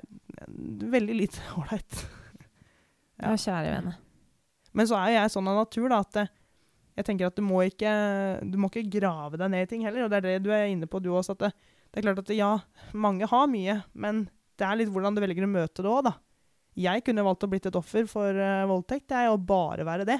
veldig 0.49 1.15
lite 1.19 1.39
ålreit. 1.57 2.05
Ja, 3.21 3.33
kjære 3.35 3.75
vene. 3.75 3.95
Men 4.73 4.85
så 4.87 4.95
er 4.97 5.09
jo 5.11 5.19
jeg 5.19 5.29
sånn 5.33 5.47
av 5.49 5.65
natur, 5.67 5.89
da, 5.89 5.99
at 5.99 6.11
det, 6.13 6.29
jeg 6.99 7.07
tenker 7.07 7.29
at 7.29 7.37
du 7.37 7.43
må 7.45 7.61
ikke 7.63 7.91
Du 8.43 8.57
må 8.59 8.67
ikke 8.67 8.99
grave 8.99 9.39
deg 9.39 9.51
ned 9.53 9.63
i 9.63 9.69
ting 9.71 9.85
heller. 9.87 10.05
Og 10.05 10.11
det 10.11 10.19
er 10.19 10.25
det 10.27 10.39
du 10.43 10.49
er 10.51 10.67
inne 10.67 10.89
på, 10.89 10.99
du 10.99 11.13
også. 11.13 11.37
At 11.37 11.45
det, 11.45 11.51
det 11.89 12.01
er 12.01 12.07
klart 12.09 12.23
at 12.25 12.33
ja, 12.35 12.49
mange 12.91 13.29
har 13.29 13.47
mye, 13.51 13.77
men 13.95 14.25
det 14.59 14.67
er 14.67 14.81
litt 14.81 14.91
hvordan 14.91 15.15
du 15.15 15.23
velger 15.23 15.47
å 15.47 15.51
møte 15.51 15.85
det 15.85 15.89
òg, 15.89 16.03
da. 16.09 16.17
Jeg 16.79 17.03
kunne 17.07 17.23
valgt 17.25 17.45
å 17.47 17.49
blitt 17.51 17.67
et 17.69 17.77
offer 17.79 18.05
for 18.07 18.35
uh, 18.35 18.67
voldtekt, 18.69 19.11
jeg, 19.15 19.31
og 19.31 19.47
bare 19.47 19.87
være 19.87 20.05
det. 20.07 20.19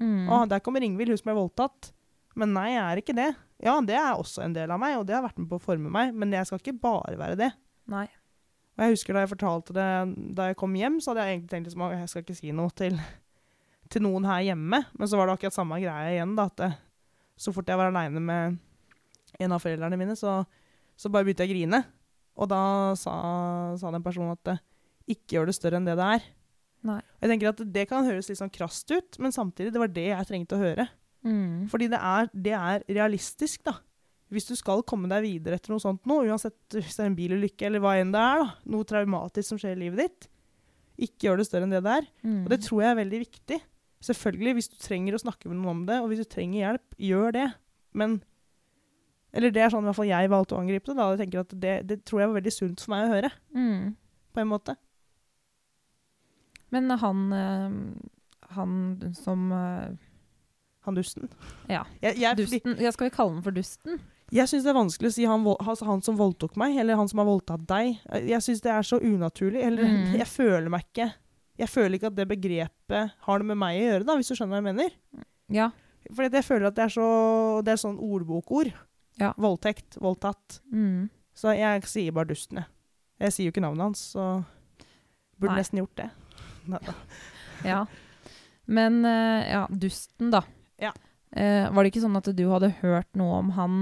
Mm. 0.00 0.24
Å, 0.32 0.40
der 0.50 0.62
kommer 0.64 0.84
Ingvild, 0.84 1.12
hun 1.12 1.20
som 1.20 1.32
er 1.32 1.38
voldtatt. 1.38 1.92
Men 2.38 2.54
nei, 2.56 2.70
jeg 2.72 2.82
er 2.82 3.02
ikke 3.02 3.16
det. 3.16 3.28
Ja, 3.64 3.76
det 3.84 3.96
er 3.98 4.14
også 4.14 4.42
en 4.44 4.56
del 4.56 4.72
av 4.72 4.80
meg, 4.80 4.96
og 4.98 5.06
det 5.08 5.16
har 5.16 5.24
vært 5.24 5.38
med 5.40 5.48
på 5.50 5.58
å 5.58 5.62
forme 5.62 5.92
meg, 5.92 6.16
men 6.16 6.32
jeg 6.34 6.48
skal 6.48 6.60
ikke 6.62 6.76
bare 6.82 7.18
være 7.20 7.38
det. 7.40 7.50
Nei. 7.90 8.06
Og 8.78 8.84
jeg 8.84 8.94
husker 8.94 9.16
da 9.16 9.24
jeg 9.24 9.32
fortalte 9.32 9.74
det 9.74 9.88
da 10.38 10.50
jeg 10.50 10.58
kom 10.60 10.76
hjem, 10.78 11.00
så 11.02 11.10
hadde 11.10 11.24
jeg 11.24 11.36
egentlig 11.36 11.52
tenkt 11.52 11.70
liksom, 11.70 11.86
at 11.88 11.96
jeg 11.96 12.12
skal 12.12 12.24
ikke 12.24 12.38
si 12.38 12.52
noe 12.54 12.74
til, 12.78 13.00
til 13.92 14.04
noen 14.04 14.26
her 14.28 14.44
hjemme. 14.50 14.82
Men 14.94 15.10
så 15.10 15.18
var 15.18 15.28
det 15.28 15.38
akkurat 15.38 15.56
samme 15.56 15.80
greia 15.82 16.14
igjen, 16.14 16.34
da. 16.38 16.48
At 16.50 16.60
det, 16.60 16.70
så 17.38 17.54
fort 17.54 17.68
jeg 17.68 17.78
var 17.80 17.92
aleine 17.92 18.22
med 18.22 18.58
en 19.38 19.54
av 19.54 19.62
foreldrene 19.62 19.98
mine, 20.00 20.16
så, 20.18 20.40
så 20.98 21.10
bare 21.12 21.26
begynte 21.26 21.46
jeg 21.46 21.52
å 21.52 21.56
grine. 21.56 21.82
Og 22.38 22.50
da 22.50 22.62
sa, 22.98 23.14
sa 23.78 23.92
den 23.94 24.04
personen 24.04 24.34
at 24.36 24.54
eh, 24.54 24.62
ikke 25.14 25.38
gjør 25.38 25.50
det 25.50 25.56
større 25.58 25.80
enn 25.80 25.88
det 25.88 25.98
det 25.98 26.06
er. 26.18 26.28
Nei. 26.88 27.00
Jeg 27.18 27.32
tenker 27.32 27.50
at 27.50 27.60
Det 27.74 27.84
kan 27.90 28.06
høres 28.06 28.30
litt 28.30 28.38
sånn 28.38 28.54
krast 28.54 28.90
ut, 28.94 29.18
men 29.22 29.34
samtidig, 29.34 29.72
det 29.74 29.82
var 29.82 29.92
det 29.92 30.08
jeg 30.12 30.28
trengte 30.28 30.56
å 30.58 30.62
høre. 30.62 30.86
Mm. 31.26 31.66
Fordi 31.70 31.88
det 31.90 31.98
er, 31.98 32.30
det 32.32 32.54
er 32.54 32.84
realistisk, 32.86 33.64
da. 33.66 33.78
Hvis 34.32 34.46
du 34.50 34.52
skal 34.58 34.84
komme 34.86 35.08
deg 35.08 35.24
videre 35.24 35.56
etter 35.56 35.72
noe 35.72 35.80
sånt 35.80 36.04
nå, 36.06 36.20
uansett 36.28 36.76
hvis 36.76 36.98
det 36.98 37.04
er 37.04 37.08
en 37.08 37.16
bilulykke 37.16 37.64
eller 37.64 37.80
hva 37.80 37.94
enn 37.96 38.10
det 38.12 38.20
er, 38.20 38.42
da, 38.42 38.50
noe 38.74 38.86
traumatisk 38.88 39.54
som 39.54 39.60
skjer 39.60 39.72
i 39.72 39.80
livet 39.86 40.02
ditt, 40.04 40.28
ikke 41.08 41.28
gjør 41.28 41.40
det 41.40 41.46
større 41.48 41.64
enn 41.64 41.72
det 41.72 41.80
det 41.86 41.94
er. 42.02 42.08
Mm. 42.26 42.42
Og 42.44 42.52
det 42.52 42.60
tror 42.66 42.82
jeg 42.84 42.92
er 42.92 42.98
veldig 43.00 43.20
viktig. 43.24 43.58
Selvfølgelig, 44.00 44.52
hvis 44.54 44.68
du 44.70 44.76
trenger 44.78 45.14
å 45.16 45.20
snakke 45.22 45.48
med 45.50 45.56
noen 45.58 45.68
om 45.72 45.86
det, 45.88 45.96
og 46.00 46.08
hvis 46.12 46.20
du 46.22 46.28
trenger 46.30 46.60
hjelp, 46.62 46.98
gjør 46.98 47.32
det. 47.32 47.46
Men 47.94 48.20
Eller 49.32 49.50
det 49.52 49.60
er 49.60 49.68
sånn 49.70 49.82
i 49.84 49.88
hvert 49.90 49.96
fall 49.98 50.08
jeg 50.08 50.30
valgte 50.32 50.54
å 50.56 50.60
angripe 50.62 50.86
det. 50.88 50.96
da. 50.96 51.08
Jeg 51.12 51.18
tenker 51.20 51.40
at 51.40 51.50
det, 51.60 51.72
det 51.86 51.96
tror 52.08 52.20
jeg 52.22 52.28
var 52.30 52.38
veldig 52.40 52.52
sunt 52.54 52.80
for 52.80 52.90
meg 52.94 53.04
å 53.08 53.12
høre, 53.14 53.30
Mm. 53.54 53.96
på 54.32 54.40
en 54.40 54.48
måte. 54.48 54.76
Men 56.70 56.90
han, 56.90 57.32
eh, 57.32 57.70
han 58.54 59.12
som 59.16 59.52
eh, 59.52 59.88
Han 60.84 60.94
dusten. 60.96 61.28
Ja. 61.68 61.82
Jeg, 62.00 62.16
jeg, 62.22 62.36
Dusten 62.38 62.78
ja, 62.80 62.90
Skal 62.94 63.08
vi 63.10 63.14
kalle 63.16 63.34
han 63.36 63.42
for 63.44 63.52
Dusten? 63.52 64.00
Jeg 64.32 64.48
syns 64.48 64.64
det 64.64 64.70
er 64.72 64.76
vanskelig 64.76 65.08
å 65.08 65.12
si 65.14 65.24
han, 65.24 65.44
altså 65.44 65.86
han 65.88 66.02
som 66.04 66.16
voldtok 66.18 66.56
meg, 66.60 66.74
eller 66.76 66.96
han 67.00 67.08
som 67.08 67.18
har 67.22 67.24
voldtatt 67.30 67.62
deg. 67.68 67.94
Jeg 68.28 68.42
syns 68.44 68.60
det 68.60 68.72
er 68.74 68.84
så 68.84 68.98
unaturlig. 69.00 69.62
Eller 69.64 69.84
Mm. 69.88 70.16
jeg 70.20 70.26
føler 70.28 70.68
meg 70.68 70.84
ikke 70.84 71.06
Jeg 71.58 71.70
føler 71.72 71.98
ikke 71.98 72.10
at 72.12 72.16
det 72.18 72.28
begrepet 72.30 73.14
har 73.26 73.40
noe 73.42 73.50
med 73.50 73.58
meg 73.58 73.78
å 73.78 73.84
gjøre, 73.84 74.06
da, 74.06 74.16
hvis 74.18 74.30
du 74.30 74.36
skjønner 74.38 74.54
hva 74.54 74.60
jeg 74.62 74.68
mener. 74.68 74.92
Ja. 75.52 75.70
Fordi 76.08 76.38
jeg 76.38 76.46
føler 76.46 76.68
at 76.70 76.76
det 76.76 76.84
er 76.86 76.92
så 76.94 77.06
Det 77.66 77.72
er 77.74 77.80
sånn 77.82 77.98
ordbokord. 78.00 78.70
Ja. 79.18 79.32
Voldtekt, 79.40 79.98
voldtatt. 80.00 80.60
Mm. 80.70 81.08
Så 81.34 81.52
jeg 81.58 81.86
sier 81.90 82.14
bare 82.14 82.30
dusten, 82.30 82.62
jeg. 82.62 83.34
Sier 83.34 83.48
jo 83.48 83.54
ikke 83.54 83.64
navnet 83.64 83.88
hans, 83.88 84.04
så 84.14 84.28
burde 85.38 85.54
Nei. 85.56 85.62
nesten 85.62 85.82
gjort 85.82 85.98
det. 85.98 86.10
Ja. 87.66 87.80
Men 88.70 89.00
eh, 89.08 89.48
ja, 89.50 89.64
Dusten, 89.66 90.28
da. 90.30 90.44
Ja. 90.78 90.92
Eh, 91.34 91.66
var 91.72 91.82
det 91.82 91.90
ikke 91.90 92.04
sånn 92.04 92.18
at 92.20 92.28
du 92.36 92.44
hadde 92.52 92.68
hørt 92.84 93.08
noe 93.18 93.40
om 93.40 93.48
han 93.56 93.78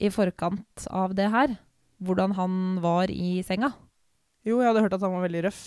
i 0.00 0.08
forkant 0.08 0.86
av 0.88 1.12
det 1.18 1.26
her? 1.34 1.58
Hvordan 2.00 2.32
han 2.38 2.54
var 2.80 3.12
i 3.12 3.42
senga? 3.44 3.74
Jo, 4.46 4.62
jeg 4.62 4.70
hadde 4.70 4.86
hørt 4.86 4.96
at 4.96 5.04
han 5.04 5.12
var 5.14 5.26
veldig 5.26 5.44
røff. 5.50 5.60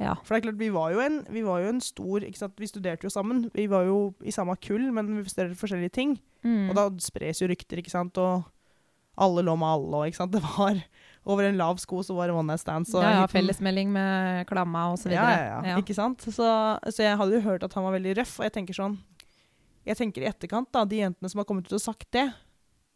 Ja. 0.00 0.14
For 0.24 0.32
det 0.34 0.40
er 0.40 0.46
klart, 0.48 0.60
vi 0.62 0.70
var 0.72 0.94
jo 0.94 1.02
en, 1.04 1.18
vi 1.28 1.42
var 1.44 1.60
jo 1.60 1.68
en 1.74 1.80
stor? 1.84 2.24
Vi 2.24 2.66
studerte 2.70 3.04
jo 3.04 3.10
sammen. 3.12 3.42
Vi 3.52 3.66
var 3.68 3.84
jo 3.84 4.14
i 4.24 4.32
samme 4.32 4.54
kull, 4.64 4.86
men 4.96 5.10
vi 5.18 5.26
studerte 5.28 5.58
forskjellige 5.60 5.92
ting. 5.92 6.14
Mm. 6.42 6.70
Og 6.70 6.78
da 6.78 6.86
spres 7.04 7.42
jo 7.42 7.48
rykter, 7.50 7.82
ikke 7.82 7.92
sant. 7.92 8.16
Og 8.16 8.46
alle 9.20 9.42
lå 9.44 9.52
med 9.60 9.68
alle, 9.68 9.92
og 10.00 10.08
ikke 10.08 10.22
sant. 10.22 10.32
Det 10.36 10.40
var 10.46 10.80
over 11.28 11.44
en 11.50 11.58
lav 11.60 11.76
sko 11.82 12.00
så 12.06 12.14
var 12.16 12.30
det 12.30 12.34
one 12.38 12.48
night 12.48 12.62
stands. 12.62 12.94
ja, 12.96 13.10
ja, 13.20 13.26
fellesmelding 13.28 13.90
med 13.92 14.46
klamma 14.48 14.86
og 14.94 14.96
så 15.02 15.10
Ja, 15.12 15.20
videre. 15.26 15.50
ja, 15.50 15.58
ja. 15.74 15.76
Ikke 15.82 15.94
sant? 15.98 16.24
Så, 16.24 16.48
så 16.88 17.04
jeg 17.04 17.18
hadde 17.20 17.36
jo 17.36 17.42
hørt 17.44 17.62
at 17.66 17.76
han 17.76 17.84
var 17.84 17.92
veldig 17.98 18.14
røff, 18.22 18.38
og 18.40 18.46
jeg 18.48 18.54
tenker 18.56 18.72
sånn 18.78 18.96
Jeg 19.84 19.96
tenker 20.00 20.24
i 20.24 20.30
etterkant, 20.32 20.70
da, 20.72 20.86
de 20.88 21.02
jentene 21.02 21.28
som 21.28 21.40
har 21.42 21.46
kommet 21.48 21.68
ut 21.68 21.76
og 21.76 21.80
sagt 21.84 22.08
det, 22.16 22.24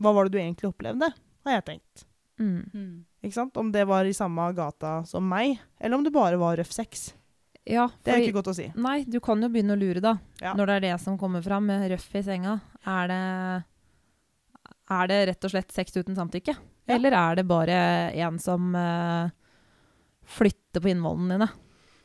hva 0.00 0.10
var 0.16 0.24
det 0.28 0.34
du 0.34 0.40
egentlig 0.40 0.68
opplevde? 0.72 1.12
Har 1.44 1.58
jeg 1.58 1.64
tenkt. 1.68 2.06
Mm. 2.40 3.04
Ikke 3.22 3.36
sant? 3.36 3.56
Om 3.56 3.70
det 3.72 3.84
var 3.88 4.06
i 4.08 4.14
samme 4.16 4.46
gata 4.56 4.96
som 5.08 5.26
meg, 5.28 5.58
eller 5.78 5.98
om 5.98 6.04
det 6.06 6.12
bare 6.14 6.40
var 6.40 6.58
røff 6.58 6.72
sex. 6.74 7.12
Ja, 7.64 7.86
Det 8.04 8.12
er 8.12 8.20
ikke 8.20 8.40
godt 8.42 8.50
å 8.52 8.56
si. 8.56 8.66
Nei, 8.76 8.98
du 9.08 9.16
kan 9.24 9.40
jo 9.40 9.48
begynne 9.48 9.72
å 9.72 9.80
lure, 9.80 10.02
da. 10.04 10.18
Ja. 10.42 10.52
Når 10.56 10.68
det 10.68 10.74
er 10.74 10.84
det 10.84 10.96
som 11.00 11.16
kommer 11.20 11.44
fram, 11.44 11.64
med 11.70 11.86
røff 11.94 12.10
i 12.12 12.20
senga. 12.26 12.58
Er 12.84 13.08
det, 13.08 13.20
er 14.92 15.08
det 15.08 15.20
rett 15.30 15.46
og 15.48 15.54
slett 15.54 15.72
sex 15.72 15.96
uten 15.96 16.18
samtykke? 16.18 16.54
Ja. 16.84 16.98
Eller 16.98 17.16
er 17.16 17.38
det 17.40 17.46
bare 17.48 17.78
en 18.20 18.36
som 18.42 18.74
uh, 18.76 19.32
flytter 20.36 20.84
på 20.84 20.92
innvollene 20.92 21.38
dine? 21.38 21.48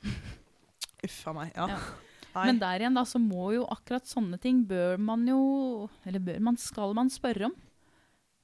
Uff 1.10 1.20
a 1.28 1.36
meg. 1.36 1.52
Ja. 1.58 1.68
Ja. 1.74 2.46
Men 2.46 2.62
der 2.62 2.80
igjen 2.80 2.96
da, 2.96 3.04
så 3.10 3.20
må 3.20 3.50
jo 3.52 3.66
akkurat 3.74 4.08
sånne 4.08 4.38
ting 4.40 4.62
bør 4.70 5.00
man 5.02 5.24
jo 5.28 5.40
Eller 6.08 6.22
bør 6.24 6.38
man, 6.46 6.60
skal 6.62 6.94
man 6.96 7.10
spørre 7.12 7.50
om. 7.50 7.56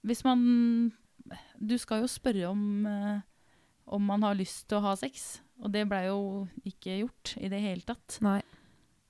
Hvis 0.05 0.25
man 0.25 0.41
Du 1.59 1.77
skal 1.81 2.03
jo 2.03 2.11
spørre 2.11 2.51
om 2.51 2.85
eh, 2.89 3.23
om 3.85 4.05
man 4.05 4.23
har 4.25 4.37
lyst 4.37 4.67
til 4.69 4.79
å 4.79 4.85
ha 4.87 4.93
sex. 4.99 5.39
Og 5.63 5.71
det 5.73 5.85
blei 5.89 6.05
jo 6.07 6.45
ikke 6.67 6.99
gjort 7.03 7.35
i 7.39 7.49
det 7.51 7.61
hele 7.63 7.85
tatt. 7.85 8.17
Nei. 8.25 8.39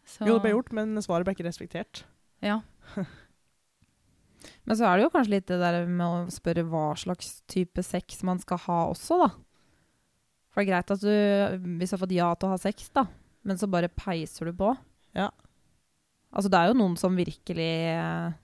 Så, 0.06 0.28
Jo, 0.28 0.36
det 0.36 0.46
ble 0.46 0.54
gjort, 0.54 0.74
men 0.78 0.94
svaret 1.02 1.26
ble 1.26 1.34
ikke 1.34 1.48
respektert. 1.48 2.04
Ja. 2.46 2.62
Men 4.66 4.78
så 4.78 4.86
er 4.86 4.98
det 4.98 5.06
jo 5.08 5.12
kanskje 5.14 5.32
litt 5.34 5.48
det 5.50 5.58
der 5.58 5.88
med 5.90 6.06
å 6.06 6.34
spørre 6.34 6.64
hva 6.70 6.92
slags 6.98 7.40
type 7.50 7.82
sex 7.86 8.20
man 8.26 8.38
skal 8.42 8.60
ha 8.68 8.78
også, 8.92 9.18
da. 9.18 9.30
For 10.54 10.62
det 10.62 10.66
er 10.66 10.70
greit 10.70 10.94
at 10.94 11.02
du 11.02 11.66
Hvis 11.80 11.92
du 11.92 11.96
har 11.96 12.02
fått 12.02 12.14
ja 12.14 12.28
til 12.38 12.48
å 12.48 12.52
ha 12.54 12.60
sex, 12.62 12.92
da, 12.94 13.08
men 13.46 13.58
så 13.58 13.70
bare 13.70 13.90
peiser 13.90 14.50
du 14.50 14.54
på. 14.58 14.70
Ja. 15.18 15.32
Altså, 16.30 16.52
det 16.54 16.60
er 16.60 16.70
jo 16.70 16.78
noen 16.78 16.98
som 17.00 17.18
virkelig 17.18 17.72
eh, 17.96 18.38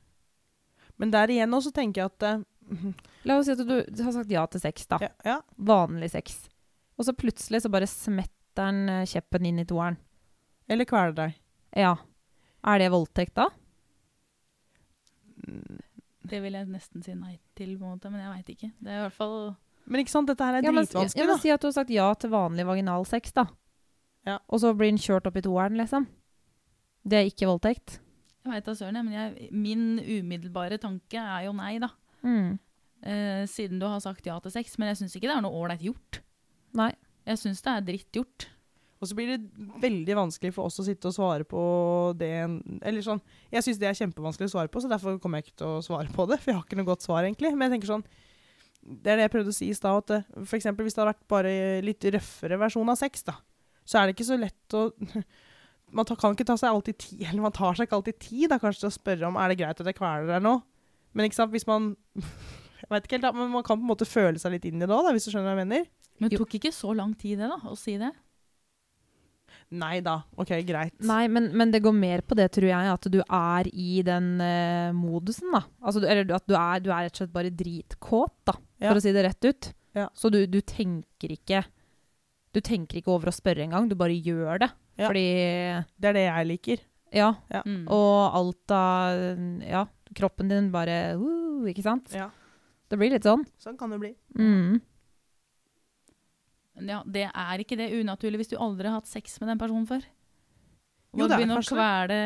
Men 1.01 1.13
der 1.13 1.33
igjen 1.33 1.53
også 1.53 1.73
tenker 1.75 2.01
jeg 2.01 2.13
at 2.13 2.27
eh, 2.31 2.43
La 3.27 3.37
oss 3.37 3.47
si 3.49 3.53
at 3.55 3.61
du, 3.61 3.73
du 3.87 4.03
har 4.05 4.13
sagt 4.15 4.31
ja 4.31 4.45
til 4.49 4.63
sex, 4.63 4.87
da. 4.89 4.99
ja, 5.03 5.11
ja, 5.27 5.37
Vanlig 5.57 6.11
sex. 6.13 6.37
Og 6.97 7.07
så 7.07 7.15
plutselig 7.17 7.63
så 7.63 7.71
bare 7.73 7.89
smetter 7.89 8.67
han 8.67 8.83
eh, 8.91 9.07
kjeppen 9.09 9.47
inn 9.47 9.61
i 9.63 9.67
toeren. 9.67 9.97
Eller 10.71 10.87
kveler 10.87 11.15
deg. 11.17 11.37
Ja. 11.77 11.95
Er 12.67 12.81
det 12.81 12.91
voldtekt 12.93 13.35
da? 13.39 13.47
Det 16.31 16.39
vil 16.43 16.55
jeg 16.55 16.69
nesten 16.69 17.03
si 17.03 17.15
nei 17.17 17.35
til, 17.57 17.73
på 17.79 17.87
en 17.87 17.95
måte, 17.97 18.11
men 18.13 18.21
jeg 18.23 18.35
veit 18.35 18.51
ikke. 18.53 18.69
Det 18.77 18.91
er 18.91 18.99
i 18.99 19.05
hvert 19.07 19.17
fall 19.17 19.35
Men 19.89 20.03
ikke 20.03 20.13
sant, 20.13 20.29
dette 20.29 20.45
her 20.45 20.59
er 20.59 20.67
Ja, 20.67 20.73
men, 20.75 20.85
dritvanskelig, 20.85 21.23
ja, 21.23 21.27
men 21.27 21.35
da. 21.39 21.41
Si 21.43 21.51
at 21.53 21.63
du 21.63 21.67
har 21.67 21.75
sagt 21.79 21.93
ja 21.93 22.07
til 22.21 22.31
vanlig 22.33 22.67
vaginal 22.69 23.07
sex, 23.09 23.33
da. 23.35 23.47
Ja. 24.27 24.37
Og 24.47 24.61
så 24.61 24.71
blir 24.77 24.91
den 24.91 25.01
kjørt 25.01 25.25
opp 25.27 25.39
i 25.39 25.43
toeren, 25.43 25.79
liksom. 25.81 26.05
Det 27.01 27.17
er 27.17 27.31
ikke 27.31 27.49
voldtekt. 27.49 27.97
Jeg 28.45 28.53
veit 28.53 28.67
da 28.67 28.75
søren, 28.77 28.99
jeg, 28.99 29.07
men 29.07 29.17
jeg, 29.17 29.49
min 29.53 29.83
umiddelbare 30.21 30.77
tanke 30.81 31.17
er 31.17 31.47
jo 31.47 31.55
nei, 31.57 31.75
da. 31.81 31.89
Mm. 32.25 32.57
Eh, 33.01 33.43
siden 33.49 33.81
du 33.81 33.87
har 33.89 34.01
sagt 34.03 34.25
ja 34.27 34.37
til 34.41 34.53
sex. 34.53 34.77
Men 34.79 34.91
jeg 34.91 35.01
syns 35.01 35.17
ikke 35.17 35.29
det 35.29 35.37
er 35.37 35.45
noe 35.45 35.57
ålreit 35.57 35.83
gjort. 35.85 36.21
Nei. 36.77 36.91
Jeg 37.27 37.37
syns 37.37 37.61
det 37.65 37.73
er 37.73 37.85
dritt 37.85 38.17
gjort. 38.17 38.47
Og 39.01 39.09
så 39.09 39.17
blir 39.17 39.31
det 39.31 39.69
veldig 39.81 40.15
vanskelig 40.17 40.53
for 40.53 40.69
oss 40.69 40.77
å 40.81 40.85
sitte 40.85 41.09
og 41.09 41.15
svare 41.15 41.45
på 41.49 41.61
det 42.19 42.29
Eller 42.85 43.01
sånn 43.01 43.21
Jeg 43.49 43.65
syns 43.65 43.79
det 43.81 43.87
er 43.89 43.97
kjempevanskelig 43.97 44.51
å 44.51 44.53
svare 44.53 44.69
på, 44.69 44.83
så 44.83 44.91
derfor 44.91 45.17
kommer 45.21 45.41
jeg 45.41 45.49
ikke 45.49 45.61
til 45.63 45.77
å 45.79 45.85
svare 45.85 46.13
på 46.13 46.27
det. 46.29 46.37
For 46.41 46.51
jeg 46.51 46.59
har 46.59 46.67
ikke 46.67 46.77
noe 46.79 46.89
godt 46.91 47.05
svar, 47.07 47.25
egentlig. 47.25 47.53
Men 47.55 47.67
jeg 47.67 47.79
tenker 47.79 47.93
sånn 47.95 48.05
Det 48.81 49.13
er 49.13 49.21
det 49.21 49.27
jeg 49.27 49.35
prøvde 49.37 49.53
å 49.53 49.57
si 49.57 49.69
i 49.71 49.77
stad. 49.77 50.03
At 50.03 50.13
f.eks. 50.19 50.49
for 50.49 50.59
eksempel 50.59 50.85
hvis 50.85 50.97
det 50.97 51.03
hadde 51.03 51.13
vært 51.15 51.31
bare 51.33 51.55
litt 51.85 52.11
røffere 52.17 52.59
versjon 52.61 52.93
av 52.93 52.99
sex, 52.99 53.25
da, 53.25 53.39
så 53.85 53.99
er 53.99 54.07
det 54.07 54.15
ikke 54.17 54.29
så 54.29 54.37
lett 54.41 54.77
å 54.77 54.89
Man 55.91 56.07
ta, 56.07 56.15
kan 56.15 56.31
ikke 56.31 56.45
ta 56.47 56.55
seg 56.55 56.71
alltid 56.71 56.95
tid, 57.03 57.23
eller 57.25 57.43
man 57.43 57.51
tar 57.51 57.75
seg 57.75 57.83
ikke 57.83 57.97
alltid 57.97 58.19
tid 58.23 58.45
da, 58.47 58.61
kanskje 58.61 58.85
til 58.85 58.87
å 58.87 58.93
spørre 58.95 59.27
om 59.27 59.35
er 59.35 59.51
det 59.51 59.57
greit 59.59 59.81
at 59.83 59.89
jeg 59.89 59.97
kveler 59.97 60.29
deg 60.29 60.45
nå. 60.45 60.53
Men 61.13 61.27
ikke 61.27 61.39
sant, 61.41 61.51
hvis 61.53 61.67
man 61.69 61.93
Jeg 62.81 62.89
vet 62.89 63.05
ikke 63.05 63.17
helt, 63.19 63.27
da, 63.27 63.31
men 63.37 63.51
man 63.53 63.63
kan 63.63 63.77
på 63.77 63.85
en 63.85 63.91
måte 63.91 64.07
føle 64.09 64.39
seg 64.41 64.55
litt 64.55 64.65
inn 64.67 64.81
i 64.81 64.87
det 64.89 64.95
òg, 64.95 65.11
hvis 65.13 65.27
du 65.27 65.31
skjønner 65.31 65.51
hva 65.51 65.61
jeg 65.61 65.67
mener. 65.67 65.85
Men 66.19 66.31
det 66.31 66.39
tok 66.41 66.55
ikke 66.57 66.71
så 66.75 66.91
lang 66.97 67.13
tid, 67.15 67.39
det, 67.39 67.47
da, 67.51 67.59
å 67.71 67.75
si 67.79 67.93
det. 68.01 68.09
Nei 69.71 70.01
da. 70.03 70.17
OK, 70.39 70.51
greit. 70.67 70.95
Nei, 71.07 71.23
men, 71.31 71.47
men 71.55 71.71
det 71.71 71.79
går 71.85 71.93
mer 71.95 72.23
på 72.27 72.35
det, 72.35 72.49
tror 72.55 72.67
jeg, 72.67 72.89
at 72.91 73.07
du 73.13 73.19
er 73.23 73.69
i 73.71 74.01
den 74.03 74.33
uh, 74.43 74.91
modusen, 74.95 75.51
da. 75.55 75.61
Altså, 75.79 76.01
du, 76.03 76.07
eller 76.11 76.27
at 76.35 76.47
du 76.49 76.55
er, 76.59 76.83
du 76.83 76.89
er 76.91 77.05
rett 77.07 77.15
og 77.15 77.21
slett 77.23 77.35
bare 77.35 77.53
dritkåt, 77.55 78.35
da, 78.51 78.57
Ja. 78.81 78.89
for 78.89 78.99
å 78.99 79.03
si 79.05 79.13
det 79.15 79.23
rett 79.27 79.47
ut. 79.47 79.71
Ja. 79.95 80.09
Så 80.17 80.31
du, 80.31 80.41
du 80.47 80.61
tenker 80.63 81.33
ikke 81.35 81.65
Du 82.55 82.61
tenker 82.63 82.99
ikke 82.99 83.11
over 83.11 83.27
å 83.27 83.33
spørre 83.35 83.63
engang, 83.63 83.89
du 83.91 83.95
bare 83.99 84.15
gjør 84.15 84.59
det. 84.63 84.69
Ja. 84.99 85.07
Fordi 85.07 85.25
Det 85.99 86.09
er 86.09 86.15
det 86.15 86.23
jeg 86.25 86.47
liker. 86.49 86.83
Ja. 87.15 87.29
Ja. 87.51 87.61
Mm. 87.67 87.85
Og 87.91 88.37
alt 88.39 88.73
av 88.75 89.21
Ja, 89.67 89.85
kroppen 90.17 90.51
din 90.51 90.71
bare 90.73 91.15
uh, 91.17 91.67
Ikke 91.71 91.83
sant? 91.85 92.13
Ja, 92.15 92.29
Det 92.89 92.99
blir 92.99 93.13
litt 93.13 93.27
sånn. 93.27 93.45
sånn 93.61 93.77
kan 93.79 93.93
det 93.93 93.99
bli. 94.01 94.15
Mm. 94.37 94.79
Ja, 96.87 97.01
det 97.05 97.27
er 97.29 97.61
ikke 97.61 97.77
det 97.77 97.91
unaturlig 97.93 98.41
hvis 98.41 98.51
du 98.53 98.57
aldri 98.57 98.89
har 98.89 98.99
hatt 98.99 99.09
sex 99.09 99.37
med 99.41 99.51
den 99.51 99.59
personen 99.61 99.87
før. 99.89 100.05
Jo, 101.11 101.25
Og 101.25 101.27
det 101.27 101.35
er 101.35 101.41
begynne 101.41 101.59
å 101.59 101.65
kvele 101.67 102.17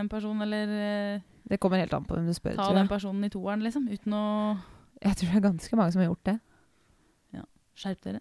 en 0.00 0.08
person, 0.08 0.38
eller 0.40 0.70
eh, 0.72 1.24
Det 1.52 1.58
kommer 1.60 1.82
helt 1.82 1.92
an 1.92 2.06
på 2.08 2.16
hvem 2.16 2.30
du 2.30 2.32
spør, 2.32 2.56
ta 2.56 2.70
den 2.72 2.88
personen 2.88 3.28
i 3.28 3.30
toeren, 3.32 3.62
liksom. 3.64 3.84
Uten 3.92 4.16
å 4.16 4.24
Jeg 5.04 5.18
tror 5.20 5.28
det 5.28 5.38
er 5.38 5.46
ganske 5.50 5.78
mange 5.78 5.92
som 5.92 6.02
har 6.02 6.08
gjort 6.10 6.30
det. 6.30 6.38
skjerpe 7.76 8.04
dere. 8.04 8.20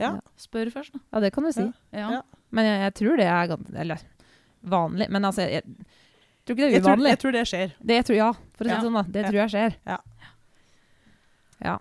Ja. 0.00 0.16
Spør 0.40 0.70
først, 0.74 0.94
da. 0.94 1.00
Ja, 1.12 1.20
det 1.22 1.30
kan 1.34 1.46
du 1.46 1.52
si. 1.54 1.66
Ja. 1.94 2.08
Ja. 2.18 2.22
Men 2.54 2.66
jeg, 2.66 2.80
jeg 2.82 2.94
tror 3.00 3.20
det 3.20 3.28
er 3.30 3.50
ganske 3.52 3.76
Eller 3.84 4.02
vanlig. 4.62 5.08
Men 5.14 5.28
altså, 5.28 5.46
jeg 5.46 5.62
tror 6.44 6.54
ikke 6.56 6.64
det 6.64 6.68
er 6.68 6.74
Jeg 6.74 6.82
tror, 6.82 6.92
uvanlig. 6.94 7.08
jeg 7.14 7.18
tror 7.22 7.32
det 7.32 7.44
skjer. 7.48 7.72
Det 7.92 7.98
tror, 8.06 8.16
ja, 8.16 8.32
for 8.32 8.64
å 8.64 8.66
si 8.66 8.70
Ja. 8.70 8.76
det 8.80 8.84
sånn, 8.86 8.94
da. 8.94 9.02
Det 9.02 9.22
Ja. 9.22 9.28
tror 9.30 9.40
jeg 9.42 9.50
skjer. 9.54 9.76
Ja. 9.86 9.98
Ja. 11.64 11.78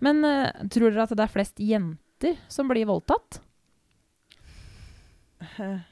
Men 0.00 0.24
eh, 0.24 0.52
tror 0.68 0.90
dere 0.90 1.02
at 1.02 1.08
det 1.16 1.20
er 1.20 1.32
flest 1.32 1.56
jenter 1.58 2.36
som 2.48 2.68
blir 2.68 2.84
voldtatt? 2.86 3.40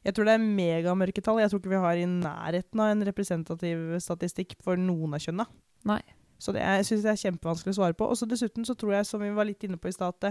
Jeg 0.00 0.14
tror 0.16 0.24
det 0.24 0.32
er 0.38 0.40
megamørketall. 0.40 1.40
Jeg 1.42 1.50
tror 1.52 1.60
ikke 1.60 1.74
vi 1.74 1.80
har 1.82 1.98
i 2.00 2.06
nærheten 2.08 2.80
av 2.80 2.88
en 2.94 3.04
representativ 3.04 3.82
statistikk 4.00 4.54
for 4.64 4.80
noen 4.80 5.12
av 5.12 5.20
kjønna. 5.20 5.44
Nei. 5.90 6.00
Så 6.40 6.54
det 6.56 6.62
er, 6.64 6.78
jeg 6.80 6.86
synes 6.88 7.02
det 7.04 7.10
er 7.12 7.20
kjempevanskelig 7.20 7.74
å 7.74 7.78
svare 7.82 7.96
på. 7.98 8.06
Og 8.08 8.16
så 8.16 8.24
dessuten 8.26 8.64
så 8.64 8.72
tror 8.80 8.94
jeg, 8.96 9.04
som 9.10 9.20
vi 9.20 9.28
var 9.36 9.44
litt 9.44 9.60
inne 9.66 9.76
på 9.76 9.90
i 9.90 9.92
stad, 9.92 10.14
at 10.16 10.20
det, 10.24 10.30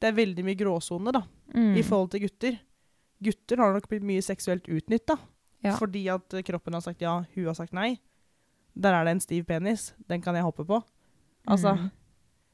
det 0.00 0.08
er 0.08 0.16
veldig 0.16 0.44
mye 0.46 0.56
gråsone 0.56 1.12
da, 1.12 1.20
Mm. 1.52 1.74
i 1.76 1.82
forhold 1.84 2.10
til 2.14 2.20
gutter. 2.24 2.56
Gutter 3.22 3.60
har 3.60 3.74
nok 3.76 3.90
blitt 3.90 4.02
mye 4.08 4.24
seksuelt 4.24 4.64
utnytta. 4.72 5.18
Ja. 5.62 5.76
Fordi 5.78 6.06
at 6.10 6.34
kroppen 6.44 6.74
har 6.74 6.82
sagt 6.82 7.00
ja, 7.04 7.20
hun 7.34 7.46
har 7.46 7.54
sagt 7.54 7.72
nei. 7.76 7.96
Der 8.74 8.94
er 8.96 9.04
det 9.04 9.12
en 9.16 9.20
stiv 9.20 9.44
penis. 9.46 9.92
Den 10.08 10.22
kan 10.24 10.34
jeg 10.34 10.42
hoppe 10.46 10.64
på. 10.66 10.82
Altså, 11.46 11.74
Mm. 11.76 11.90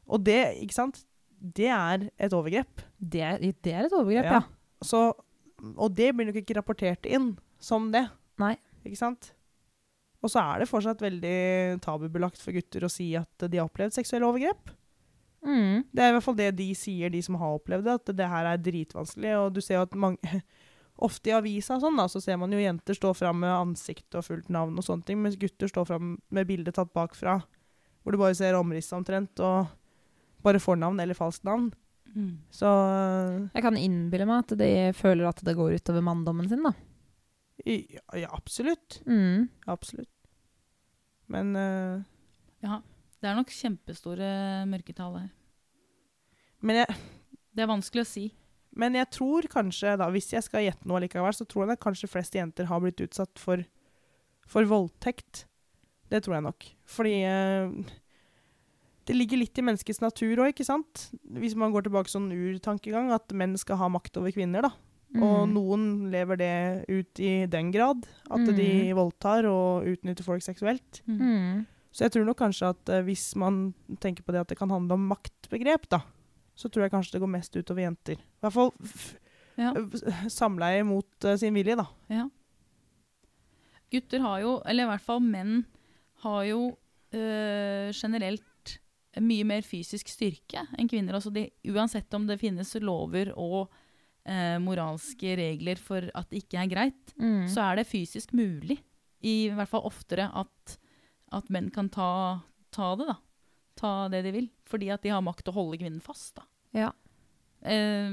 Og 0.09 0.23
det, 0.25 0.57
ikke 0.63 0.73
sant, 0.75 1.03
det 1.39 1.67
er 1.69 2.07
et 2.19 2.33
overgrep. 2.33 2.81
det, 2.99 3.21
er- 3.21 3.39
det 3.63 3.73
er 3.75 3.85
et 3.85 3.93
overgrep, 3.93 4.25
ja. 4.25 4.33
Ja. 4.33 4.43
Så, 4.83 5.13
og 5.77 5.95
det 5.95 6.15
blir 6.17 6.27
nok 6.27 6.37
ikke 6.41 6.57
rapportert 6.57 7.05
inn 7.07 7.37
som 7.61 7.91
det. 7.93 8.07
Nei. 8.39 8.57
Ikke 8.87 8.97
sant? 8.97 9.33
Og 10.23 10.31
så 10.33 10.41
er 10.41 10.61
det 10.61 10.69
fortsatt 10.69 10.99
veldig 11.05 11.81
tabubelagt 11.85 12.41
for 12.43 12.53
gutter 12.57 12.81
å 12.87 12.91
si 12.91 13.15
at 13.15 13.29
de 13.49 13.59
har 13.61 13.69
opplevd 13.69 13.93
seksuelle 13.95 14.27
overgrep. 14.27 14.71
Mm. 15.47 15.85
Det 15.95 16.03
er 16.03 16.09
i 16.09 16.17
hvert 16.17 16.25
fall 16.25 16.35
det 16.41 16.49
de 16.59 16.71
sier, 16.75 17.11
de 17.13 17.21
som 17.23 17.37
har 17.39 17.55
opplevd 17.61 17.85
det, 17.87 17.95
at 18.01 18.17
det 18.19 18.27
her 18.33 18.49
er 18.51 18.57
dritvanskelig. 18.59 19.37
Og 19.45 19.53
du 19.55 19.61
ser 19.61 19.75
jo 19.79 19.83
at 19.87 19.95
mange 19.95 20.43
Ofte 20.99 21.31
i 21.31 21.35
avisa 21.37 21.77
og 21.77 21.85
sånn, 21.85 21.99
da, 22.01 22.09
så 22.11 22.21
ser 22.23 22.39
man 22.41 22.51
jo 22.51 22.59
jenter 22.59 22.97
stå 22.97 23.13
fram 23.15 23.39
med 23.45 23.53
ansikt 23.55 24.17
og 24.19 24.25
fullt 24.27 24.49
navn 24.51 24.81
og 24.81 24.87
sånne 24.87 25.07
ting, 25.07 25.21
mens 25.23 25.39
gutter 25.39 25.71
står 25.71 25.87
fram 25.87 26.17
med 26.35 26.49
bilde 26.49 26.75
tatt 26.75 26.91
bakfra, 26.97 27.37
hvor 28.03 28.15
du 28.15 28.19
bare 28.19 28.35
ser 28.35 28.59
omrisset 28.59 28.97
omtrent, 28.99 29.39
og 29.39 29.69
bare 30.43 30.63
fornavn 30.63 30.99
eller 31.03 31.19
falskt 31.19 31.47
navn. 31.47 31.71
Mm. 32.15 32.35
Så 32.51 32.67
Jeg 33.55 33.63
kan 33.63 33.79
innbille 33.79 34.27
meg 34.27 34.47
at 34.47 34.59
de 34.59 34.71
føler 34.97 35.29
at 35.29 35.43
det 35.45 35.55
går 35.59 35.77
utover 35.79 36.03
manndommen 36.03 36.49
sin, 36.51 36.67
da. 36.67 36.75
ja, 37.67 38.03
ja 38.19 38.31
absolutt. 38.35 39.01
Mm. 39.07 39.49
Absolutt. 39.67 40.11
Men 41.29 41.55
uh, 41.57 42.03
Ja. 42.65 42.83
Det 43.19 43.27
er 43.27 43.35
nok 43.35 43.51
kjempestore 43.51 44.27
mørketall 44.71 45.17
her. 45.19 45.31
Men 46.63 46.77
jeg, 46.83 46.99
Det 47.51 47.65
er 47.65 47.71
vanskelig 47.71 48.05
å 48.05 48.09
si. 48.09 48.27
Men 48.79 48.95
jeg 48.95 49.11
tror 49.11 49.49
kanskje, 49.51 49.97
da, 50.01 50.07
hvis 50.15 50.31
jeg 50.33 50.45
skal 50.47 50.63
gjette 50.65 50.87
noe 50.89 51.01
likevel, 51.03 51.35
så 51.35 51.45
tror 51.49 51.67
jeg 51.67 51.77
at 51.77 51.83
kanskje 51.85 52.09
flest 52.13 52.35
jenter 52.39 52.69
har 52.71 52.81
blitt 52.81 53.01
utsatt 53.05 53.39
for, 53.43 53.65
for 54.47 54.65
voldtekt. 54.71 55.45
Det 56.09 56.23
tror 56.25 56.39
jeg 56.39 56.47
nok. 56.47 56.69
Fordi 56.89 57.15
eh, 57.29 57.73
det 59.09 59.17
ligger 59.17 59.41
litt 59.41 59.59
i 59.59 59.65
menneskets 59.65 60.03
natur 60.05 60.43
òg, 60.45 60.53
ikke 60.53 60.67
sant? 60.69 61.07
Hvis 61.41 61.57
man 61.59 61.73
går 61.73 61.87
tilbake 61.89 62.13
sånn 62.13 62.29
urtankegang, 62.33 63.11
at 63.15 63.33
menn 63.37 63.57
skal 63.61 63.81
ha 63.81 63.89
makt 63.93 64.17
over 64.21 64.33
kvinner, 64.35 64.63
da. 64.69 64.73
Og 65.17 65.49
Mm. 65.49 65.53
noen 65.57 65.85
lever 66.13 66.37
det 66.37 66.85
ut 66.93 67.21
i 67.25 67.47
den 67.49 67.71
grad 67.73 68.05
at 68.31 68.45
de 68.55 68.93
Mm. 68.93 68.97
voldtar 68.99 69.47
og 69.49 69.87
utnytter 69.89 70.23
folk 70.23 70.43
seksuelt. 70.45 71.01
Mm. 71.09 71.19
Mm. 71.21 71.67
Så 71.91 72.05
jeg 72.05 72.13
tror 72.13 72.27
nok 72.27 72.37
kanskje 72.37 72.69
at 72.69 72.89
eh, 72.91 73.03
hvis 73.03 73.35
man 73.35 73.73
tenker 74.01 74.23
på 74.23 74.33
det 74.33 74.41
at 74.43 74.49
det 74.49 74.59
kan 74.59 74.69
handle 74.69 74.93
om 74.93 75.09
maktbegrep, 75.09 75.89
da, 75.89 76.03
så 76.59 76.67
tror 76.69 76.87
jeg 76.89 76.93
kanskje 76.97 77.15
det 77.17 77.23
går 77.23 77.31
mest 77.37 77.55
utover 77.61 77.85
jenter. 77.87 78.19
I 78.19 78.43
hvert 78.43 78.57
fall 78.57 78.73
Ja. 79.59 79.73
samleie 80.31 80.83
mot 80.87 81.25
uh, 81.27 81.37
sin 81.39 81.55
vilje, 81.57 81.75
da. 81.79 81.87
Ja. 82.11 82.27
Gutter 83.91 84.21
har 84.23 84.41
jo, 84.45 84.53
eller 84.69 84.85
i 84.85 84.91
hvert 84.93 85.05
fall 85.07 85.23
menn, 85.25 85.63
har 86.25 86.43
jo 86.49 86.61
øh, 87.15 87.89
generelt 87.97 88.45
mye 89.25 89.47
mer 89.49 89.65
fysisk 89.67 90.11
styrke 90.13 90.61
enn 90.79 90.91
kvinner. 90.91 91.17
Altså 91.17 91.33
de, 91.35 91.47
uansett 91.73 92.13
om 92.15 92.27
det 92.29 92.37
finnes 92.43 92.75
lover 92.85 93.31
og 93.39 93.71
øh, 94.29 94.59
moralske 94.63 95.33
regler 95.41 95.81
for 95.81 96.05
at 96.15 96.29
det 96.31 96.43
ikke 96.45 96.61
er 96.65 96.71
greit, 96.75 97.15
Mm. 97.19 97.49
så 97.51 97.65
er 97.71 97.81
det 97.81 97.87
fysisk 97.89 98.35
mulig, 98.37 98.77
i 99.27 99.49
hvert 99.51 99.67
fall 99.73 99.83
oftere, 99.89 100.29
at, 100.39 100.77
at 101.35 101.49
menn 101.51 101.71
kan 101.75 101.89
ta, 101.91 102.11
ta 102.71 102.93
det, 103.01 103.09
da. 103.09 103.17
Ta 103.79 104.09
det 104.13 104.25
de 104.27 104.33
vil. 104.35 104.49
Fordi 104.69 104.91
at 104.95 105.05
de 105.07 105.13
har 105.15 105.23
makt 105.25 105.45
til 105.47 105.55
å 105.55 105.59
holde 105.61 105.79
kvinnen 105.81 106.03
fast, 106.05 106.35
da. 106.41 106.45
Ja. 106.77 106.91
Eh, 107.63 108.11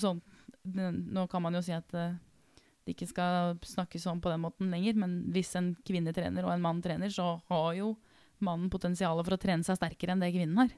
sånn, 0.00 0.20
det, 0.62 0.90
nå 1.12 1.26
kan 1.32 1.42
man 1.44 1.54
jo 1.58 1.62
si 1.64 1.72
at 1.76 1.92
eh, 1.98 2.14
det 2.84 2.94
ikke 2.96 3.08
skal 3.10 3.58
snakkes 3.62 4.06
om 4.10 4.20
på 4.24 4.32
den 4.32 4.42
måten 4.42 4.72
lenger, 4.72 4.96
men 4.98 5.18
hvis 5.34 5.52
en 5.60 5.72
kvinne 5.86 6.12
trener 6.16 6.44
og 6.48 6.54
en 6.54 6.64
mann 6.64 6.80
trener, 6.84 7.12
så 7.14 7.36
har 7.52 7.68
jo 7.78 7.92
mannen 8.42 8.70
potensialet 8.72 9.22
for 9.28 9.36
å 9.36 9.40
trene 9.42 9.62
seg 9.66 9.78
sterkere 9.78 10.16
enn 10.16 10.24
det 10.24 10.32
kvinnen 10.34 10.58
har. 10.64 10.72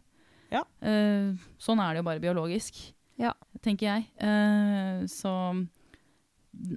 Ja. 0.53 0.61
Eh, 0.85 1.33
sånn 1.63 1.81
er 1.81 1.95
det 1.97 2.03
jo 2.03 2.09
bare 2.11 2.23
biologisk, 2.23 2.83
Ja. 3.17 3.33
tenker 3.63 3.87
jeg. 3.89 4.09
Eh, 4.21 5.07
så 5.09 5.33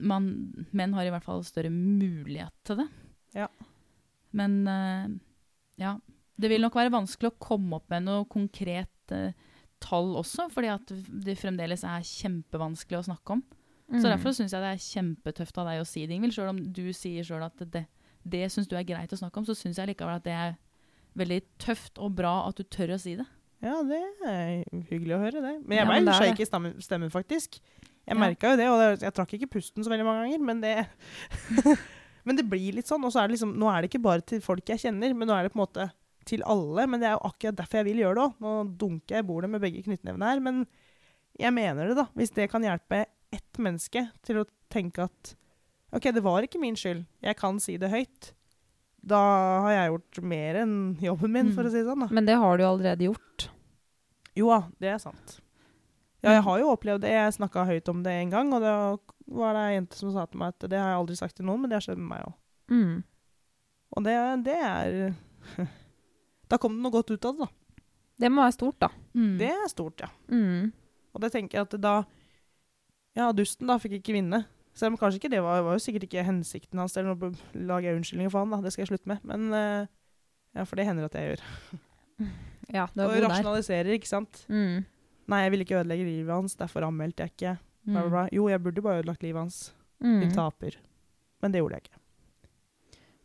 man, 0.01 0.29
menn 0.71 0.93
har 0.95 1.05
i 1.05 1.11
hvert 1.13 1.25
fall 1.25 1.43
større 1.45 1.69
mulighet 1.73 2.53
til 2.65 2.79
det. 2.81 2.87
Ja. 3.35 3.47
Men 4.37 4.55
eh, 4.67 5.07
ja, 5.83 5.97
det 6.37 6.49
vil 6.51 6.61
nok 6.61 6.75
være 6.77 6.93
vanskelig 6.93 7.31
å 7.31 7.37
komme 7.41 7.79
opp 7.79 7.89
med 7.93 8.05
noe 8.05 8.25
konkret 8.29 9.13
eh, 9.15 9.31
tall 9.83 10.15
også, 10.19 10.47
fordi 10.53 10.69
at 10.73 10.91
det 11.25 11.37
fremdeles 11.39 11.83
er 11.85 12.05
kjempevanskelig 12.05 12.99
å 12.99 13.07
snakke 13.09 13.37
om. 13.37 13.43
Mm. 13.87 13.99
Så 14.01 14.09
derfor 14.09 14.33
syns 14.35 14.53
jeg 14.53 14.61
det 14.63 14.71
er 14.73 14.83
kjempetøft 14.83 15.57
av 15.61 15.69
deg 15.69 15.81
å 15.81 15.87
si 15.87 16.05
det, 16.05 16.17
Ingvild. 16.17 16.35
Selv 16.35 16.51
om 16.51 16.61
du 16.75 16.85
sier 16.93 17.23
sjøl 17.25 17.45
at 17.45 17.61
det, 17.73 17.85
det 18.27 18.45
syns 18.51 18.67
du 18.69 18.75
er 18.77 18.85
greit 18.87 19.13
å 19.13 19.19
snakke 19.19 19.39
om, 19.41 19.47
så 19.47 19.55
syns 19.57 19.79
jeg 19.79 19.89
likevel 19.93 20.19
at 20.19 20.25
det 20.27 20.35
er 20.35 20.55
veldig 21.17 21.41
tøft 21.63 21.97
og 22.03 22.13
bra 22.17 22.33
at 22.49 22.59
du 22.59 22.65
tør 22.67 22.93
å 22.97 23.01
si 23.01 23.15
det. 23.17 23.25
Ja, 23.63 23.79
det 23.87 23.97
er 24.27 24.51
hyggelig 24.91 25.15
å 25.15 25.21
høre, 25.23 25.41
det. 25.41 25.53
Men 25.65 25.79
jeg 25.79 25.85
Ja, 25.87 25.93
ble 25.93 26.17
shaky 26.19 26.43
i 26.45 26.49
stemmen, 26.85 27.13
faktisk. 27.13 27.57
Jeg 28.07 28.15
Ja. 28.15 28.19
merka 28.21 28.51
jo 28.51 28.57
det, 28.59 28.67
og 28.69 29.01
jeg 29.01 29.13
trakk 29.13 29.33
ikke 29.33 29.49
pusten 29.57 29.83
så 29.83 29.89
veldig 29.89 30.05
mange 30.05 30.27
ganger, 30.27 30.43
men 30.45 30.61
det 30.61 30.75
Men 32.27 32.35
det 32.35 32.45
blir 32.49 32.75
litt 32.75 32.89
sånn. 32.89 33.03
Og 33.07 33.13
så 33.13 33.21
er 33.23 33.27
det 33.29 33.37
liksom 33.37 33.55
Nå 33.57 33.69
er 33.71 33.81
det 33.81 33.89
ikke 33.91 34.03
bare 34.03 34.21
til 34.21 34.41
folk 34.43 34.67
jeg 34.67 34.83
kjenner, 34.83 35.15
men 35.15 35.29
nå 35.29 35.35
er 35.35 35.47
det 35.47 35.53
på 35.53 35.59
en 35.59 35.63
måte 35.65 35.87
til 36.27 36.43
alle. 36.47 36.87
Men 36.89 37.01
det 37.01 37.09
er 37.09 37.17
jo 37.17 37.25
akkurat 37.31 37.57
derfor 37.59 37.81
jeg 37.81 37.89
vil 37.89 38.03
gjøre 38.03 38.17
det 38.17 38.25
òg. 38.25 38.37
Nå 38.43 38.53
dunker 38.83 39.17
jeg 39.17 39.25
i 39.25 39.29
bordet 39.31 39.51
med 39.53 39.63
begge 39.63 39.83
knyttnevene 39.87 40.31
her, 40.31 40.43
men 40.43 40.63
jeg 41.37 41.53
mener 41.53 41.89
det, 41.91 41.97
da. 41.99 42.07
Hvis 42.17 42.33
det 42.35 42.49
kan 42.51 42.65
hjelpe 42.65 43.05
ett 43.33 43.61
menneske 43.61 44.07
til 44.25 44.41
å 44.41 44.47
tenke 44.73 45.07
at 45.07 45.35
OK, 45.95 46.09
det 46.11 46.23
var 46.23 46.43
ikke 46.43 46.59
min 46.59 46.75
skyld. 46.77 47.05
Jeg 47.23 47.39
kan 47.39 47.61
si 47.63 47.77
det 47.79 47.91
høyt. 47.93 48.31
Da 49.07 49.19
har 49.63 49.71
jeg 49.71 49.91
gjort 49.93 50.21
mer 50.33 50.61
enn 50.63 50.77
jobben 50.99 51.31
min, 51.31 51.51
for 51.55 51.67
å 51.67 51.71
si 51.71 51.79
det 51.79 51.87
sånn. 51.87 52.03
da. 52.03 52.09
Men 52.11 52.27
det 52.27 52.35
har 52.41 52.57
du 52.57 52.65
jo 52.65 52.71
allerede 52.73 53.07
gjort. 53.07 53.47
Jo 54.37 54.49
da, 54.51 54.61
det 54.83 54.91
er 54.93 54.99
sant. 55.01 55.37
Ja, 56.25 56.33
jeg 56.33 56.43
har 56.47 56.59
jo 56.59 56.71
opplevd 56.73 57.05
det. 57.05 57.13
Jeg 57.13 57.35
snakka 57.37 57.63
høyt 57.69 57.89
om 57.93 58.01
det 58.03 58.15
en 58.19 58.33
gang, 58.33 58.51
og 58.57 58.65
det 58.65 58.73
var 59.37 59.55
det 59.55 59.63
ei 59.63 59.77
jente 59.77 59.99
som 59.99 60.11
sa 60.11 60.25
til 60.27 60.41
meg 60.41 60.55
at 60.55 60.67
det 60.71 60.79
har 60.81 60.91
jeg 60.91 61.01
aldri 61.01 61.17
sagt 61.19 61.37
til 61.37 61.47
noen, 61.47 61.63
men 61.63 61.71
det 61.71 61.77
har 61.77 61.85
skjedd 61.87 62.01
med 62.01 62.09
meg 62.11 62.25
òg. 62.25 62.35
Mm. 62.73 62.95
Og 63.95 64.03
det, 64.03 64.15
det 64.47 64.57
er 64.57 64.97
Da 66.49 66.57
kom 66.57 66.75
det 66.77 66.83
noe 66.85 66.91
godt 66.95 67.11
ut 67.11 67.25
av 67.25 67.37
det, 67.37 67.47
da. 67.47 67.81
Det 68.17 68.29
må 68.33 68.41
være 68.41 68.55
stort, 68.55 68.77
da. 68.81 68.89
Mm. 69.13 69.33
Det 69.37 69.49
er 69.53 69.67
stort, 69.69 69.99
ja. 70.01 70.07
Mm. 70.31 70.71
Og 71.13 71.21
det 71.21 71.31
tenker 71.33 71.57
jeg 71.59 71.67
at 71.67 71.75
da 71.81 71.95
Ja, 73.17 73.31
dusten 73.33 73.67
da 73.67 73.77
fikk 73.81 73.97
ikke 73.99 74.13
vinne. 74.13 74.43
Selv 74.77 74.93
om 74.93 74.97
kanskje 75.01 75.17
ikke 75.17 75.31
det 75.33 75.39
var, 75.41 75.63
var 75.65 75.73
jo 75.73 75.81
sikkert 75.81 76.03
ikke 76.05 76.23
hensikten 76.27 76.77
hans, 76.77 76.93
eller 76.97 77.15
nå 77.17 77.31
lager 77.65 77.89
jeg 77.89 77.97
unnskyldninger 77.97 78.29
for 78.33 78.43
han, 78.45 78.51
da. 78.53 78.59
Det 78.61 78.71
skal 78.73 78.85
jeg 78.85 78.91
slutte 78.93 79.09
med. 79.09 79.23
Men 79.25 79.47
eh, 79.57 79.87
Ja, 80.57 80.63
for 80.65 80.75
det 80.79 80.85
hender 80.85 81.05
at 81.09 81.13
jeg 81.17 81.35
gjør. 81.35 81.43
Ja, 82.73 82.83
du 82.93 82.99
er 82.99 83.05
Og 83.07 83.13
god 83.13 83.21
der. 83.21 83.29
rasjonaliserer, 83.31 83.89
ikke 83.95 84.09
sant. 84.09 84.41
Mm. 84.51 84.81
Nei, 85.31 85.37
jeg 85.45 85.51
ville 85.53 85.63
ikke 85.65 85.77
ødelegge 85.79 86.03
livet 86.07 86.33
hans, 86.33 86.55
derfor 86.59 86.83
anmeldte 86.83 87.23
jeg 87.23 87.31
ikke. 87.35 87.53
Bla, 87.87 87.93
bla, 87.93 88.01
Mm. 88.03 88.09
bla. 88.11 88.23
Jo, 88.35 88.47
jeg 88.51 88.61
burde 88.63 88.81
bare 88.83 88.99
ødelagt 89.01 89.23
livet 89.23 89.39
hans. 89.39 89.59
Mm. 90.03 90.19
Din 90.19 90.33
taper. 90.35 90.75
Men 91.41 91.51
det 91.53 91.61
gjorde 91.61 91.77
jeg 91.77 91.83
ikke. 91.87 91.99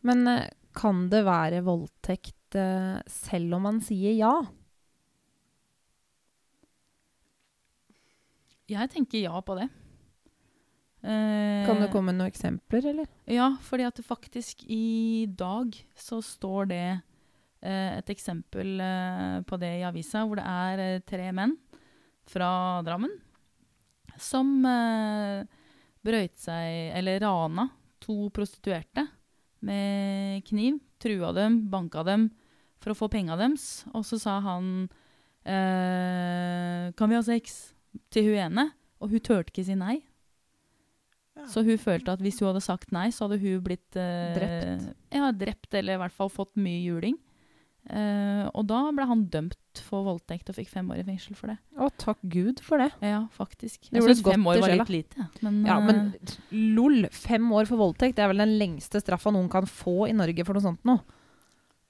Men 0.07 0.27
eh, 0.27 0.49
kan 0.73 1.09
det 1.11 1.23
være 1.25 1.59
voldtekt 1.65 2.35
eh, 2.59 2.99
selv 3.09 3.57
om 3.57 3.65
man 3.67 3.79
sier 3.83 4.15
ja? 4.17 4.33
Jeg 8.71 8.89
tenker 8.93 9.19
ja 9.21 9.39
på 9.43 9.57
det. 9.59 9.67
Uh, 11.03 11.65
Kan 11.67 11.81
det 11.81 11.89
komme 11.91 12.13
noen 12.15 12.31
eksempler, 12.31 12.85
eller? 12.93 13.09
Ja, 13.27 13.49
fordi 13.61 13.83
at 13.83 13.99
faktisk 14.07 14.63
i 14.71 15.27
dag 15.27 15.75
så 15.99 16.21
står 16.23 16.69
det 16.71 16.85
uh, 16.95 17.89
et 17.99 18.13
eksempel 18.13 18.79
på 19.43 19.59
det 19.59 19.73
i 19.81 19.83
avisa, 19.83 20.23
hvor 20.23 20.39
det 20.39 20.47
er 20.47 21.03
tre 21.03 21.27
menn 21.35 21.57
fra 22.31 22.79
Drammen 22.87 23.11
som 24.21 24.61
brøyt 26.05 26.35
seg, 26.37 26.93
eller 26.95 27.19
rana, 27.23 27.65
to 27.99 28.29
prostituerte 28.31 29.07
med 29.65 30.43
kniv. 30.47 30.77
Trua 31.01 31.33
dem, 31.35 31.57
banka 31.71 32.03
dem 32.07 32.29
for 32.83 32.93
å 32.93 32.97
få 32.99 33.09
penga 33.13 33.37
deres. 33.39 33.83
Og 33.95 34.03
så 34.07 34.19
sa 34.21 34.37
han 34.43 34.89
eh, 35.47 36.91
'Kan 36.93 37.09
vi 37.09 37.15
ha 37.19 37.23
sex?' 37.25 37.73
til 38.09 38.31
hun 38.31 38.39
ene. 38.47 38.71
Og 39.03 39.11
hun 39.11 39.21
turte 39.21 39.51
ikke 39.53 39.65
si 39.67 39.75
nei. 39.77 39.99
Ja. 41.37 41.45
Så 41.49 41.63
hun 41.65 41.77
følte 41.81 42.13
at 42.13 42.21
hvis 42.23 42.39
hun 42.41 42.51
hadde 42.51 42.61
sagt 42.63 42.91
nei, 42.93 43.09
så 43.13 43.25
hadde 43.27 43.39
hun 43.41 43.61
blitt 43.65 43.97
eh, 43.99 44.33
Drept. 44.37 44.89
Ja, 45.13 45.31
drept, 45.33 45.73
eller 45.73 45.97
i 45.97 46.01
hvert 46.01 46.15
fall 46.15 46.29
fått 46.33 46.53
mye 46.61 46.81
juling. 46.85 47.17
Eh, 47.89 48.45
og 48.55 48.63
da 48.69 48.79
ble 48.95 49.05
han 49.09 49.25
dømt 49.27 49.81
for 49.83 50.05
voldtekt 50.07 50.47
og 50.49 50.55
fikk 50.55 50.69
fem 50.71 50.87
år 50.93 51.01
i 51.01 51.07
fengsel 51.07 51.35
for 51.35 51.51
det. 51.51 51.57
Å, 51.75 51.89
takk 51.99 52.21
Gud 52.31 52.61
for 52.63 52.79
det. 52.79 52.91
Ja, 53.03 53.25
faktisk. 53.35 53.89
Det 53.89 53.99
Jeg 53.99 54.05
syns 54.07 54.21
godt 54.23 54.37
fem 54.37 54.47
år 54.53 54.61
var 54.63 54.75
litt 54.77 54.93
lite. 54.93 55.17
ja. 55.19 55.25
Men, 55.43 55.57
Ja, 55.67 55.79
men 55.83 55.99
eh, 56.15 56.37
lol, 56.77 57.03
fem 57.11 57.49
år 57.51 57.67
for 57.67 57.81
voldtekt, 57.81 58.15
det 58.15 58.23
er 58.23 58.31
vel 58.31 58.45
den 58.45 58.55
lengste 58.61 59.01
straffa 59.03 59.33
noen 59.33 59.49
kan 59.51 59.67
få 59.67 60.07
i 60.07 60.15
Norge 60.15 60.45
for 60.47 60.55
noe 60.55 60.63
sånt 60.63 60.85
nå. 60.87 61.01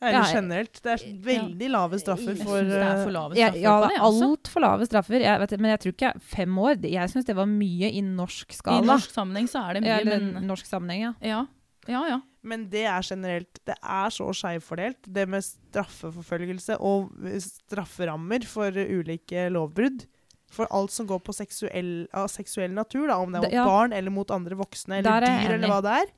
Eller 0.04 0.20
Ja, 0.20 0.24
jeg- 0.28 0.36
generelt. 0.36 0.82
Det 0.84 0.92
er 0.94 1.04
veldig 1.26 1.70
lave 1.72 2.00
straffer 2.02 2.34
jeg 2.36 2.44
for 2.44 2.60
syns 2.60 2.70
det 2.70 2.82
er 2.82 2.92
eh, 2.98 3.04
for 3.04 3.16
lave 3.16 3.38
Ja, 3.40 3.50
straffer 3.50 3.96
ja. 3.96 4.04
Altså. 4.04 4.30
altfor 4.30 4.62
lave 4.66 4.88
straffer. 4.90 5.20
Jeg 5.24 5.40
vet, 5.40 5.58
men 5.60 5.72
jeg 5.72 5.80
tror 5.80 5.96
ikke 5.96 6.14
fem 6.36 6.60
år. 6.60 6.76
Jeg 6.84 7.10
syns 7.10 7.26
det 7.26 7.36
var 7.36 7.50
mye 7.50 7.90
i 7.90 8.02
norsk 8.02 8.54
skala. 8.54 8.84
I 8.84 8.92
norsk 8.92 9.16
sammenheng 9.16 9.48
så 9.48 9.64
er 9.70 9.74
det 9.80 9.84
mye, 9.84 10.00
Eller 10.02 10.20
men 10.20 10.48
norsk 10.48 10.66
sammenheng, 10.68 11.02
ja. 11.08 11.14
ja. 11.22 11.46
Ja, 11.88 12.08
ja. 12.08 12.22
Men 12.44 12.70
det 12.70 12.86
er 12.88 13.02
generelt 13.04 13.60
Det 13.66 13.76
er 13.76 14.10
så 14.12 14.28
skjevfordelt, 14.36 15.04
det 15.08 15.28
med 15.28 15.44
straffeforfølgelse 15.44 16.78
og 16.80 17.12
strafferammer 17.40 18.44
for 18.48 18.72
ulike 18.72 19.50
lovbrudd. 19.54 20.06
For 20.54 20.70
alt 20.70 20.92
som 20.94 21.08
går 21.10 21.24
på 21.26 21.34
seksuell, 21.34 22.08
av 22.14 22.28
seksuell 22.30 22.74
natur, 22.76 23.08
da, 23.10 23.18
om 23.18 23.32
det 23.34 23.40
er 23.40 23.48
mot 23.48 23.56
ja. 23.56 23.64
barn 23.66 23.96
eller 23.96 24.14
mot 24.14 24.30
andre 24.30 24.56
voksne 24.60 25.00
eller 25.00 25.16
er 25.18 25.26
jeg 25.26 25.48
dyr, 25.48 25.56
eller 25.56 25.72
hva 25.72 25.80
det 25.82 25.96
er. 26.04 26.12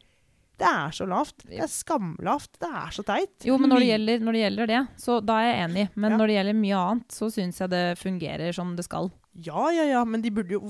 Det 0.58 0.68
er 0.68 0.92
så 0.96 1.06
lavt. 1.08 1.44
Det 1.50 1.60
er 1.60 1.68
skamlavt. 1.68 2.54
Det 2.62 2.70
er 2.70 2.92
så 2.96 3.04
teit. 3.04 3.44
Jo, 3.44 3.58
men 3.60 3.70
når 3.70 3.80
det, 3.84 3.88
gjelder, 3.90 4.20
når 4.24 4.32
det 4.38 4.42
gjelder 4.46 4.68
det, 4.72 4.82
så 5.04 5.18
da 5.26 5.40
er 5.42 5.50
jeg 5.52 5.70
enig. 5.70 5.90
Men 5.96 6.12
Ja. 6.12 6.18
når 6.18 6.28
det 6.32 6.36
gjelder 6.38 6.56
mye 6.62 6.78
annet, 6.80 7.08
så 7.12 7.28
syns 7.34 7.60
jeg 7.60 7.70
det 7.70 7.84
fungerer 8.00 8.54
som 8.56 8.76
det 8.78 8.86
skal. 8.86 9.12
Ja, 9.36 9.68
ja, 9.76 9.84
ja, 9.84 10.06
men 10.06 10.22
de 10.24 10.30
burde 10.32 10.52
jo 10.56 10.62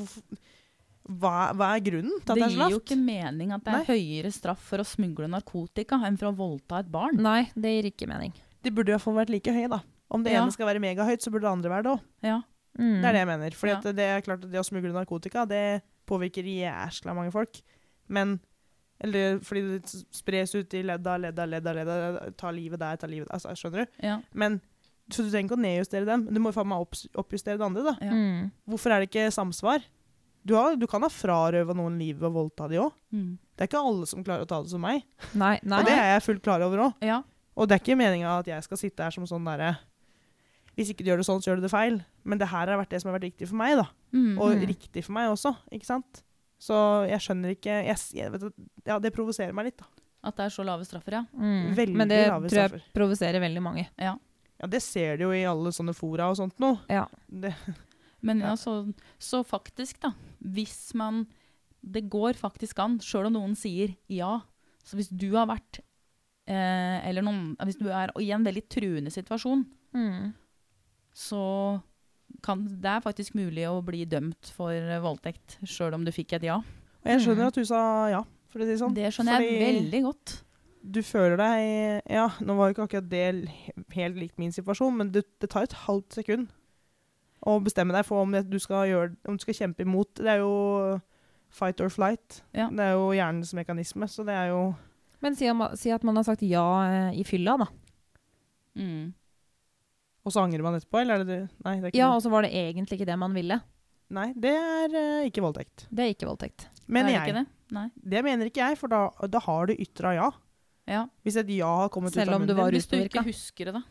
hva, 1.06 1.52
hva 1.54 1.68
er 1.76 1.84
grunnen 1.86 2.16
til 2.26 2.34
at 2.34 2.40
Det 2.40 2.42
det, 2.42 2.48
er 2.48 2.56
så 2.56 2.66
gir 2.66 2.74
jo 2.74 2.80
ikke 2.82 2.98
mening 2.98 3.52
at 3.54 3.64
det 3.68 3.74
er 3.78 3.90
høyere 3.92 4.32
straff 4.34 4.64
for 4.72 4.82
å 4.82 4.88
smugle 4.90 5.28
narkotika 5.30 6.00
enn 6.08 6.18
for 6.18 6.32
å 6.32 6.36
voldta 6.40 6.80
et 6.82 6.90
barn. 6.92 7.20
Nei, 7.22 7.44
det 7.54 7.76
gir 7.76 7.90
ikke 7.92 8.08
mening. 8.10 8.34
De 8.66 8.72
burde 8.74 8.90
i 8.90 8.96
hvert 8.96 9.06
fall 9.06 9.20
vært 9.20 9.30
like 9.30 9.54
høye, 9.54 9.70
da. 9.70 9.84
Om 10.10 10.24
det 10.26 10.34
Ja. 10.34 10.42
ene 10.44 10.52
skal 10.52 10.66
være 10.66 10.82
megahøyt, 10.82 11.22
så 11.22 11.30
burde 11.30 11.46
det 11.46 11.52
andre 11.54 11.70
være 11.70 11.84
det 11.84 11.92
òg. 11.94 12.02
Ja. 12.24 12.42
Mm. 12.80 13.02
Det 13.02 13.06
er 13.06 13.14
det 13.14 13.22
jeg 13.22 13.28
mener. 13.28 13.52
For 13.54 13.68
Ja. 13.68 13.80
det 13.82 14.00
er 14.00 14.22
klart 14.22 14.44
at 14.44 14.52
det 14.52 14.60
å 14.60 14.66
smugle 14.66 14.94
narkotika, 14.94 15.46
det 15.48 15.84
påvirker 16.08 16.44
jæskla 16.44 17.14
mange 17.16 17.32
folk. 17.32 17.62
Men 18.10 18.40
Eller 19.04 19.40
fordi 19.44 19.62
det 19.80 19.92
spres 20.16 20.54
ut 20.56 20.74
i 20.74 20.82
ledda, 20.88 21.18
ledda, 21.20 21.46
ledda, 21.46 21.74
ledda. 21.76 21.96
Ta 22.40 22.52
livet 22.56 22.80
der, 22.80 22.96
ta 23.02 23.08
livet 23.12 23.28
der. 23.28 23.34
Altså, 23.36 23.52
skjønner 23.60 23.84
du? 23.86 24.00
Ja. 24.08 24.20
Men 24.34 24.62
Så 25.12 25.22
du 25.22 25.30
trenger 25.30 25.52
ikke 25.52 25.58
å 25.60 25.62
nedjustere 25.62 26.06
dem. 26.08 26.24
Du 26.34 26.40
må 26.42 26.50
faen 26.56 26.66
meg 26.72 26.82
oppjustere 27.14 27.60
det 27.60 27.66
andre, 27.68 27.84
da. 27.86 27.92
Ja. 28.02 28.12
Mm. 28.16 28.48
Hvorfor 28.72 28.90
er 28.96 29.04
det 29.04 29.10
ikke 29.12 29.28
samsvar? 29.36 29.84
Du, 30.46 30.56
har, 30.58 30.76
du 30.82 30.88
kan 30.90 31.02
ha 31.06 31.10
frarøva 31.10 31.76
noen 31.78 32.00
livet 32.00 32.24
og 32.26 32.34
voldta 32.34 32.66
de 32.72 32.80
òg. 32.82 32.94
Mm. 33.14 33.36
Det 33.54 33.62
er 33.66 33.70
ikke 33.70 33.84
alle 33.86 34.08
som 34.10 34.24
klarer 34.26 34.46
å 34.46 34.50
ta 34.50 34.62
det 34.64 34.72
som 34.74 34.82
meg. 34.82 35.04
Nei, 35.38 35.60
nei. 35.62 35.80
Og 35.84 35.86
det 35.86 35.94
er 35.94 36.10
jeg 36.16 36.24
fullt 36.26 36.42
klar 36.48 36.62
over 36.66 36.88
òg. 36.88 36.94
ja. 37.06 37.22
Og 37.56 37.70
det 37.70 37.76
er 37.78 37.80
ikke 37.86 37.96
meninga 37.96 38.34
at 38.42 38.48
jeg 38.52 38.64
skal 38.66 38.78
sitte 38.82 39.04
her 39.06 39.14
som 39.16 39.24
sånn 39.30 39.46
derre 39.48 39.78
Hvis 40.76 40.90
ikke 40.92 41.06
du 41.06 41.12
gjør 41.14 41.22
det 41.22 41.28
sånn, 41.30 41.40
så 41.40 41.48
gjør 41.54 41.62
du 41.62 41.64
det 41.64 41.72
feil. 41.72 42.02
Men 42.28 42.38
det 42.42 42.50
her 42.52 42.68
har 42.68 42.82
vært 42.82 42.90
det 42.92 43.00
som 43.00 43.08
har 43.12 43.16
vært 43.20 43.30
riktig 43.30 43.48
for 43.48 43.56
meg, 43.62 43.78
da. 43.80 43.86
Mm. 44.12 44.34
Og 44.42 44.56
Mm. 44.58 44.66
riktig 44.74 45.04
for 45.06 45.14
meg 45.16 45.30
også, 45.32 45.54
ikke 45.72 45.86
sant? 45.88 46.24
Så 46.60 46.76
jeg 47.10 47.20
skjønner 47.20 47.52
ikke 47.56 47.74
jeg, 47.86 47.98
jeg 48.16 48.32
vet, 48.32 48.46
Ja, 48.88 49.00
det 49.00 49.12
provoserer 49.14 49.54
meg 49.54 49.66
litt, 49.72 49.78
da. 49.78 49.86
At 50.26 50.38
det 50.38 50.46
er 50.48 50.54
så 50.56 50.64
lave 50.66 50.86
straffer, 50.88 51.12
ja. 51.20 51.24
Mm. 51.38 51.74
Veldig 51.78 51.96
Men 52.00 52.08
det 52.10 52.22
lave 52.28 52.48
tror 52.50 52.58
jeg 52.62 52.70
straffer. 52.72 52.86
provoserer 52.96 53.40
veldig 53.44 53.62
mange. 53.64 53.88
ja. 54.00 54.16
Ja, 54.56 54.68
det 54.72 54.80
ser 54.82 55.18
du 55.20 55.26
jo 55.26 55.32
i 55.36 55.42
alle 55.44 55.68
sånne 55.76 55.92
fora 55.94 56.30
og 56.32 56.38
sånt 56.40 56.56
nå. 56.64 56.70
Ja. 56.90 57.06
Det, 57.28 57.52
Men 58.26 58.40
ja, 58.40 58.54
Ja. 58.54 58.56
så, 58.56 58.94
så 59.20 59.44
faktisk, 59.46 60.00
da. 60.00 60.14
Hvis 60.42 60.94
man 60.96 61.26
Det 61.84 62.10
går 62.10 62.34
faktisk 62.40 62.80
an, 62.80 62.96
sjøl 63.04 63.28
om 63.28 63.34
noen 63.36 63.56
sier 63.60 63.96
ja. 64.08 64.40
Så 64.84 64.96
hvis 64.96 65.10
du 65.12 65.28
har 65.36 65.46
vært 65.52 65.82
eh, 66.48 67.04
Eller 67.10 67.22
noen 67.22 67.56
Hvis 67.60 67.78
du 67.78 67.90
er 67.92 68.10
i 68.18 68.32
en 68.32 68.44
veldig 68.48 68.64
truende 68.70 69.12
situasjon, 69.12 69.66
Mm. 69.94 70.34
så 71.14 71.82
kan 72.44 72.66
det 72.68 72.86
er 72.92 73.00
faktisk 73.02 73.36
mulig 73.36 73.64
å 73.70 73.82
bli 73.86 74.06
dømt 74.06 74.52
for 74.56 74.72
voldtekt, 75.02 75.60
sjøl 75.64 75.94
om 75.94 76.04
du 76.06 76.12
fikk 76.12 76.34
et 76.34 76.44
ja. 76.44 76.58
og 76.58 77.06
jeg 77.12 77.22
skjønner 77.22 77.44
Mm. 77.46 77.48
at 77.48 77.56
du 77.56 77.66
sa 77.66 77.82
ja, 78.10 78.24
for 78.50 78.60
å 78.60 78.64
si 78.66 78.72
det 78.72 78.80
sånn. 78.80 78.94
Det 78.96 79.14
skjønner 79.14 79.42
jeg 79.42 79.60
veldig 79.62 80.02
godt. 80.04 80.42
du 80.86 81.02
føler 81.02 81.38
deg 81.38 82.02
Ja, 82.14 82.28
nå 82.42 82.56
var 82.56 82.70
jo 82.70 82.74
ikke 82.76 82.84
akkurat 82.88 83.10
det 83.10 83.50
helt 83.96 84.16
likt 84.18 84.38
min 84.38 84.52
situasjon, 84.52 84.96
men 84.98 85.12
det, 85.12 85.24
det 85.42 85.50
tar 85.50 85.64
et 85.64 85.74
halvt 85.88 86.14
sekund 86.14 86.48
å 87.46 87.60
bestemme 87.62 87.94
deg 87.94 88.06
for 88.06 88.22
om 88.24 88.32
det, 88.32 88.50
du 88.50 88.58
skal 88.60 88.88
gjøre 88.90 89.16
Om 89.28 89.36
du 89.38 89.42
skal 89.44 89.54
kjempe 89.54 89.82
imot. 89.86 90.16
Det 90.18 90.28
er 90.28 90.40
jo 90.40 91.00
fight 91.50 91.80
or 91.82 91.90
flight. 91.90 92.42
Ja. 92.54 92.70
Det 92.70 92.80
er 92.80 92.94
jo 92.98 93.12
hjernens 93.14 93.54
mekanisme, 93.54 94.08
så 94.10 94.26
det 94.26 94.34
er 94.34 94.48
jo 94.50 94.76
Men 95.22 95.36
si, 95.36 95.48
om- 95.50 95.76
si 95.76 95.92
at 95.92 96.04
man 96.04 96.16
har 96.16 96.24
sagt 96.24 96.42
ja 96.42 96.64
eh, 97.12 97.20
i 97.20 97.24
fylla, 97.24 97.58
da. 97.58 97.66
Mm. 98.78 99.14
Og 100.26 100.34
så 100.34 100.42
angrer 100.42 100.64
man 100.66 100.74
etterpå, 100.78 101.00
eller 101.04 101.20
er 101.20 101.24
det 101.24 101.28
det? 101.30 101.42
Nei, 101.66 101.76
det 101.80 101.84
er 101.84 101.92
ikke 101.94 102.00
Ja, 102.02 102.08
og 102.16 102.22
så 102.26 102.32
var 102.34 102.42
det 102.48 102.52
egentlig 102.58 102.98
ikke 103.00 103.06
det 103.12 103.18
man 103.22 103.34
ville. 103.38 103.60
Nei, 104.16 104.32
det 104.38 104.54
er 104.58 104.96
eh, 104.98 105.28
ikke 105.30 105.42
voldtekt. 105.46 105.86
Det 105.90 106.04
er 106.06 106.14
ikke 106.16 106.28
voldtekt. 106.30 106.68
Mener 106.88 107.10
er 107.10 107.14
det 107.14 107.28
jeg. 107.30 107.36
det? 107.38 107.76
Nei. 107.78 107.86
Det 108.16 108.24
mener 108.26 108.50
ikke 108.50 108.62
jeg, 108.66 108.78
for 108.82 108.90
da, 108.94 109.04
da 109.30 109.42
har 109.46 109.70
du 109.70 109.74
ytra 109.78 110.14
ja. 110.18 110.32
Ja. 110.90 111.04
Hvis 111.26 111.38
et 111.42 111.50
ja 111.50 111.70
har 111.84 111.90
kommet 111.94 112.14
Selv 112.14 112.30
ut 112.30 112.34
av 112.36 112.42
om 112.42 112.46
du 112.48 112.54
munnen 112.54 112.64
var 112.64 112.74
din. 112.74 112.78
Hvis 112.82 112.90
du 112.90 112.98
ikke 112.98 113.22
ruspåvirka. 113.22 113.26
husker 113.30 113.66
det, 113.72 113.74
da. 113.78 113.82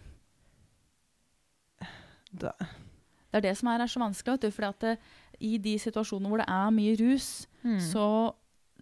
da, 2.35 2.53
Det 3.31 3.41
er 3.41 3.47
det 3.49 3.55
som 3.59 3.71
er, 3.73 3.83
er 3.83 3.91
så 3.91 4.03
vanskelig. 4.03 4.37
Vet 4.37 4.47
du, 4.47 4.55
fordi 4.55 4.69
at 4.71 4.81
det, 4.87 4.95
I 5.43 5.57
de 5.59 5.75
situasjonene 5.83 6.31
hvor 6.31 6.43
det 6.43 6.49
er 6.51 6.71
mye 6.75 6.97
rus, 7.01 7.31
Mm. 7.65 7.79
så 7.81 8.07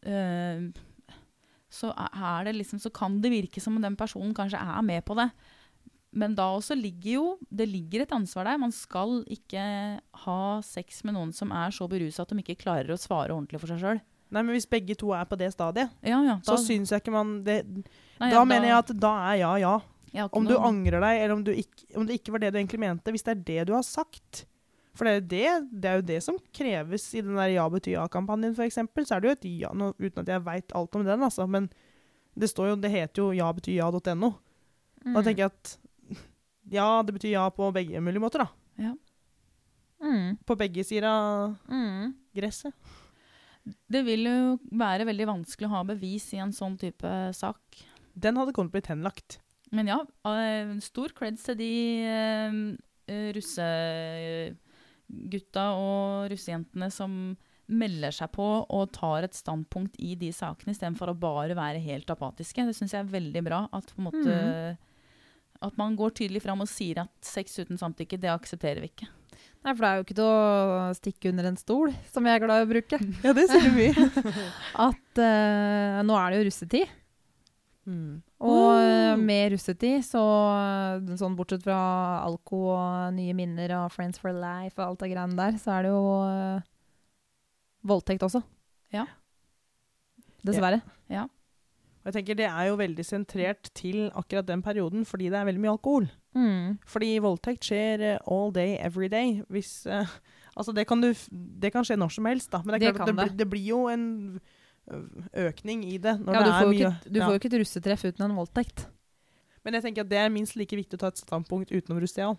eh, 0.02 0.62
så 1.70 1.92
er 1.94 2.44
det 2.48 2.56
liksom, 2.56 2.80
så 2.82 2.90
kan 2.92 3.20
det 3.22 3.30
virke 3.30 3.60
som 3.62 3.76
om 3.78 3.82
den 3.82 3.94
personen 3.96 4.34
kanskje 4.34 4.58
er 4.58 4.82
med 4.82 5.04
på 5.06 5.14
det. 5.14 5.28
Men 6.12 6.34
da 6.36 6.50
også 6.52 6.76
ligger 6.76 7.12
jo 7.14 7.26
det 7.48 7.66
ligger 7.70 8.02
et 8.04 8.10
ansvar 8.12 8.44
der. 8.44 8.58
Man 8.60 8.72
skal 8.76 9.22
ikke 9.32 9.62
ha 10.26 10.40
sex 10.66 11.02
med 11.08 11.16
noen 11.16 11.30
som 11.32 11.52
er 11.56 11.72
så 11.72 11.88
berusa 11.88 12.26
at 12.26 12.32
de 12.34 12.42
ikke 12.42 12.58
klarer 12.66 12.92
å 12.92 13.00
svare 13.00 13.32
ordentlig 13.32 13.62
for 13.62 13.72
seg 13.72 13.80
sjøl. 13.80 14.02
Nei, 14.32 14.42
men 14.42 14.54
hvis 14.56 14.68
begge 14.68 14.96
to 14.96 15.10
er 15.12 15.26
på 15.28 15.36
det 15.40 15.50
stadiet, 15.52 15.90
Ja, 16.04 16.22
ja, 16.24 16.38
så 16.44 16.56
syns 16.60 16.92
jeg 16.92 17.02
ikke 17.02 17.12
man 17.12 17.32
det, 17.44 17.58
nei, 17.68 18.30
Da 18.30 18.38
ja, 18.38 18.44
mener 18.48 18.70
jeg 18.70 18.78
at 18.78 18.92
da 19.00 19.10
er 19.32 19.40
ja 19.42 19.50
ja. 20.12 20.28
Om 20.32 20.44
du 20.44 20.54
noe- 20.54 20.68
angrer 20.68 21.00
deg, 21.00 21.18
eller 21.22 21.34
om, 21.34 21.42
du 21.44 21.52
ikke, 21.52 21.84
om 21.96 22.06
det 22.08 22.18
ikke 22.20 22.32
var 22.32 22.40
det 22.44 22.52
du 22.52 22.58
egentlig 22.60 22.80
mente. 22.80 23.12
Hvis 23.12 23.24
det 23.24 23.32
er 23.32 23.44
det 23.48 23.66
du 23.68 23.72
har 23.72 23.84
sagt. 23.84 24.42
For 24.92 25.08
det 25.08 25.12
er, 25.12 25.20
det, 25.24 25.70
det 25.80 25.88
er 25.88 25.94
jo 25.96 26.04
det 26.10 26.18
som 26.24 26.36
kreves 26.52 27.06
i 27.16 27.22
den 27.24 27.36
der 27.40 27.48
Ja 27.54 27.64
betyr 27.72 27.94
ja-kampanjen, 27.96 28.52
f.eks. 28.52 28.76
Så 29.08 29.16
er 29.16 29.20
det 29.24 29.30
jo 29.30 29.36
et 29.38 29.46
ja, 29.62 29.70
nå, 29.72 29.94
uten 29.96 30.20
at 30.20 30.28
jeg 30.28 30.44
veit 30.44 30.74
alt 30.76 30.96
om 30.96 31.04
den, 31.06 31.24
altså. 31.24 31.46
Men 31.48 31.70
det 32.36 32.50
står 32.52 32.68
jo, 32.74 32.76
det 32.76 32.90
heter 32.92 33.22
jo 33.24 33.30
ja 33.36 33.48
betyr 33.56 33.78
ja.no. 33.78 34.34
Mm. 35.04 35.14
Da 35.16 35.22
tenker 35.24 35.46
jeg 35.46 35.52
at 35.52 35.78
ja, 36.70 37.02
det 37.02 37.12
betyr 37.16 37.32
ja 37.32 37.48
på 37.50 37.72
begge 37.74 37.98
mulige 38.00 38.20
måter, 38.22 38.38
da. 38.46 38.94
Mm. 40.02 40.36
På 40.44 40.56
begge 40.58 40.82
sider 40.84 41.06
av 41.06 41.56
Mm. 41.68 42.14
gresset. 42.34 42.72
Det 43.88 44.02
vil 44.04 44.24
jo 44.26 44.58
være 44.72 45.04
veldig 45.06 45.26
vanskelig 45.28 45.68
å 45.68 45.76
ha 45.76 45.82
bevis 45.84 46.32
i 46.34 46.38
en 46.42 46.50
sånn 46.52 46.76
type 46.76 47.32
sak. 47.34 47.60
Den 48.18 48.34
hadde 48.36 48.52
kommet 48.52 48.72
blitt 48.72 48.88
henlagt. 48.90 49.38
Men 49.70 49.86
ja, 49.86 50.00
eh, 50.26 50.78
stor 50.80 51.08
creds 51.14 51.44
til 51.44 51.54
de 51.56 52.04
eh, 52.04 52.76
russegutta 53.32 55.64
og 55.78 56.30
russejentene 56.32 56.88
som 56.92 57.14
melder 57.72 58.12
seg 58.12 58.32
på 58.34 58.44
og 58.68 58.90
tar 58.92 59.24
et 59.24 59.36
standpunkt 59.38 59.94
i 60.02 60.14
de 60.18 60.32
sakene, 60.34 60.74
istedenfor 60.74 61.12
å 61.12 61.18
bare 61.18 61.54
være 61.56 61.80
helt 61.80 62.10
apatiske. 62.12 62.66
Det 62.66 62.74
syns 62.76 62.92
jeg 62.92 63.04
er 63.06 63.12
veldig 63.14 63.42
bra. 63.46 63.62
At, 63.72 63.92
på 63.94 64.02
en 64.02 64.08
måte, 64.10 64.34
at 65.62 65.76
man 65.80 65.96
går 65.98 66.14
tydelig 66.18 66.42
fram 66.44 66.62
og 66.64 66.70
sier 66.70 67.04
at 67.04 67.12
sex 67.26 67.58
uten 67.60 67.80
samtykke, 67.80 68.18
det 68.20 68.30
aksepterer 68.32 68.82
vi 68.82 68.90
ikke. 68.90 69.08
Nei, 69.62 69.76
for 69.76 69.84
det 69.84 69.88
er 69.88 69.98
jo 69.98 70.04
ikke 70.06 70.16
til 70.18 70.26
å 70.26 70.94
stikke 70.98 71.30
under 71.30 71.48
en 71.52 71.58
stol, 71.60 71.92
som 72.10 72.26
jeg 72.26 72.34
er 72.34 72.42
glad 72.42 72.62
i 72.62 72.66
å 72.66 72.70
bruke. 72.72 72.98
Ja, 73.22 73.34
det 73.36 73.46
sier 73.50 73.68
du 73.68 73.76
mye. 73.78 74.06
At 74.88 75.22
uh, 75.22 76.02
nå 76.02 76.18
er 76.18 76.32
det 76.32 76.40
jo 76.40 76.46
russetid. 76.48 76.94
mm. 77.86 78.12
Og 78.42 78.72
eh, 78.74 79.14
med 79.22 79.52
russetid, 79.52 80.02
så 80.02 80.18
eh, 80.58 81.12
sånn 81.20 81.36
bortsett 81.38 81.62
fra 81.62 81.78
alko 82.24 82.64
og 82.74 83.14
nye 83.14 83.36
minner 83.38 83.76
og 83.78 83.92
Friends 83.94 84.18
for 84.18 84.34
life 84.34 84.74
og 84.80 84.88
alt 84.88 85.04
det 85.04 85.12
greiene 85.12 85.38
der, 85.38 85.60
så 85.62 85.76
er 85.76 85.86
det 85.86 85.92
jo 85.94 86.02
uh, 86.26 86.64
voldtekt 87.86 88.26
også. 88.26 88.42
Ja. 88.90 89.06
Dessverre. 90.42 90.82
Og 92.02 92.10
jeg 92.10 92.14
tenker 92.18 92.34
Det 92.40 92.48
er 92.50 92.64
jo 92.66 92.78
veldig 92.80 93.04
sentrert 93.06 93.70
til 93.78 94.08
akkurat 94.18 94.46
den 94.48 94.62
perioden, 94.62 95.04
fordi 95.06 95.28
det 95.30 95.38
er 95.38 95.46
veldig 95.46 95.62
mye 95.62 95.74
alkohol. 95.76 96.08
Mm. 96.34 96.78
Fordi 96.88 97.10
voldtekt 97.22 97.68
skjer 97.68 98.02
eh, 98.02 98.18
all 98.26 98.50
day, 98.54 98.74
every 98.82 99.06
day. 99.12 99.42
Hvis, 99.52 99.86
uh, 99.86 100.08
altså 100.58 100.74
det, 100.74 100.86
kan 100.90 101.00
du, 101.04 101.12
det 101.62 101.70
kan 101.72 101.86
skje 101.86 101.96
når 102.00 102.10
som 102.16 102.26
helst, 102.26 102.50
da. 102.50 102.62
Men 102.64 102.74
det, 102.80 102.90
Det 102.90 103.06
det, 103.06 103.14
blir- 103.14 103.36
det 103.38 103.48
blir 103.50 103.68
jo 103.68 103.84
en 103.92 104.40
økning 105.38 105.84
i 105.86 105.96
det. 106.02 106.16
Ja, 106.26 106.42
du 106.42 106.50
får 106.50 106.66
jo 106.66 106.72
mye, 106.72 106.78
ikke, 106.80 107.10
du 107.12 107.18
ja. 107.20 107.26
får 107.26 107.32
jo 107.36 107.40
ikke 107.40 107.50
et 107.52 107.60
russetreff 107.62 108.04
uten 108.08 108.24
en 108.26 108.36
voldtekt. 108.36 108.88
Men 109.62 109.74
jeg 109.78 109.84
tenker 109.86 110.02
at 110.02 110.10
det 110.10 110.18
er 110.18 110.32
minst 110.34 110.56
like 110.58 110.74
viktig 110.74 110.98
å 110.98 111.04
ta 111.04 111.12
et 111.12 111.20
standpunkt 111.22 111.70
utenom 111.70 112.00
russetida. 112.02 112.32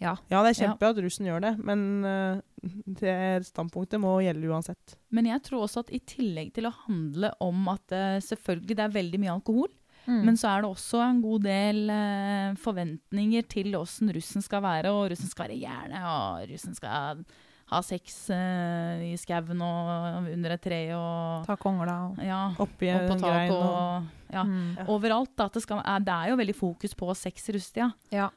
Ja. 0.00 0.14
Ja, 0.32 0.40
det 0.40 0.54
er 0.54 0.58
kjempebra 0.62 0.94
at 0.94 1.02
russen 1.04 1.28
gjør 1.28 1.42
det, 1.44 1.50
men 1.60 1.82
eh, 2.08 2.40
det 3.00 3.16
standpunktet 3.50 4.00
må 4.00 4.14
gjelde 4.24 4.48
uansett. 4.48 4.96
Men 5.12 5.28
jeg 5.28 5.44
tror 5.44 5.66
også 5.66 5.84
at 5.84 5.92
i 5.92 6.00
tillegg 6.08 6.54
til 6.56 6.70
å 6.70 6.76
handle 6.86 7.34
om 7.44 7.68
at 7.72 7.92
eh, 7.96 8.16
selvfølgelig 8.24 8.78
det 8.78 8.86
er 8.86 8.96
veldig 8.96 9.22
mye 9.24 9.36
alkohol, 9.36 9.70
Mm. 10.08 10.22
Men 10.24 10.38
så 10.40 10.48
er 10.48 10.62
det 10.62 10.70
også 10.70 11.02
en 11.04 11.20
god 11.22 11.44
del 11.44 11.92
eh, 11.92 12.56
forventninger 12.60 13.46
til 13.52 13.76
åssen 13.78 14.10
russen 14.16 14.44
skal 14.44 14.62
være. 14.64 14.92
Og 14.96 15.10
russen 15.12 15.30
skal 15.30 15.48
være 15.48 15.60
gjerne, 15.60 16.00
og 16.08 16.46
russen 16.50 16.76
skal 16.76 17.22
ha 17.70 17.80
sex 17.86 18.16
eh, 18.34 19.10
i 19.12 19.16
skauen 19.20 19.60
og 19.62 20.30
under 20.32 20.56
et 20.56 20.62
tre 20.64 20.80
og 20.96 21.44
Ta 21.46 21.54
kongla 21.60 21.96
og 22.08 22.24
ja, 22.26 22.40
Oppi 22.58 22.88
opp 22.90 23.04
på 23.12 23.18
tak, 23.20 23.28
grein 23.28 23.52
og 23.54 23.68
og 23.68 24.34
ja, 24.34 24.42
mm. 24.46 24.64
Ja. 24.80 24.86
overalt. 24.90 25.32
Da, 25.38 25.46
at 25.46 25.58
det, 25.58 25.62
skal, 25.64 25.82
er, 25.84 26.02
det 26.06 26.16
er 26.16 26.32
jo 26.32 26.40
veldig 26.40 26.56
fokus 26.58 26.96
på 26.98 27.14
sex 27.18 27.48
i 27.50 27.54
russetida. 27.56 27.90
Ja. 28.14 28.28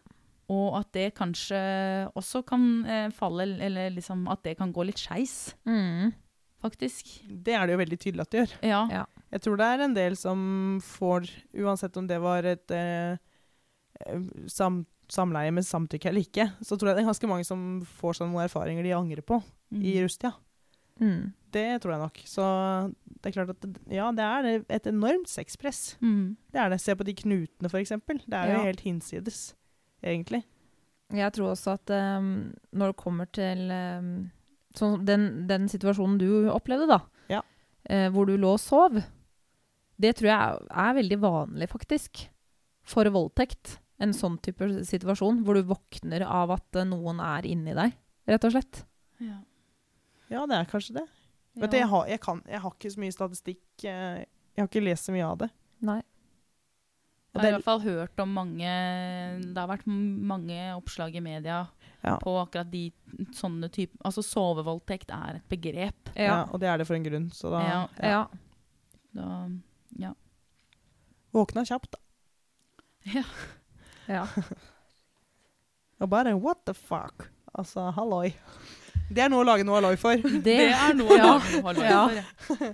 Og 0.54 0.76
at 0.80 0.90
det 0.96 1.08
kanskje 1.18 1.60
også 2.20 2.44
kan 2.50 2.64
eh, 2.86 3.10
falle, 3.16 3.48
eller 3.64 3.90
liksom 3.96 4.26
at 4.32 4.44
det 4.46 4.58
kan 4.60 4.74
gå 4.76 4.86
litt 4.90 5.02
skeis, 5.02 5.56
Mm. 5.66 6.12
faktisk. 6.62 7.10
Det 7.28 7.54
er 7.58 7.66
det 7.68 7.74
jo 7.76 7.82
veldig 7.84 8.00
tydelig 8.00 8.22
at 8.26 8.32
det 8.32 8.42
gjør. 8.44 8.56
Ja. 8.70 8.82
Ja. 8.92 9.06
Jeg 9.34 9.42
tror 9.42 9.58
det 9.58 9.66
er 9.74 9.84
en 9.88 9.94
del 9.98 10.16
som 10.20 10.80
får, 10.86 11.30
uansett 11.58 11.98
om 11.98 12.08
det 12.08 12.20
var 12.22 12.46
et 12.46 12.72
eh, 12.72 13.18
eh, 14.06 14.20
sam, 14.48 14.84
samleie 15.10 15.52
med 15.54 15.66
samtykke 15.66 16.10
eller 16.12 16.24
ikke, 16.24 16.46
så 16.64 16.78
tror 16.78 16.92
jeg 16.92 16.98
det 17.00 17.04
er 17.04 17.10
ganske 17.12 17.30
mange 17.32 17.46
som 17.48 17.64
får 18.00 18.20
sånne 18.22 18.46
erfaringer 18.46 18.84
de 18.86 18.94
angrer 18.96 19.22
på 19.26 19.42
i 19.74 19.98
Rustia. 20.04 20.32
Mm. 21.02 21.34
Det 21.54 21.82
tror 21.82 21.92
jeg 21.96 22.02
nok. 22.04 22.20
Så 22.30 22.44
det 23.22 23.30
er 23.30 23.34
klart 23.36 23.52
at 23.56 23.66
ja, 23.94 24.12
det 24.14 24.24
er 24.26 24.64
et 24.78 24.88
enormt 24.90 25.28
sexpress. 25.30 25.96
Mm. 26.02 26.36
Det 26.54 26.62
er 26.62 26.70
det. 26.74 26.80
Se 26.82 26.94
på 26.98 27.06
de 27.06 27.14
knutene, 27.18 27.70
for 27.70 27.82
eksempel. 27.82 28.22
Det 28.26 28.38
er 28.38 28.54
jo 28.54 28.60
Ja. 28.60 28.64
helt 28.70 28.82
hinsides, 28.86 29.54
egentlig. 30.04 30.44
Jeg 31.14 31.34
tror 31.36 31.52
også 31.54 31.76
at 31.78 31.92
um, 31.94 32.30
når 32.74 32.94
det 32.94 33.00
kommer 33.04 33.28
til 33.36 33.70
um, 33.72 34.08
sånn, 34.76 35.04
den, 35.06 35.26
den 35.50 35.68
situasjonen 35.70 36.18
du 36.22 36.50
opplevde, 36.54 36.88
da, 36.90 37.00
Ja. 37.30 37.42
uh, 37.90 38.08
hvor 38.16 38.26
du 38.30 38.36
lå 38.38 38.54
og 38.56 38.62
sov, 38.64 38.98
det 40.02 40.16
tror 40.18 40.30
jeg 40.32 40.68
er 40.84 40.96
veldig 40.98 41.20
vanlig, 41.22 41.68
faktisk, 41.70 42.24
for 42.84 43.06
voldtekt. 43.14 43.78
En 44.02 44.12
sånn 44.12 44.40
type 44.44 44.66
situasjon 44.90 45.44
hvor 45.46 45.56
du 45.56 45.62
våkner 45.70 46.26
av 46.26 46.52
at 46.58 46.76
eh, 46.82 46.84
noen 46.90 47.22
er 47.24 47.46
inni 47.48 47.76
deg, 47.78 47.94
rett 48.28 48.48
og 48.50 48.52
slett. 48.56 48.82
Ja. 49.24 49.38
Ja, 50.34 50.42
det 50.50 50.58
er 50.58 50.66
kanskje 50.68 50.96
det. 50.98 51.04
Vet 51.62 51.72
du, 51.72 51.78
jeg 51.78 51.88
har, 51.88 52.08
jeg, 52.10 52.20
kan, 52.26 52.42
jeg 52.50 52.60
har 52.64 52.74
ikke 52.74 52.90
så 52.92 53.00
mye 53.04 53.14
statistikk. 53.14 53.62
eh, 53.86 54.26
Jeg 54.58 54.64
har 54.64 54.68
ikke 54.68 54.84
lest 54.84 55.06
så 55.08 55.14
mye 55.14 55.28
av 55.30 55.38
det. 55.46 55.50
Nei. 55.86 56.00
Jeg 57.34 57.42
har 57.42 57.48
i 57.50 57.54
hvert 57.56 57.66
fall 57.66 57.80
hørt 57.82 58.20
om 58.22 58.30
mange 58.30 58.74
Det 59.42 59.58
har 59.58 59.68
vært 59.72 59.88
mange 59.88 60.58
oppslag 60.78 61.16
i 61.18 61.22
media 61.26 61.64
Ja. 62.04 62.18
på 62.20 62.34
akkurat 62.42 62.70
de 62.70 62.92
sånne 63.34 63.70
typer 63.72 63.98
Altså 64.06 64.22
sovevoldtekt 64.22 65.10
er 65.16 65.38
et 65.40 65.46
begrep. 65.50 66.10
Ja. 66.16 66.24
Ja. 66.26 66.38
og 66.52 66.60
det 66.60 66.68
er 66.70 66.78
det 66.78 66.86
for 66.88 66.96
en 66.96 67.04
grunn. 67.08 67.30
Så 67.32 67.50
da 67.50 67.62
Ja. 67.64 67.88
ja. 68.04 68.28
Da, 69.16 69.50
ja. 70.00 70.14
våkna 71.34 71.64
kjapt, 71.66 71.92
da. 71.96 72.00
ja. 73.14 73.24
ja. 74.08 74.26
Og 76.02 76.10
bare 76.10 76.34
what 76.36 76.66
the 76.66 76.74
fuck? 76.74 77.30
Altså, 77.56 77.92
halloi. 77.96 78.34
Det 79.14 79.22
er 79.24 79.30
noe 79.30 79.44
å 79.44 79.48
lage 79.48 79.64
noe 79.64 79.78
halloi 79.80 79.96
for. 79.98 80.16
Det, 80.22 80.44
Det 80.44 80.72
er 80.74 80.94
noe 80.98 81.18
ja. 81.22 81.34
å 81.38 81.62
lage 81.64 81.80
noe 81.80 81.90
Ja. 81.90 82.24
for. 82.48 82.66
ja. 82.66 82.74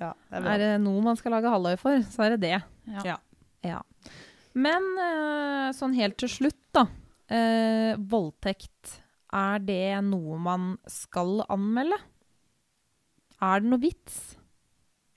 Ja, 0.00 0.10
det 0.30 0.36
er. 0.42 0.46
Er 0.52 0.58
det 0.60 0.70
noe 0.84 1.00
man 1.02 1.16
skal 1.16 1.32
lage 1.32 1.48
halloi 1.50 1.76
for, 1.80 2.02
så 2.12 2.26
er 2.26 2.34
det 2.36 2.40
det. 2.42 2.56
Ja. 3.04 3.16
Ja. 3.64 3.80
Men 4.56 4.86
eh, 5.00 5.72
sånn 5.76 5.96
helt 5.96 6.18
til 6.20 6.32
slutt, 6.32 6.62
da. 6.76 6.86
Eh, 7.26 7.92
voldtekt, 7.98 8.98
er 9.34 9.62
det 9.64 9.98
noe 10.06 10.38
man 10.40 10.74
skal 10.90 11.42
anmelde? 11.52 11.98
Er 13.42 13.60
det 13.60 13.68
noe 13.68 13.82
vits? 13.82 14.36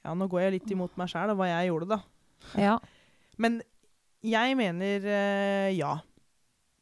Ja, 0.03 0.15
nå 0.17 0.27
går 0.31 0.47
jeg 0.47 0.55
litt 0.57 0.71
imot 0.73 0.95
meg 0.99 1.11
sjæl 1.11 1.31
og 1.33 1.39
hva 1.39 1.49
jeg 1.51 1.69
gjorde, 1.69 1.95
da. 1.95 1.99
Ja. 2.59 2.77
Men 3.41 3.61
jeg 4.25 4.57
mener 4.59 5.05
eh, 5.07 5.71
ja. 5.77 5.99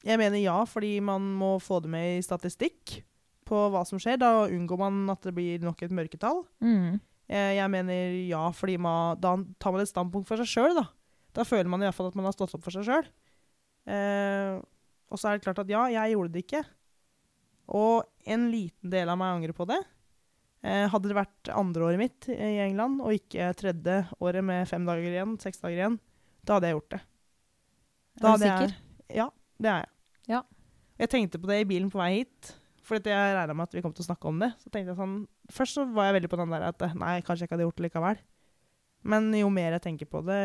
Jeg 0.07 0.21
mener 0.21 0.39
ja, 0.39 0.61
fordi 0.69 0.97
man 1.03 1.25
må 1.37 1.57
få 1.61 1.81
det 1.83 1.91
med 1.91 2.17
i 2.17 2.25
statistikk 2.25 3.01
på 3.47 3.67
hva 3.73 3.83
som 3.87 3.99
skjer. 4.01 4.19
Da 4.21 4.47
unngår 4.47 4.79
man 4.81 5.03
at 5.13 5.25
det 5.27 5.35
blir 5.35 5.63
nok 5.63 5.83
et 5.83 5.93
mørketall. 5.93 6.43
Mm. 6.63 6.99
Eh, 7.27 7.53
jeg 7.57 7.73
mener 7.73 8.15
ja, 8.29 8.45
fordi 8.55 8.77
man, 8.81 9.19
da 9.21 9.35
tar 9.59 9.75
man 9.75 9.83
et 9.83 9.91
standpunkt 9.91 10.29
for 10.29 10.39
seg 10.41 10.49
sjøl, 10.49 10.77
da. 10.79 10.87
Da 11.38 11.45
føler 11.45 11.69
man 11.69 11.83
i 11.83 11.88
hvert 11.88 11.97
fall 11.97 12.09
at 12.09 12.17
man 12.17 12.25
har 12.25 12.33
stått 12.35 12.55
opp 12.57 12.65
for 12.65 12.73
seg 12.73 12.88
sjøl. 12.88 13.05
Eh, 13.88 14.57
og 15.07 15.19
så 15.19 15.29
er 15.29 15.38
det 15.38 15.45
klart 15.45 15.61
at 15.61 15.69
ja, 15.71 15.85
jeg 15.93 16.15
gjorde 16.15 16.33
det 16.33 16.43
ikke. 16.43 16.63
Og 17.77 18.07
en 18.27 18.49
liten 18.51 18.91
del 18.91 19.11
av 19.11 19.19
meg 19.19 19.35
angrer 19.35 19.55
på 19.55 19.67
det. 19.69 19.79
Eh, 20.65 20.88
hadde 20.89 21.11
det 21.11 21.17
vært 21.17 21.51
andre 21.53 21.85
året 21.88 22.01
mitt 22.01 22.29
i 22.33 22.57
England, 22.63 22.99
og 23.05 23.13
ikke 23.15 23.51
tredje 23.59 23.99
året 24.23 24.43
med 24.43 24.67
fem 24.69 24.88
dager 24.88 25.05
igjen, 25.11 25.38
seks 25.39 25.61
dager 25.61 25.77
igjen, 25.77 25.99
da 26.47 26.57
hadde 26.57 26.71
jeg 26.71 26.77
gjort 26.79 26.95
det. 26.95 27.01
Er 28.17 28.23
du 28.25 28.41
sikker? 28.41 28.73
Jeg, 28.73 29.17
ja, 29.19 29.27
det 29.61 29.71
er 29.71 29.83
jeg. 29.83 29.91
Ja. 30.33 30.41
Jeg 30.97 31.11
tenkte 31.13 31.39
på 31.43 31.51
det 31.51 31.59
i 31.61 31.67
bilen 31.69 31.91
på 31.93 32.01
vei 32.01 32.09
hit, 32.15 32.55
for 32.81 32.97
jeg 32.97 33.35
regna 33.38 33.53
med 33.53 33.67
at 33.67 33.75
vi 33.77 33.83
kom 33.85 33.93
til 33.93 34.01
å 34.01 34.07
snakke 34.09 34.31
om 34.31 34.41
det. 34.41 34.49
Så 34.63 34.71
tenkte 34.71 34.95
jeg 34.95 34.99
sånn, 34.99 35.19
Først 35.53 35.77
så 35.77 35.85
var 35.95 36.09
jeg 36.09 36.17
veldig 36.17 36.31
på 36.33 36.39
den 36.41 36.55
der 36.55 36.65
at 36.71 36.81
nei, 36.97 37.19
kanskje 37.23 37.45
jeg 37.45 37.47
ikke 37.47 37.55
hadde 37.55 37.67
gjort 37.67 37.77
det 37.77 37.85
likevel. 37.85 38.23
Men 39.07 39.29
jo 39.38 39.51
mer 39.53 39.77
jeg 39.77 39.83
tenker 39.85 40.09
på 40.09 40.23
det 40.27 40.41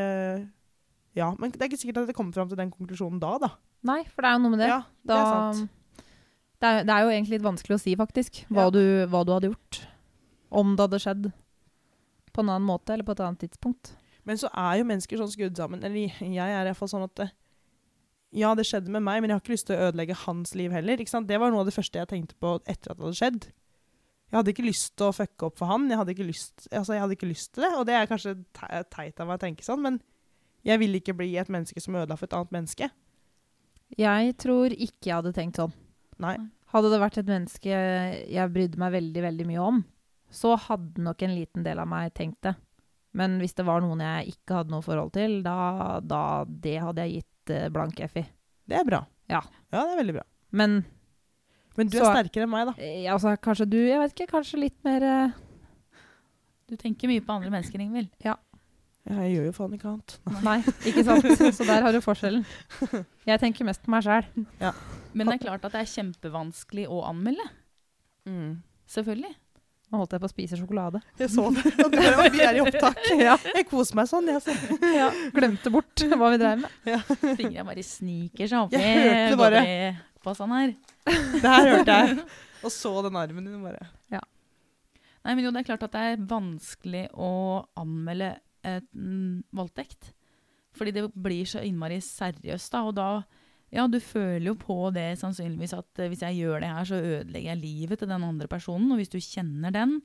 Ja, 1.19 1.31
men 1.39 1.53
det 1.53 1.61
er 1.61 1.69
ikke 1.69 1.81
sikkert 1.83 2.03
at 2.03 2.09
det 2.09 2.17
kommer 2.17 2.33
fram 2.33 2.49
til 2.49 2.57
den 2.57 2.71
konklusjonen 2.73 3.21
da, 3.21 3.35
da. 3.43 3.51
Nei, 3.85 4.01
for 4.09 4.25
det 4.25 4.31
er 4.31 4.37
jo 4.39 4.43
noe 4.47 4.53
med 4.55 4.63
det. 4.63 4.69
Ja, 4.71 4.79
det 5.09 5.17
er 5.19 5.27
sant. 5.29 5.79
Det 6.63 6.69
er, 6.71 6.85
det 6.87 6.95
er 6.95 7.03
jo 7.03 7.11
egentlig 7.11 7.35
litt 7.37 7.45
vanskelig 7.45 7.75
å 7.77 7.83
si, 7.83 7.93
faktisk, 7.99 8.45
hva, 8.49 8.69
Ja. 8.69 8.71
du, 8.71 8.83
hva 9.11 9.25
du 9.27 9.33
hadde 9.35 9.51
gjort. 9.51 9.81
Om 10.55 10.77
det 10.79 10.85
hadde 10.87 11.01
skjedd 11.03 11.31
på 12.33 12.41
en 12.45 12.49
annen 12.53 12.65
måte 12.69 12.95
eller 12.95 13.05
på 13.05 13.13
et 13.17 13.21
annet 13.25 13.43
tidspunkt. 13.43 13.93
Men 14.25 14.39
så 14.39 14.49
er 14.55 14.79
jo 14.79 14.87
mennesker 14.89 15.19
sånn 15.19 15.33
skrudd 15.33 15.59
sammen. 15.59 15.83
Eller 15.85 16.15
jeg 16.23 16.39
er 16.39 16.69
iallfall 16.71 16.89
sånn 16.93 17.09
at 17.09 17.25
Ja, 18.33 18.55
det 18.57 18.65
skjedde 18.65 18.89
med 18.95 19.03
meg, 19.05 19.21
men 19.21 19.29
jeg 19.29 19.37
har 19.37 19.43
ikke 19.43 19.53
lyst 19.53 19.67
til 19.69 19.77
å 19.77 19.89
ødelegge 19.91 20.15
hans 20.23 20.55
liv 20.57 20.73
heller. 20.73 20.97
Ikke 21.03 21.13
sant? 21.13 21.27
Det 21.29 21.37
var 21.43 21.51
noe 21.53 21.61
av 21.61 21.67
det 21.69 21.75
første 21.77 21.99
jeg 21.99 22.09
tenkte 22.09 22.39
på 22.41 22.55
etter 22.65 22.95
at 22.95 22.97
det 22.97 23.05
hadde 23.05 23.19
skjedd. 23.19 23.49
Jeg 24.31 24.39
hadde 24.39 24.53
ikke 24.55 24.65
lyst 24.65 24.95
til 24.97 25.11
å 25.11 25.13
fucke 25.13 25.45
opp 25.51 25.59
for 25.61 25.69
han. 25.69 25.91
Jeg 25.91 25.99
hadde 26.01 26.15
ikke 26.15 26.25
lyst, 26.31 26.69
altså, 26.71 26.95
jeg 26.95 27.03
hadde 27.03 27.17
ikke 27.19 27.29
lyst 27.29 27.51
til 27.53 27.67
det. 27.67 27.73
Og 27.77 27.85
det 27.91 27.99
er 27.99 28.09
kanskje 28.09 28.33
teit 28.89 29.21
av 29.21 29.29
meg 29.29 29.37
å 29.37 29.43
tenke 29.43 29.67
sånn, 29.67 29.83
men 29.85 29.99
jeg 30.65 30.79
vil 30.83 30.95
ikke 31.01 31.15
bli 31.19 31.31
et 31.41 31.49
menneske 31.53 31.81
som 31.83 31.95
ødela 31.99 32.17
for 32.19 32.27
et 32.29 32.37
annet 32.39 32.53
menneske. 32.55 32.91
Jeg 33.99 34.37
tror 34.41 34.73
ikke 34.73 35.11
jeg 35.11 35.17
hadde 35.19 35.33
tenkt 35.37 35.59
sånn. 35.61 35.73
Nei. 36.23 36.37
Hadde 36.73 36.91
det 36.93 37.01
vært 37.03 37.19
et 37.21 37.29
menneske 37.29 37.73
jeg 38.33 38.53
brydde 38.55 38.79
meg 38.81 38.93
veldig, 38.95 39.23
veldig 39.27 39.47
mye 39.51 39.65
om, 39.67 39.83
så 40.33 40.55
hadde 40.57 41.03
nok 41.05 41.23
en 41.27 41.35
liten 41.37 41.67
del 41.67 41.83
av 41.83 41.89
meg 41.91 42.15
tenkt 42.17 42.41
det. 42.47 42.55
Men 43.13 43.35
hvis 43.43 43.53
det 43.59 43.67
var 43.69 43.83
noen 43.85 44.01
jeg 44.01 44.33
ikke 44.33 44.57
hadde 44.63 44.73
noe 44.73 44.81
forhold 44.87 45.13
til, 45.13 45.43
da, 45.45 45.99
da 46.01 46.23
det 46.49 46.79
hadde 46.81 47.05
jeg 47.05 47.19
gitt 47.21 47.53
eh, 47.53 47.67
blank 47.75 48.01
F 48.07 48.17
i. 48.23 48.25
Det 48.65 48.79
er 48.79 48.87
bra. 48.89 49.03
Ja. 49.29 49.43
Ja, 49.75 49.83
det 49.83 49.91
er 49.93 50.01
veldig 50.01 50.15
bra. 50.17 50.25
Men 50.53 50.79
Men 51.77 51.89
du 51.89 51.99
er 51.99 52.05
Så- 52.05 52.13
sterkere 52.15 52.45
enn 52.45 52.51
meg, 52.53 52.67
da. 52.71 52.73
eh, 52.79 53.05
altså, 53.13 53.35
kanskje 53.41 53.69
du, 53.69 53.77
jeg 53.89 53.99
vet 54.01 54.15
ikke, 54.15 54.31
kanskje 54.33 54.59
litt 54.61 54.79
mer 54.85 55.03
eh, 55.03 55.31
Du 56.69 56.77
tenker 56.81 57.09
mye 57.09 57.21
på 57.21 57.33
andre 57.35 57.51
mennesker, 57.53 57.81
Ingvild. 57.81 58.09
Ja, 58.25 58.37
jeg 59.09 59.33
gjør 59.35 59.47
jo 59.49 59.53
faen 59.57 59.73
ikke 59.77 59.89
annet. 59.91 60.13
Nei, 60.47 60.57
ikke 60.87 61.03
sant? 61.07 61.27
Så 61.57 61.67
der 61.67 61.83
har 61.83 61.93
du 61.95 61.99
forskjellen. 62.05 62.45
Jeg 63.31 63.41
tenker 63.43 63.67
mest 63.67 63.83
på 63.83 63.91
meg 63.91 64.05
sjæl. 64.07 64.29
Men 65.13 65.27
det 65.29 65.35
er 65.37 65.43
klart 65.43 65.65
at 65.67 65.75
det 65.75 65.81
er 65.83 65.91
kjempevanskelig 65.91 66.85
å 66.91 67.01
anmelde. 67.09 67.47
Selvfølgelig. 68.93 69.33
Nå 69.93 69.99
holdt 70.01 70.15
jeg 70.17 70.23
på 70.23 70.29
å 70.29 70.33
spise 70.33 70.57
sjokolade. 70.57 71.03
Jeg 71.21 71.29
så 71.35 71.43
det. 71.53 71.73
Og 71.85 71.93
vi 72.33 72.41
er 72.47 72.57
i 72.57 72.63
opptak. 72.65 73.01
Ja. 73.21 73.35
Jeg 73.59 73.67
koser 73.69 73.99
meg 73.99 74.09
sånn. 74.09 74.31
Jeg, 74.31 74.41
så. 74.41 74.55
Ja, 74.89 75.11
glemte 75.37 75.73
bort 75.75 76.05
hva 76.23 76.31
vi 76.33 76.39
dreiv 76.41 76.63
med. 76.63 77.11
Fingra 77.37 77.67
bare 77.69 77.85
sniker 77.85 78.49
seg 78.49 78.63
oppi 78.71 78.81
Jeg 78.81 79.03
hørte 79.03 79.41
bare. 79.43 79.65
på 80.25 80.33
sånn 80.39 80.55
her. 80.57 80.73
Det 81.11 81.43
her 81.45 81.69
hørte 81.75 81.99
jeg. 81.99 82.25
Og 82.63 82.73
så 82.73 82.95
den 83.05 83.19
armen 83.21 83.51
din 83.51 83.61
bare. 83.67 83.85
Nei, 84.15 85.35
men 85.37 85.45
jo, 85.45 85.53
det 85.55 85.61
er 85.61 85.69
klart 85.69 85.85
at 85.87 85.93
det 85.95 86.07
er 86.15 86.25
vanskelig 86.31 87.05
å 87.15 87.29
anmelde 87.79 88.33
mm, 88.65 89.43
voldtekt. 89.53 90.13
Fordi 90.73 90.93
det 90.97 91.07
blir 91.15 91.45
så 91.49 91.61
innmari 91.65 91.99
seriøst, 92.01 92.73
da. 92.73 92.83
Og 92.89 92.95
da 92.97 93.09
Ja, 93.73 93.87
du 93.89 93.97
føler 94.05 94.51
jo 94.51 94.55
på 94.61 94.91
det 94.93 95.15
sannsynligvis 95.17 95.73
at 95.73 95.99
eh, 95.99 96.09
hvis 96.13 96.21
jeg 96.21 96.43
gjør 96.43 96.61
det 96.61 96.69
her, 96.69 96.85
så 96.85 96.99
ødelegger 97.01 97.55
jeg 97.55 97.61
livet 97.63 97.99
til 98.03 98.09
den 98.11 98.23
andre 98.27 98.47
personen. 98.49 98.91
Og 98.93 98.99
hvis 99.01 99.09
du 99.09 99.17
kjenner 99.19 99.73
den 99.73 100.03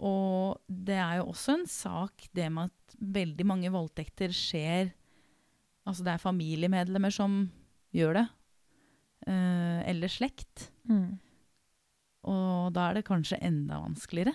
Og 0.00 0.60
det 0.68 0.94
er 0.96 1.16
jo 1.18 1.26
også 1.32 1.58
en 1.58 1.66
sak, 1.66 2.28
det 2.32 2.46
med 2.52 2.70
at 2.70 2.94
veldig 3.00 3.46
mange 3.46 3.70
voldtekter 3.74 4.30
skjer 4.32 4.92
Altså 5.86 6.04
det 6.04 6.12
er 6.12 6.22
familiemedlemmer 6.22 7.10
som 7.10 7.50
gjør 7.92 8.14
det. 8.20 8.26
eh, 9.26 9.80
eller 9.90 10.08
slekt. 10.08 10.70
Mm. 10.88 11.18
Og 12.30 12.72
da 12.76 12.88
er 12.90 12.94
det 13.00 13.06
kanskje 13.08 13.38
enda 13.42 13.80
vanskeligere 13.82 14.34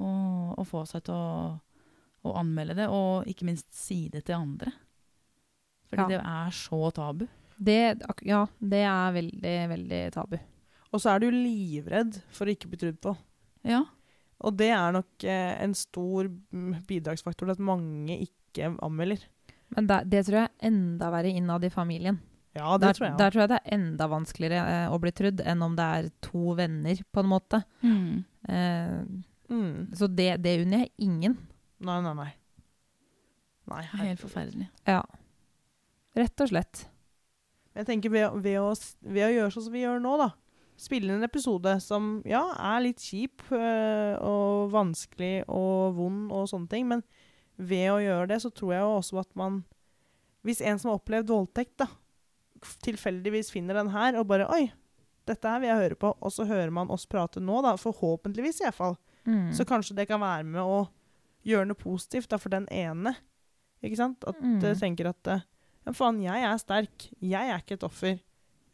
å, 0.00 0.08
å 0.58 0.64
få 0.66 0.84
seg 0.88 1.04
til 1.06 1.14
å, 1.14 1.58
å 2.30 2.36
anmelde 2.40 2.74
det, 2.78 2.86
og 2.92 3.26
ikke 3.30 3.46
minst 3.48 3.68
si 3.74 4.08
det 4.12 4.24
til 4.28 4.36
andre. 4.38 4.72
Fordi 5.88 6.04
Ja. 6.04 6.08
det 6.08 6.20
er 6.20 6.50
så 6.52 6.90
tabu. 6.94 7.26
Det, 7.58 7.78
ja, 8.28 8.42
det 8.60 8.82
er 8.86 9.12
veldig, 9.16 9.54
veldig 9.72 10.02
tabu. 10.14 10.36
Og 10.92 11.00
så 11.00 11.14
er 11.14 11.20
du 11.24 11.30
livredd 11.32 12.20
for 12.30 12.46
å 12.46 12.52
ikke 12.54 12.68
bli 12.70 12.78
trudd 12.78 13.00
på. 13.00 13.16
Ja. 13.64 13.82
Og 14.40 14.54
det 14.56 14.68
er 14.70 14.92
nok 14.94 15.24
eh, 15.24 15.56
en 15.64 15.74
stor 15.74 16.28
bidragsfaktor 16.86 17.48
til 17.48 17.56
at 17.56 17.58
mange 17.58 18.14
ikke 18.22 18.70
anmelder. 18.84 19.24
Men 19.74 19.86
det, 19.90 19.98
det 20.12 20.22
tror 20.26 20.38
jeg 20.42 20.48
er 20.48 20.68
enda 20.70 21.10
verre 21.12 21.32
innad 21.34 21.64
i 21.66 21.70
familien. 21.72 22.20
Ja, 22.56 22.76
det 22.78 22.86
der, 22.86 22.94
tror 22.96 23.06
jeg. 23.08 23.18
der 23.18 23.30
tror 23.34 23.42
jeg 23.42 23.50
det 23.50 23.58
er 23.58 23.74
enda 23.76 24.06
vanskeligere 24.08 24.62
eh, 24.86 24.92
å 24.94 25.00
bli 25.02 25.12
trudd 25.12 25.42
enn 25.44 25.62
om 25.66 25.74
det 25.78 25.88
er 25.98 26.08
to 26.24 26.54
venner, 26.58 27.02
på 27.12 27.20
en 27.24 27.32
måte. 27.34 27.64
Mm. 27.82 28.24
Eh, 28.48 29.00
Mm. 29.48 29.94
så 29.96 30.04
det, 30.12 30.42
det 30.44 30.58
unner 30.60 30.82
jeg 30.82 30.90
ingen. 31.00 31.34
Nei, 31.78 31.98
nei, 32.02 32.14
nei. 32.18 32.30
Nei, 33.68 33.82
helt 34.00 34.22
forferdelig. 34.22 34.68
Ja. 34.88 35.02
Rett 36.18 36.42
og 36.42 36.50
slett. 36.50 36.86
Jeg 37.78 37.86
tenker 37.86 38.10
ved, 38.10 38.38
ved, 38.42 38.58
å, 38.58 38.72
ved 39.06 39.26
å 39.28 39.32
gjøre 39.34 39.54
sånn 39.54 39.66
som 39.68 39.76
vi 39.76 39.84
gjør 39.84 40.00
nå, 40.02 40.16
da. 40.18 40.32
Spille 40.78 41.10
inn 41.10 41.18
en 41.18 41.26
episode 41.26 41.74
som 41.82 42.18
ja, 42.26 42.42
er 42.72 42.82
litt 42.84 43.02
kjip 43.02 43.42
øh, 43.50 44.14
og 44.22 44.72
vanskelig 44.74 45.42
og 45.50 45.96
vond 45.98 46.32
og 46.34 46.46
sånne 46.50 46.70
ting, 46.70 46.86
men 46.90 47.02
ved 47.58 47.88
å 47.90 48.02
gjøre 48.02 48.28
det, 48.30 48.40
så 48.42 48.50
tror 48.54 48.74
jeg 48.74 48.84
jo 48.84 48.92
også 49.00 49.18
at 49.24 49.32
man 49.38 49.64
Hvis 50.46 50.60
en 50.62 50.78
som 50.78 50.92
har 50.92 51.00
opplevd 51.00 51.32
voldtekt, 51.32 51.80
da, 51.82 51.88
tilfeldigvis 52.86 53.50
finner 53.50 53.74
den 53.74 53.90
her 53.90 54.18
og 54.20 54.28
bare 54.30 54.46
Oi, 54.54 54.68
dette 55.26 55.50
her 55.50 55.60
vil 55.60 55.68
jeg 55.68 55.82
høre 55.82 55.98
på. 55.98 56.12
Og 56.22 56.32
så 56.32 56.46
hører 56.48 56.70
man 56.74 56.90
oss 56.94 57.06
prate 57.10 57.42
nå, 57.42 57.58
da, 57.66 57.74
forhåpentligvis 57.78 58.62
iallfall. 58.62 58.96
Mm. 59.26 59.50
Så 59.52 59.66
kanskje 59.68 59.98
det 59.98 60.06
kan 60.08 60.22
være 60.22 60.46
med 60.46 60.62
å 60.62 60.86
gjøre 61.48 61.68
noe 61.70 61.78
positivt 61.80 62.28
da, 62.32 62.38
for 62.40 62.52
den 62.52 62.66
ene. 62.74 63.14
Ikke 63.82 63.96
sant? 64.00 64.24
At 64.26 64.38
Mm. 64.42 64.58
du 64.60 64.68
tenker 64.74 65.08
at 65.10 65.26
eh, 65.32 65.44
ja, 65.86 65.92
faen, 65.94 66.20
jeg 66.22 66.42
er 66.44 66.56
sterk. 66.60 67.08
Jeg 67.22 67.50
er 67.52 67.58
ikke 67.62 67.78
et 67.78 67.84
offer. 67.86 68.18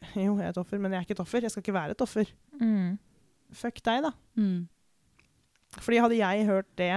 Jo, 0.15 0.35
jeg 0.37 0.45
er 0.45 0.49
et 0.53 0.57
offer, 0.61 0.77
men 0.77 0.91
jeg 0.93 0.99
er 0.99 1.05
ikke 1.07 1.15
et 1.17 1.23
offer. 1.23 1.41
Jeg 1.41 1.51
skal 1.53 1.63
ikke 1.63 1.73
være 1.77 1.95
et 1.95 2.01
offer. 2.05 2.31
Mm. 2.61 2.97
Fuck 3.55 3.79
deg, 3.85 4.03
da. 4.05 4.11
Mm. 4.37 4.67
Fordi 5.79 5.97
hadde 6.03 6.17
jeg 6.19 6.45
hørt 6.47 6.67
det 6.77 6.91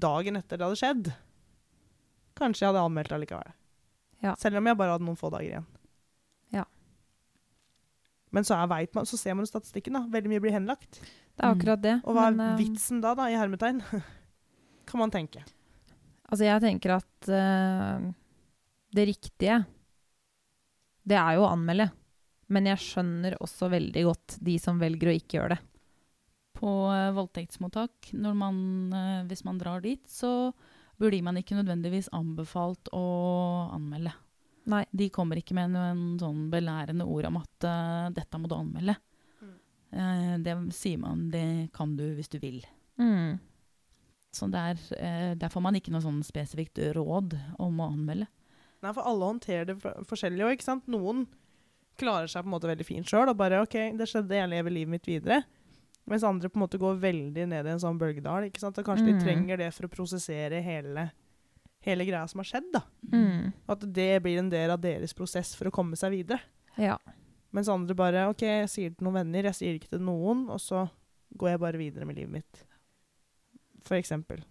dagen 0.00 0.36
etter 0.38 0.56
det 0.58 0.64
hadde 0.66 0.78
skjedd, 0.80 1.10
kanskje 2.38 2.64
jeg 2.64 2.70
hadde 2.72 2.84
anmeldt 2.86 3.12
allikevel. 3.12 3.52
Ja. 4.22 4.34
Selv 4.38 4.56
om 4.60 4.66
jeg 4.70 4.76
bare 4.78 4.94
hadde 4.96 5.04
noen 5.06 5.18
få 5.18 5.30
dager 5.32 5.48
igjen. 5.50 5.66
Ja. 6.54 6.64
Men 8.32 8.44
så, 8.46 8.54
er, 8.60 8.66
man, 8.94 9.06
så 9.08 9.16
ser 9.18 9.34
man 9.34 9.44
jo 9.46 9.50
statistikken. 9.50 9.96
da. 9.98 10.04
Veldig 10.12 10.30
mye 10.32 10.42
blir 10.44 10.54
henlagt. 10.54 11.00
Det 11.00 11.42
er 11.44 11.50
akkurat 11.54 11.82
det. 11.82 11.96
Og 12.04 12.14
hva 12.16 12.28
er 12.28 12.36
men, 12.36 12.52
eh, 12.54 12.58
vitsen 12.60 13.00
da, 13.02 13.14
da, 13.18 13.28
i 13.32 13.36
hermetegn? 13.38 13.82
kan 14.90 15.02
man 15.02 15.14
tenke. 15.14 15.44
Altså, 16.30 16.44
jeg 16.46 16.62
tenker 16.62 16.94
at 16.98 17.30
uh, 17.30 18.10
det 18.94 19.06
riktige, 19.10 19.62
det 21.06 21.18
er 21.18 21.38
jo 21.38 21.46
å 21.46 21.50
anmelde. 21.54 21.90
Men 22.50 22.66
jeg 22.66 22.82
skjønner 22.82 23.38
også 23.38 23.70
veldig 23.70 24.02
godt 24.08 24.38
de 24.42 24.56
som 24.62 24.80
velger 24.82 25.10
å 25.10 25.14
ikke 25.14 25.38
gjøre 25.38 25.56
det. 25.56 25.60
På 26.58 26.72
uh, 26.90 27.10
voldtektsmottak, 27.14 28.12
når 28.18 28.38
man, 28.38 28.56
uh, 28.94 29.20
hvis 29.30 29.44
man 29.46 29.58
drar 29.60 29.82
dit, 29.84 30.02
så 30.10 30.50
blir 31.00 31.22
man 31.24 31.38
ikke 31.40 31.56
nødvendigvis 31.56 32.10
anbefalt 32.14 32.90
å 32.92 33.04
anmelde. 33.72 34.12
Nei. 34.70 34.84
De 34.92 35.08
kommer 35.12 35.40
ikke 35.40 35.56
med 35.56 35.72
noen 35.72 36.18
sånn 36.20 36.48
belærende 36.52 37.06
ord 37.08 37.30
om 37.30 37.38
at 37.40 37.66
uh, 37.66 38.10
'dette 38.14 38.38
må 38.38 38.50
du 38.50 38.58
anmelde'. 38.58 38.98
Mm. 39.40 39.54
Uh, 39.94 40.34
det 40.44 40.56
sier 40.76 41.00
man, 41.00 41.30
det 41.32 41.70
kan 41.74 41.96
du 41.96 42.04
hvis 42.18 42.30
du 42.30 42.38
vil. 42.42 42.60
Mm. 43.00 43.40
Så 44.32 44.46
der, 44.50 44.78
eh, 44.96 45.34
der 45.34 45.48
får 45.50 45.62
man 45.62 45.74
ikke 45.74 45.90
noe 45.90 46.00
sånn 46.04 46.22
spesifikt 46.22 46.78
råd 46.94 47.34
om 47.58 47.80
å 47.82 47.88
anmelde. 47.92 48.28
Nei, 48.82 48.92
for 48.96 49.02
alle 49.04 49.26
håndterer 49.26 49.66
det 49.66 49.78
forskjellig 50.08 50.44
òg, 50.46 50.52
ikke 50.56 50.64
sant. 50.68 50.86
Noen 50.88 51.26
klarer 51.98 52.28
seg 52.30 52.44
på 52.44 52.48
en 52.48 52.54
måte 52.54 52.68
veldig 52.70 52.86
fint 52.86 53.06
sjøl 53.10 53.28
og 53.28 53.36
bare 53.36 53.58
OK, 53.60 53.74
det 53.98 54.06
skjedde, 54.08 54.30
jeg 54.38 54.48
lever 54.48 54.70
livet 54.72 54.88
mitt 54.94 55.04
videre. 55.10 55.42
Mens 56.08 56.22
andre 56.24 56.48
på 56.48 56.56
en 56.56 56.62
måte 56.64 56.78
går 56.80 56.96
veldig 57.02 57.44
ned 57.50 57.66
i 57.66 57.72
en 57.74 57.78
sånn 57.82 57.98
bølgedal. 58.00 58.46
ikke 58.48 58.58
sant? 58.62 58.78
Og 58.78 58.84
kanskje 58.86 59.04
Mm. 59.10 59.18
de 59.18 59.24
trenger 59.24 59.56
det 59.58 59.74
for 59.74 59.86
å 59.86 59.90
prosessere 59.90 60.62
hele, 60.62 61.10
hele 61.82 62.04
greia 62.06 62.26
som 62.28 62.38
har 62.40 62.44
skjedd. 62.44 62.72
da. 62.72 62.82
Mm. 63.12 63.52
At 63.68 63.80
det 63.92 64.22
blir 64.22 64.38
en 64.38 64.48
del 64.50 64.70
av 64.70 64.80
deres 64.80 65.12
prosess 65.12 65.54
for 65.54 65.66
å 65.66 65.70
komme 65.72 65.94
seg 65.96 66.10
videre. 66.12 66.40
Ja. 66.78 66.96
Mens 67.52 67.68
andre 67.68 67.94
bare 67.94 68.28
OK, 68.30 68.40
jeg 68.46 68.68
sier 68.68 68.88
det 68.90 68.98
til 68.98 69.04
noen 69.08 69.14
venner, 69.26 69.42
jeg 69.42 69.54
sier 69.54 69.72
det 69.74 69.82
ikke 69.82 69.90
til 69.98 70.06
noen, 70.06 70.48
og 70.48 70.58
så 70.58 70.88
går 71.36 71.50
jeg 71.50 71.60
bare 71.60 71.78
videre 71.78 72.06
med 72.06 72.16
livet 72.16 72.30
mitt. 72.30 72.64
For 73.90 73.98
eksempel. 73.98 74.44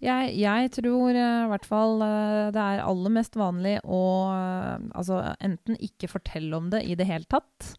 Jeg, 0.00 0.32
jeg 0.36 0.70
tror 0.76 1.16
i 1.16 1.20
i 1.24 1.48
hvert 1.50 1.66
fall 1.68 2.02
uh, 2.04 2.48
det 2.52 2.60
er 2.60 2.82
aller 2.84 3.12
mest 3.14 3.36
vanlig 3.38 3.78
å 3.84 4.00
uh, 4.28 4.76
altså, 4.96 5.22
enten 5.40 5.78
ikke 5.80 6.10
fortelle 6.10 6.56
om 6.56 6.68
det 6.72 6.82
i 6.84 6.96
det 6.98 7.06
hele 7.08 7.28
tatt, 7.32 7.74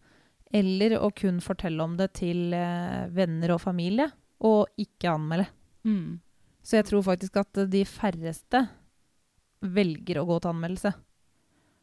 eller 0.53 0.95
å 1.01 1.11
kun 1.13 1.41
fortelle 1.43 1.83
om 1.83 1.97
det 1.99 2.13
til 2.21 2.53
eh, 2.55 3.09
venner 3.11 3.51
og 3.51 3.59
familie, 3.59 4.05
og 4.47 4.69
ikke 4.79 5.11
anmelde. 5.11 5.49
Mm. 5.83 6.21
Så 6.63 6.77
jeg 6.77 6.87
tror 6.87 7.03
faktisk 7.03 7.35
at 7.41 7.59
de 7.67 7.81
færreste 7.83 8.61
velger 9.59 10.21
å 10.21 10.25
gå 10.29 10.37
til 10.39 10.53
anmeldelse. 10.53 10.93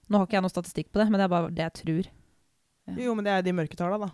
Nå 0.08 0.16
har 0.16 0.24
ikke 0.24 0.38
jeg 0.38 0.46
noe 0.46 0.54
statistikk 0.54 0.88
på 0.94 1.02
det, 1.02 1.10
men 1.10 1.20
det 1.20 1.26
er 1.26 1.34
bare 1.34 1.52
det 1.52 1.66
jeg 1.66 1.76
tror. 1.82 2.08
Ja. 2.88 2.96
Jo, 3.04 3.14
men 3.18 3.28
det 3.28 3.34
er 3.36 3.44
de 3.44 3.54
mørketalla, 3.60 4.00
da. 4.06 4.10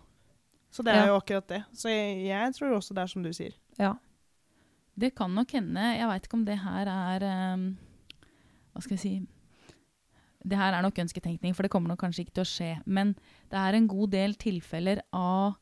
Så 0.75 0.83
det 0.87 0.97
er 0.97 1.05
Ja. 1.05 1.09
jo 1.13 1.19
akkurat 1.23 1.47
det. 1.47 1.63
Så 1.71 1.91
jeg, 1.91 2.27
jeg 2.27 2.55
tror 2.59 2.75
også 2.77 2.95
det 2.99 3.03
er 3.03 3.15
som 3.15 3.23
du 3.23 3.31
sier. 3.35 3.55
Ja. 3.79 3.95
Det 4.95 5.13
kan 5.17 5.33
nok 5.35 5.53
hende. 5.57 5.83
Jeg 5.97 6.09
veit 6.11 6.27
ikke 6.27 6.39
om 6.39 6.47
det 6.47 6.59
her 6.61 6.91
er 6.93 7.27
um, 7.55 7.67
Hva 8.73 8.83
skal 8.85 8.97
jeg 8.97 9.03
si 9.03 9.13
Det 10.41 10.57
her 10.57 10.75
er 10.75 10.83
nok 10.83 10.99
ønsketenkning, 11.03 11.55
for 11.55 11.67
det 11.67 11.71
kommer 11.73 11.93
nok 11.93 12.01
kanskje 12.01 12.25
ikke 12.25 12.39
til 12.39 12.47
å 12.47 12.49
skje. 12.49 12.71
Men 12.87 13.15
det 13.53 13.61
er 13.61 13.77
en 13.77 13.89
god 13.91 14.13
del 14.15 14.35
tilfeller 14.41 15.03
av 15.13 15.59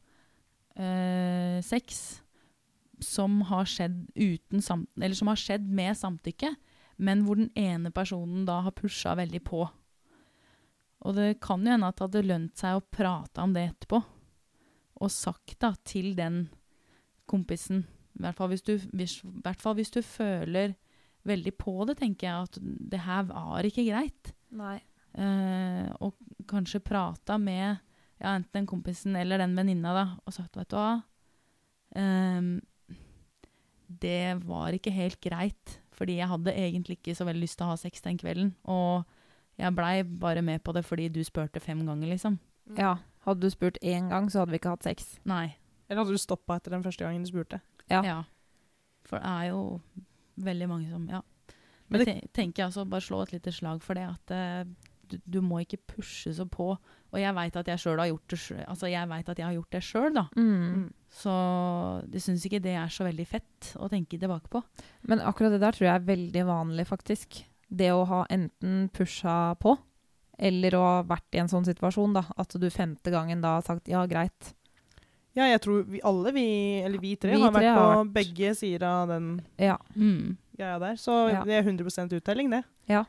uh, 0.78 1.58
sex 1.66 2.22
som 3.02 3.40
har 3.46 3.66
sam 3.66 4.86
som 5.14 5.30
har 5.30 5.38
skjedd 5.38 5.66
med 5.66 5.98
samtykke, 5.98 6.50
men 6.98 7.22
hvor 7.22 7.38
den 7.38 7.50
ene 7.54 7.92
personen 7.94 8.46
da 8.46 8.60
har 8.66 8.74
pusha 8.74 9.14
veldig 9.18 9.42
på. 9.46 9.68
Og 11.06 11.14
det 11.14 11.38
kan 11.42 11.62
jo 11.62 11.74
hende 11.74 11.86
at 11.86 11.98
det 11.98 12.06
hadde 12.08 12.26
lønt 12.26 12.58
seg 12.58 12.78
å 12.78 12.86
prate 12.90 13.42
om 13.42 13.54
det 13.54 13.68
etterpå. 13.68 14.00
Og 14.98 15.14
sagt 15.14 15.60
da 15.62 15.72
til 15.86 16.16
den 16.18 16.48
kompisen 17.30 17.84
i 18.18 18.24
hvert 18.24 18.38
fall 18.38 18.50
hvis 18.52 18.64
du, 18.66 18.74
hvis, 18.98 19.18
hvert 19.44 19.62
fall 19.62 19.76
hvis 19.78 19.92
du 19.94 20.00
føler 20.02 20.74
veldig 21.28 21.52
på 21.58 21.74
det, 21.88 21.98
tenker 22.00 22.28
jeg 22.28 22.48
at 22.48 22.58
det 22.62 23.02
her 23.04 23.26
var 23.30 23.66
ikke 23.66 23.86
greit. 23.86 24.32
Nei. 24.58 24.78
Eh, 25.18 25.86
og 26.04 26.16
kanskje 26.48 26.82
prata 26.84 27.38
med 27.40 27.78
ja, 28.18 28.34
enten 28.34 28.60
den 28.60 28.68
kompisen 28.68 29.16
eller 29.18 29.40
den 29.42 29.56
venninna 29.56 29.94
da, 29.96 30.06
og 30.26 30.34
sagt 30.34 30.58
vet 30.58 30.68
du 30.70 30.76
hva 30.76 31.00
eh, 31.98 32.50
Det 33.88 34.38
var 34.44 34.76
ikke 34.76 34.92
helt 34.94 35.20
greit, 35.24 35.78
fordi 35.94 36.18
jeg 36.20 36.30
hadde 36.30 36.54
egentlig 36.54 36.98
ikke 36.98 37.16
så 37.18 37.26
veldig 37.28 37.46
lyst 37.46 37.58
til 37.58 37.66
å 37.68 37.72
ha 37.72 37.78
sex 37.80 38.04
den 38.04 38.18
kvelden. 38.20 38.52
Og 38.68 39.06
jeg 39.58 39.74
blei 39.74 40.02
bare 40.04 40.42
med 40.44 40.62
på 40.62 40.74
det 40.76 40.84
fordi 40.86 41.08
du 41.10 41.22
spurte 41.26 41.62
fem 41.62 41.80
ganger, 41.86 42.12
liksom. 42.12 42.38
Ja. 42.78 42.98
Hadde 43.24 43.42
du 43.42 43.50
spurt 43.50 43.80
én 43.82 44.10
gang, 44.12 44.28
så 44.30 44.42
hadde 44.42 44.54
vi 44.54 44.60
ikke 44.60 44.76
hatt 44.76 44.86
sex. 44.86 45.16
Nei. 45.26 45.56
Eller 45.88 46.02
hadde 46.02 46.14
du 46.14 46.20
stoppa 46.20 46.58
etter 46.58 46.76
den 46.76 46.84
første 46.84 47.04
gangen 47.04 47.24
du 47.24 47.30
spurte? 47.30 47.62
Ja. 47.90 48.22
For 49.08 49.18
det 49.18 49.26
er 49.26 49.48
jo 49.50 49.80
veldig 50.44 50.68
mange 50.68 50.90
som 50.90 51.08
Ja. 51.08 51.22
Men 51.88 52.04
jeg 52.04 52.06
det- 52.22 52.32
tenker 52.36 52.62
jeg 52.62 52.68
også, 52.68 52.84
bare 52.88 53.00
slå 53.00 53.22
et 53.22 53.32
lite 53.32 53.52
slag 53.52 53.80
for 53.82 53.94
det, 53.94 54.04
at 54.04 54.30
uh, 54.66 54.70
du, 55.08 55.16
du 55.24 55.40
må 55.40 55.60
ikke 55.64 55.78
pushe 55.88 56.34
så 56.36 56.44
på. 56.44 56.76
Og 57.10 57.18
jeg 57.18 57.32
veit 57.34 57.56
at 57.56 57.66
jeg 57.66 57.78
sjøl 57.80 57.98
har 57.98 58.10
gjort 58.10 58.28
det 58.28 58.38
sjøl. 58.38 58.64
Altså, 58.68 58.90
jeg 58.92 59.08
vet 59.08 59.28
at 59.32 59.38
jeg 59.38 59.46
har 59.46 59.54
gjort 59.56 59.70
det 59.72 59.80
sjøl, 59.82 60.12
da. 60.12 60.26
Mm. 60.36 60.92
Så 61.08 61.32
jeg 62.12 62.20
syns 62.20 62.44
ikke 62.44 62.60
det 62.60 62.74
er 62.76 62.88
så 62.92 63.06
veldig 63.08 63.26
fett 63.26 63.70
å 63.80 63.88
tenke 63.88 64.18
tilbake 64.20 64.50
på. 64.52 64.60
Men 65.08 65.20
akkurat 65.24 65.54
det 65.56 65.62
der 65.62 65.72
tror 65.72 65.86
jeg 65.88 65.94
er 65.94 66.04
veldig 66.10 66.44
vanlig, 66.50 66.86
faktisk. 66.86 67.40
Det 67.72 67.88
å 67.94 68.04
ha 68.04 68.26
enten 68.28 68.90
pusha 68.92 69.54
på, 69.56 69.78
eller 70.38 70.76
å 70.76 70.82
ha 70.84 71.02
vært 71.08 71.32
i 71.34 71.40
en 71.40 71.48
sånn 71.48 71.64
situasjon, 71.64 72.12
da. 72.12 72.26
At 72.36 72.52
du 72.60 72.68
femte 72.68 73.10
gangen 73.10 73.40
da 73.40 73.56
har 73.56 73.62
sagt 73.64 73.88
ja, 73.88 74.04
greit. 74.06 74.52
Ja, 75.38 75.46
jeg 75.52 75.60
tror 75.62 75.84
vi 75.86 76.00
alle, 76.02 76.32
vi, 76.34 76.44
eller 76.82 76.98
vi 77.02 77.12
tre, 77.20 77.30
Vi 77.36 77.40
har 77.40 77.52
tre 77.54 77.60
vært 77.62 77.76
har 77.76 77.94
på 77.94 77.98
vært- 78.02 78.12
begge 78.18 78.54
sider 78.58 78.84
av 78.88 79.08
den 79.12 79.28
Ja. 79.58 79.76
Mm. 79.94 80.36
greia 80.58 80.78
der. 80.82 80.96
Så 80.98 81.14
Ja. 81.30 81.44
det 81.44 81.54
er 81.54 81.62
100 81.62 82.16
uttelling, 82.18 82.50
det. 82.50 82.64
Ja. 82.88 83.04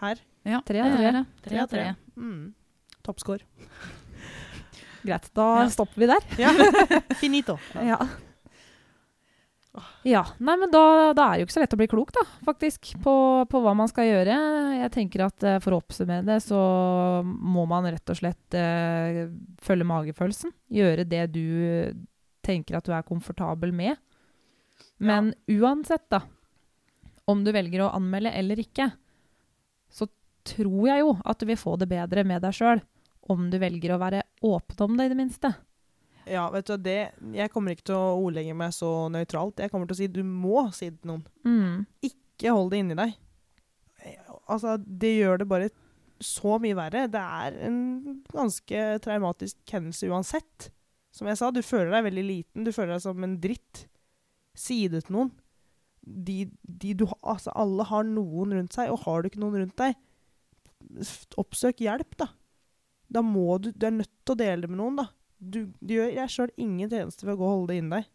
Her. 0.00 0.16
ja. 0.44 0.60
Tre 0.66 0.80
av 0.80 0.96
tre. 0.96 1.12
det. 1.12 1.26
Tre 1.42 1.58
av 1.58 1.68
tre. 1.68 1.94
Mm. 2.16 2.54
Toppscore. 3.02 3.40
Greit. 5.04 5.28
Da 5.34 5.62
Ja. 5.64 5.68
stopper 5.68 5.98
vi 5.98 6.06
der. 6.06 6.20
Ja. 6.38 6.50
Finito. 7.20 7.58
Ja. 7.74 7.98
Ja. 10.04 10.20
Nei, 10.36 10.56
men 10.60 10.72
da, 10.72 10.82
da 11.16 11.24
er 11.24 11.38
det 11.38 11.42
jo 11.42 11.46
ikke 11.48 11.54
så 11.54 11.62
lett 11.62 11.74
å 11.76 11.78
bli 11.80 11.88
klok, 11.88 12.12
da, 12.12 12.24
faktisk, 12.44 12.90
på, 13.04 13.14
på 13.48 13.60
hva 13.64 13.72
man 13.78 13.88
skal 13.88 14.08
gjøre. 14.08 14.36
Jeg 14.76 14.92
tenker 14.92 15.24
at 15.24 15.46
eh, 15.48 15.58
for 15.64 15.72
å 15.72 15.80
oppsummere 15.80 16.26
det, 16.26 16.38
så 16.44 16.60
må 17.24 17.64
man 17.70 17.88
rett 17.88 18.12
og 18.12 18.18
slett 18.18 18.58
eh, 18.58 19.22
følge 19.64 19.88
magefølelsen. 19.88 20.52
Gjøre 20.76 21.08
det 21.08 21.24
du 21.32 21.46
tenker 22.44 22.76
at 22.76 22.88
du 22.88 22.92
er 22.92 23.06
komfortabel 23.06 23.72
med. 23.76 23.96
Men 25.02 25.32
uansett, 25.50 26.04
da, 26.12 26.20
om 27.30 27.40
du 27.46 27.52
velger 27.54 27.86
å 27.86 27.92
anmelde 27.96 28.34
eller 28.36 28.60
ikke, 28.60 28.90
så 29.92 30.10
tror 30.46 30.88
jeg 30.90 31.04
jo 31.04 31.16
at 31.24 31.40
du 31.40 31.48
vil 31.48 31.60
få 31.60 31.78
det 31.80 31.88
bedre 31.90 32.26
med 32.28 32.42
deg 32.44 32.56
sjøl 32.56 32.82
om 33.30 33.46
du 33.52 33.58
velger 33.62 33.94
å 33.94 34.00
være 34.02 34.24
åpen 34.42 34.84
om 34.84 34.96
det, 34.98 35.06
i 35.06 35.12
det 35.12 35.18
minste. 35.18 35.52
Ja, 36.30 36.46
vet 36.54 36.68
du, 36.70 36.76
det, 36.78 36.98
jeg 37.34 37.50
kommer 37.52 37.74
ikke 37.74 37.88
til 37.90 37.98
å 37.98 38.18
ordlegge 38.22 38.54
meg 38.56 38.74
så 38.76 38.90
nøytralt. 39.12 39.62
Jeg 39.62 39.72
kommer 39.72 39.88
til 39.88 39.96
å 39.96 40.00
si 40.00 40.10
du 40.12 40.22
må 40.26 40.66
si 40.74 40.90
det 40.90 41.00
til 41.02 41.12
noen. 41.12 41.24
Mm. 41.46 41.86
Ikke 42.08 42.54
hold 42.54 42.72
det 42.72 42.82
inni 42.82 42.98
deg. 42.98 43.16
Altså, 44.50 44.76
det 44.78 45.12
gjør 45.16 45.42
det 45.42 45.48
bare 45.50 45.70
så 46.22 46.58
mye 46.62 46.78
verre. 46.78 47.08
Det 47.10 47.22
er 47.22 47.58
en 47.66 48.22
ganske 48.32 48.84
traumatisk 49.04 49.74
hendelse 49.74 50.10
uansett. 50.10 50.70
Som 51.12 51.28
jeg 51.28 51.38
sa, 51.38 51.50
du 51.52 51.60
føler 51.64 51.92
deg 51.92 52.06
veldig 52.08 52.24
liten. 52.26 52.66
Du 52.66 52.72
føler 52.72 52.96
deg 52.96 53.04
som 53.04 53.26
en 53.26 53.38
dritt. 53.42 53.86
Si 54.58 54.84
det 54.92 55.04
til 55.06 55.18
noen. 55.18 55.32
De, 56.02 56.46
de 56.62 56.94
du, 56.98 57.06
altså, 57.20 57.52
alle 57.54 57.86
har 57.86 58.06
noen 58.08 58.54
rundt 58.56 58.74
seg, 58.74 58.90
og 58.90 59.04
har 59.04 59.22
du 59.22 59.30
ikke 59.30 59.42
noen 59.42 59.60
rundt 59.60 59.76
deg, 59.78 59.98
oppsøk 61.38 61.82
hjelp, 61.84 62.16
da. 62.18 62.32
Da 63.12 63.22
må 63.22 63.58
du, 63.62 63.70
du 63.70 63.86
er 63.86 63.94
nødt 63.94 64.10
til 64.24 64.34
å 64.34 64.40
dele 64.40 64.64
det 64.64 64.72
med 64.72 64.80
noen, 64.80 64.98
da. 64.98 65.06
Du, 65.42 65.64
du 65.82 65.94
gjør 65.96 66.12
deg 66.14 66.30
sjøl 66.30 66.52
ingen 66.60 66.90
tjeneste 66.90 67.26
ved 67.26 67.34
å 67.34 67.40
gå 67.40 67.46
og 67.46 67.54
holde 67.56 67.72
det 67.72 67.80
inni 67.82 67.96
deg. 67.96 68.10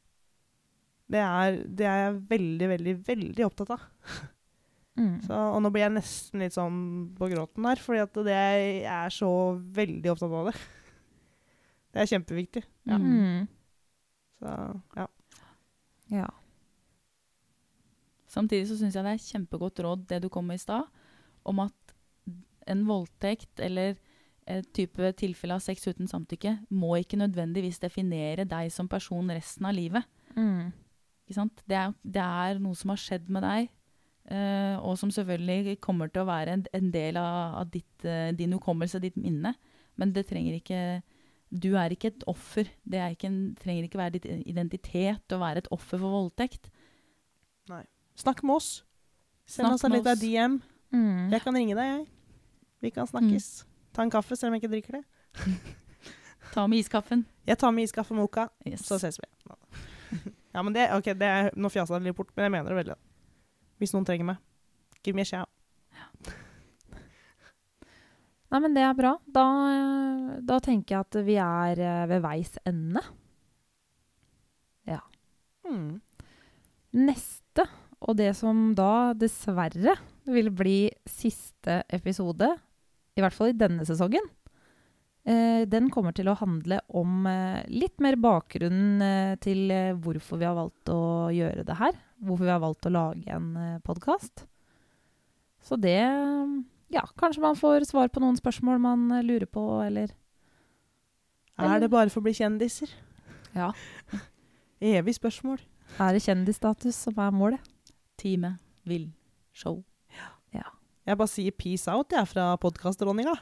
Det 1.07 1.21
er, 1.23 1.59
det 1.79 1.87
er 1.87 2.01
jeg 2.01 2.17
veldig, 2.31 2.67
veldig, 2.73 2.95
veldig 3.07 3.45
opptatt 3.47 3.75
av. 3.75 3.85
Mm. 4.97 5.19
Så, 5.27 5.35
og 5.35 5.59
nå 5.61 5.69
blir 5.71 5.85
jeg 5.85 5.93
nesten 5.93 6.41
litt 6.41 6.55
sånn 6.55 6.79
på 7.17 7.29
gråten 7.31 7.67
her, 7.69 7.79
fordi 7.83 8.01
at 8.01 8.17
det, 8.25 8.33
jeg 8.33 8.79
er 8.95 9.13
så 9.13 9.29
veldig 9.77 10.13
opptatt 10.13 10.35
av 10.41 10.51
det. 10.51 10.57
Det 11.97 12.03
er 12.03 12.09
kjempeviktig. 12.11 12.61
Ja. 12.85 12.97
Mm. 13.01 13.45
Så, 14.37 14.51
ja. 14.99 15.05
Ja. 16.13 16.27
Samtidig 18.29 18.67
så 18.69 18.75
syns 18.77 18.93
jeg 18.93 19.07
det 19.07 19.13
er 19.15 19.23
kjempegodt 19.23 19.81
råd 19.81 20.03
det 20.11 20.19
du 20.21 20.27
kom 20.29 20.45
med 20.45 20.59
i 20.59 20.61
stad, 20.61 20.85
om 21.47 21.63
at 21.63 21.95
en 22.69 22.83
voldtekt 22.85 23.63
eller 23.63 23.95
et 24.47 24.67
type 24.75 25.11
tilfelle 25.19 25.57
av 25.57 25.63
sex 25.63 25.83
uten 25.89 26.09
samtykke 26.09 26.53
må 26.71 26.95
ikke 27.01 27.19
nødvendigvis 27.19 27.81
definere 27.83 28.47
deg 28.47 28.71
som 28.73 28.89
person 28.89 29.33
resten 29.33 29.67
av 29.67 29.75
livet. 29.75 30.07
Mm. 30.37 30.71
Ikke 31.27 31.35
sant? 31.35 31.63
Det, 31.67 31.75
er, 31.75 31.91
det 32.03 32.23
er 32.23 32.61
noe 32.63 32.77
som 32.79 32.93
har 32.93 33.01
skjedd 33.01 33.27
med 33.33 33.43
deg, 33.43 33.67
uh, 34.31 34.77
og 34.79 34.95
som 35.01 35.11
selvfølgelig 35.11 35.77
kommer 35.83 36.11
til 36.11 36.23
å 36.23 36.29
være 36.29 36.55
en, 36.55 36.65
en 36.79 36.89
del 36.93 37.19
av, 37.19 37.59
av 37.63 37.73
ditt, 37.73 37.91
uh, 38.07 38.31
din 38.37 38.55
hukommelse, 38.55 39.03
ditt 39.03 39.19
minne. 39.19 39.53
Men 39.99 40.13
det 40.15 40.27
trenger 40.29 40.59
ikke 40.59 40.81
Du 41.49 41.71
er 41.79 41.93
ikke 41.95 42.11
et 42.11 42.23
offer. 42.27 42.67
Det 42.83 42.99
er 42.99 43.15
ikke 43.15 43.29
en, 43.29 43.39
trenger 43.59 43.87
ikke 43.87 43.99
være 43.99 44.17
ditt 44.17 44.27
identitet 44.45 45.31
å 45.33 45.39
være 45.41 45.63
et 45.63 45.71
offer 45.71 45.99
for 45.99 46.11
voldtekt. 46.11 46.71
Nei. 47.71 47.85
Snakk 48.19 48.43
med 48.43 48.59
oss. 48.59 48.69
Send 49.47 49.65
Snakk 49.65 49.77
oss 49.77 49.87
en 49.87 49.95
liten. 49.95 50.19
DM. 50.21 50.59
Mm. 50.91 51.31
Jeg 51.31 51.43
kan 51.43 51.55
ringe 51.55 51.75
deg, 51.79 51.93
jeg. 51.93 52.05
Vi 52.83 52.91
kan 52.95 53.09
snakkes. 53.09 53.66
Ta 53.97 54.05
en 54.05 54.13
kaffe, 54.13 54.37
selv 54.37 54.51
om 54.53 54.57
jeg 54.57 54.63
ikke 54.63 54.73
drikker 54.75 54.99
det. 54.99 55.03
Ta 56.53 56.63
med 56.69 56.79
iskaffen. 56.83 57.25
Jeg 57.49 57.57
tar 57.59 57.73
med 57.73 57.87
iskaffe 57.89 58.13
og 58.13 58.21
moka, 58.21 58.47
Yes. 58.67 58.85
så 58.85 58.99
ses 59.01 59.17
vi. 59.21 59.27
Ja, 60.57 60.63
men 60.65 60.73
det, 60.73 60.87
ok, 60.95 61.11
det 61.19 61.27
er, 61.27 61.47
Nå 61.59 61.69
fjasa 61.69 61.97
jeg 61.99 62.07
litt 62.07 62.17
bort, 62.17 62.31
men 62.33 62.47
jeg 62.47 62.53
mener 62.55 62.71
det 62.71 62.77
veldig. 62.79 62.95
Hvis 63.77 63.91
noen 63.93 64.07
trenger 64.07 64.25
meg, 64.31 64.39
give 65.05 65.13
me 65.17 65.21
a 65.21 65.27
shout. 65.27 65.51
Nei, 68.47 68.61
men 68.63 68.73
det 68.73 68.85
er 68.87 68.95
bra. 68.97 69.11
Da, 69.27 69.43
da 70.47 70.57
tenker 70.63 70.95
jeg 70.95 71.03
at 71.03 71.17
vi 71.27 71.35
er 71.43 71.81
eh, 71.83 72.05
ved 72.09 72.23
veis 72.23 72.55
ende. 72.65 73.03
Mm. 75.67 75.99
Neste, 76.97 77.65
og 77.99 78.15
det 78.19 78.31
som 78.39 78.71
da 78.77 79.11
dessverre 79.17 79.97
vil 80.27 80.49
bli 80.55 80.77
siste 81.09 81.81
episode, 81.93 82.49
i 83.17 83.23
hvert 83.25 83.35
fall 83.35 83.51
i 83.51 83.57
denne 83.57 83.85
sesongen, 83.87 84.25
eh, 85.27 85.63
den 85.69 85.89
kommer 85.93 86.13
til 86.15 86.29
å 86.31 86.35
handle 86.39 86.79
om 86.95 87.25
eh, 87.29 87.63
litt 87.73 87.99
mer 88.03 88.15
bakgrunnen 88.21 89.01
eh, 89.01 89.35
til 89.43 89.71
eh, 89.73 89.93
hvorfor 89.97 90.39
vi 90.41 90.47
har 90.47 90.55
valgt 90.57 90.91
å 90.93 90.99
gjøre 91.33 91.65
det 91.67 91.77
her. 91.79 91.97
Hvorfor 92.23 92.47
vi 92.47 92.53
har 92.53 92.63
valgt 92.63 92.87
å 92.89 92.93
lage 92.93 93.33
en 93.33 93.49
eh, 93.57 93.79
podkast. 93.85 94.45
Så 95.67 95.75
det 95.81 95.97
Ja, 96.93 97.01
kanskje 97.19 97.41
man 97.43 97.57
får 97.59 97.83
svar 97.89 98.07
på 98.07 98.21
noen 98.23 98.37
spørsmål 98.39 98.79
man 98.79 99.07
eh, 99.11 99.25
lurer 99.25 99.49
på, 99.51 99.65
eller 99.83 100.13
Er 101.57 101.79
det 101.81 101.89
bare 101.91 102.09
for 102.13 102.21
å 102.21 102.27
bli 102.29 102.35
kjendiser? 102.37 102.91
Ja. 103.57 103.71
Evig 104.79 105.17
spørsmål. 105.17 105.57
Er 105.99 106.13
det 106.13 106.21
kjendisstatus 106.23 106.95
som 107.07 107.17
er 107.17 107.33
målet? 107.33 107.59
Time 108.21 108.55
vil 108.85 109.09
show. 109.57 109.81
Jeg 111.07 111.15
bare 111.21 111.31
sier 111.31 111.55
peace 111.55 111.87
out, 111.87 112.11
jeg, 112.11 112.27
fra 112.27 112.49
podkastdronninga. 112.59 113.37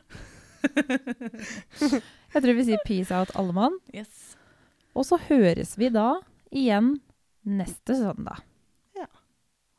Jeg 2.36 2.41
tror 2.43 2.53
vi 2.57 2.66
sier 2.68 2.82
peace 2.86 3.13
out, 3.16 3.32
alle 3.34 3.55
mann. 3.55 3.80
Yes. 3.95 4.36
Og 4.93 5.07
så 5.07 5.18
høres 5.30 5.74
vi 5.80 5.89
da 5.93 6.20
igjen 6.53 6.95
neste 7.45 7.97
søndag. 7.97 8.43
Ja. 8.97 9.09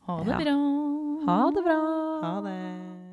Ha 0.07 0.19
det 0.27 0.39
bra. 0.43 0.55
Ha 1.27 1.41
det 1.55 1.63
bra! 1.67 1.81
Ha 2.23 2.33
det. 2.47 3.06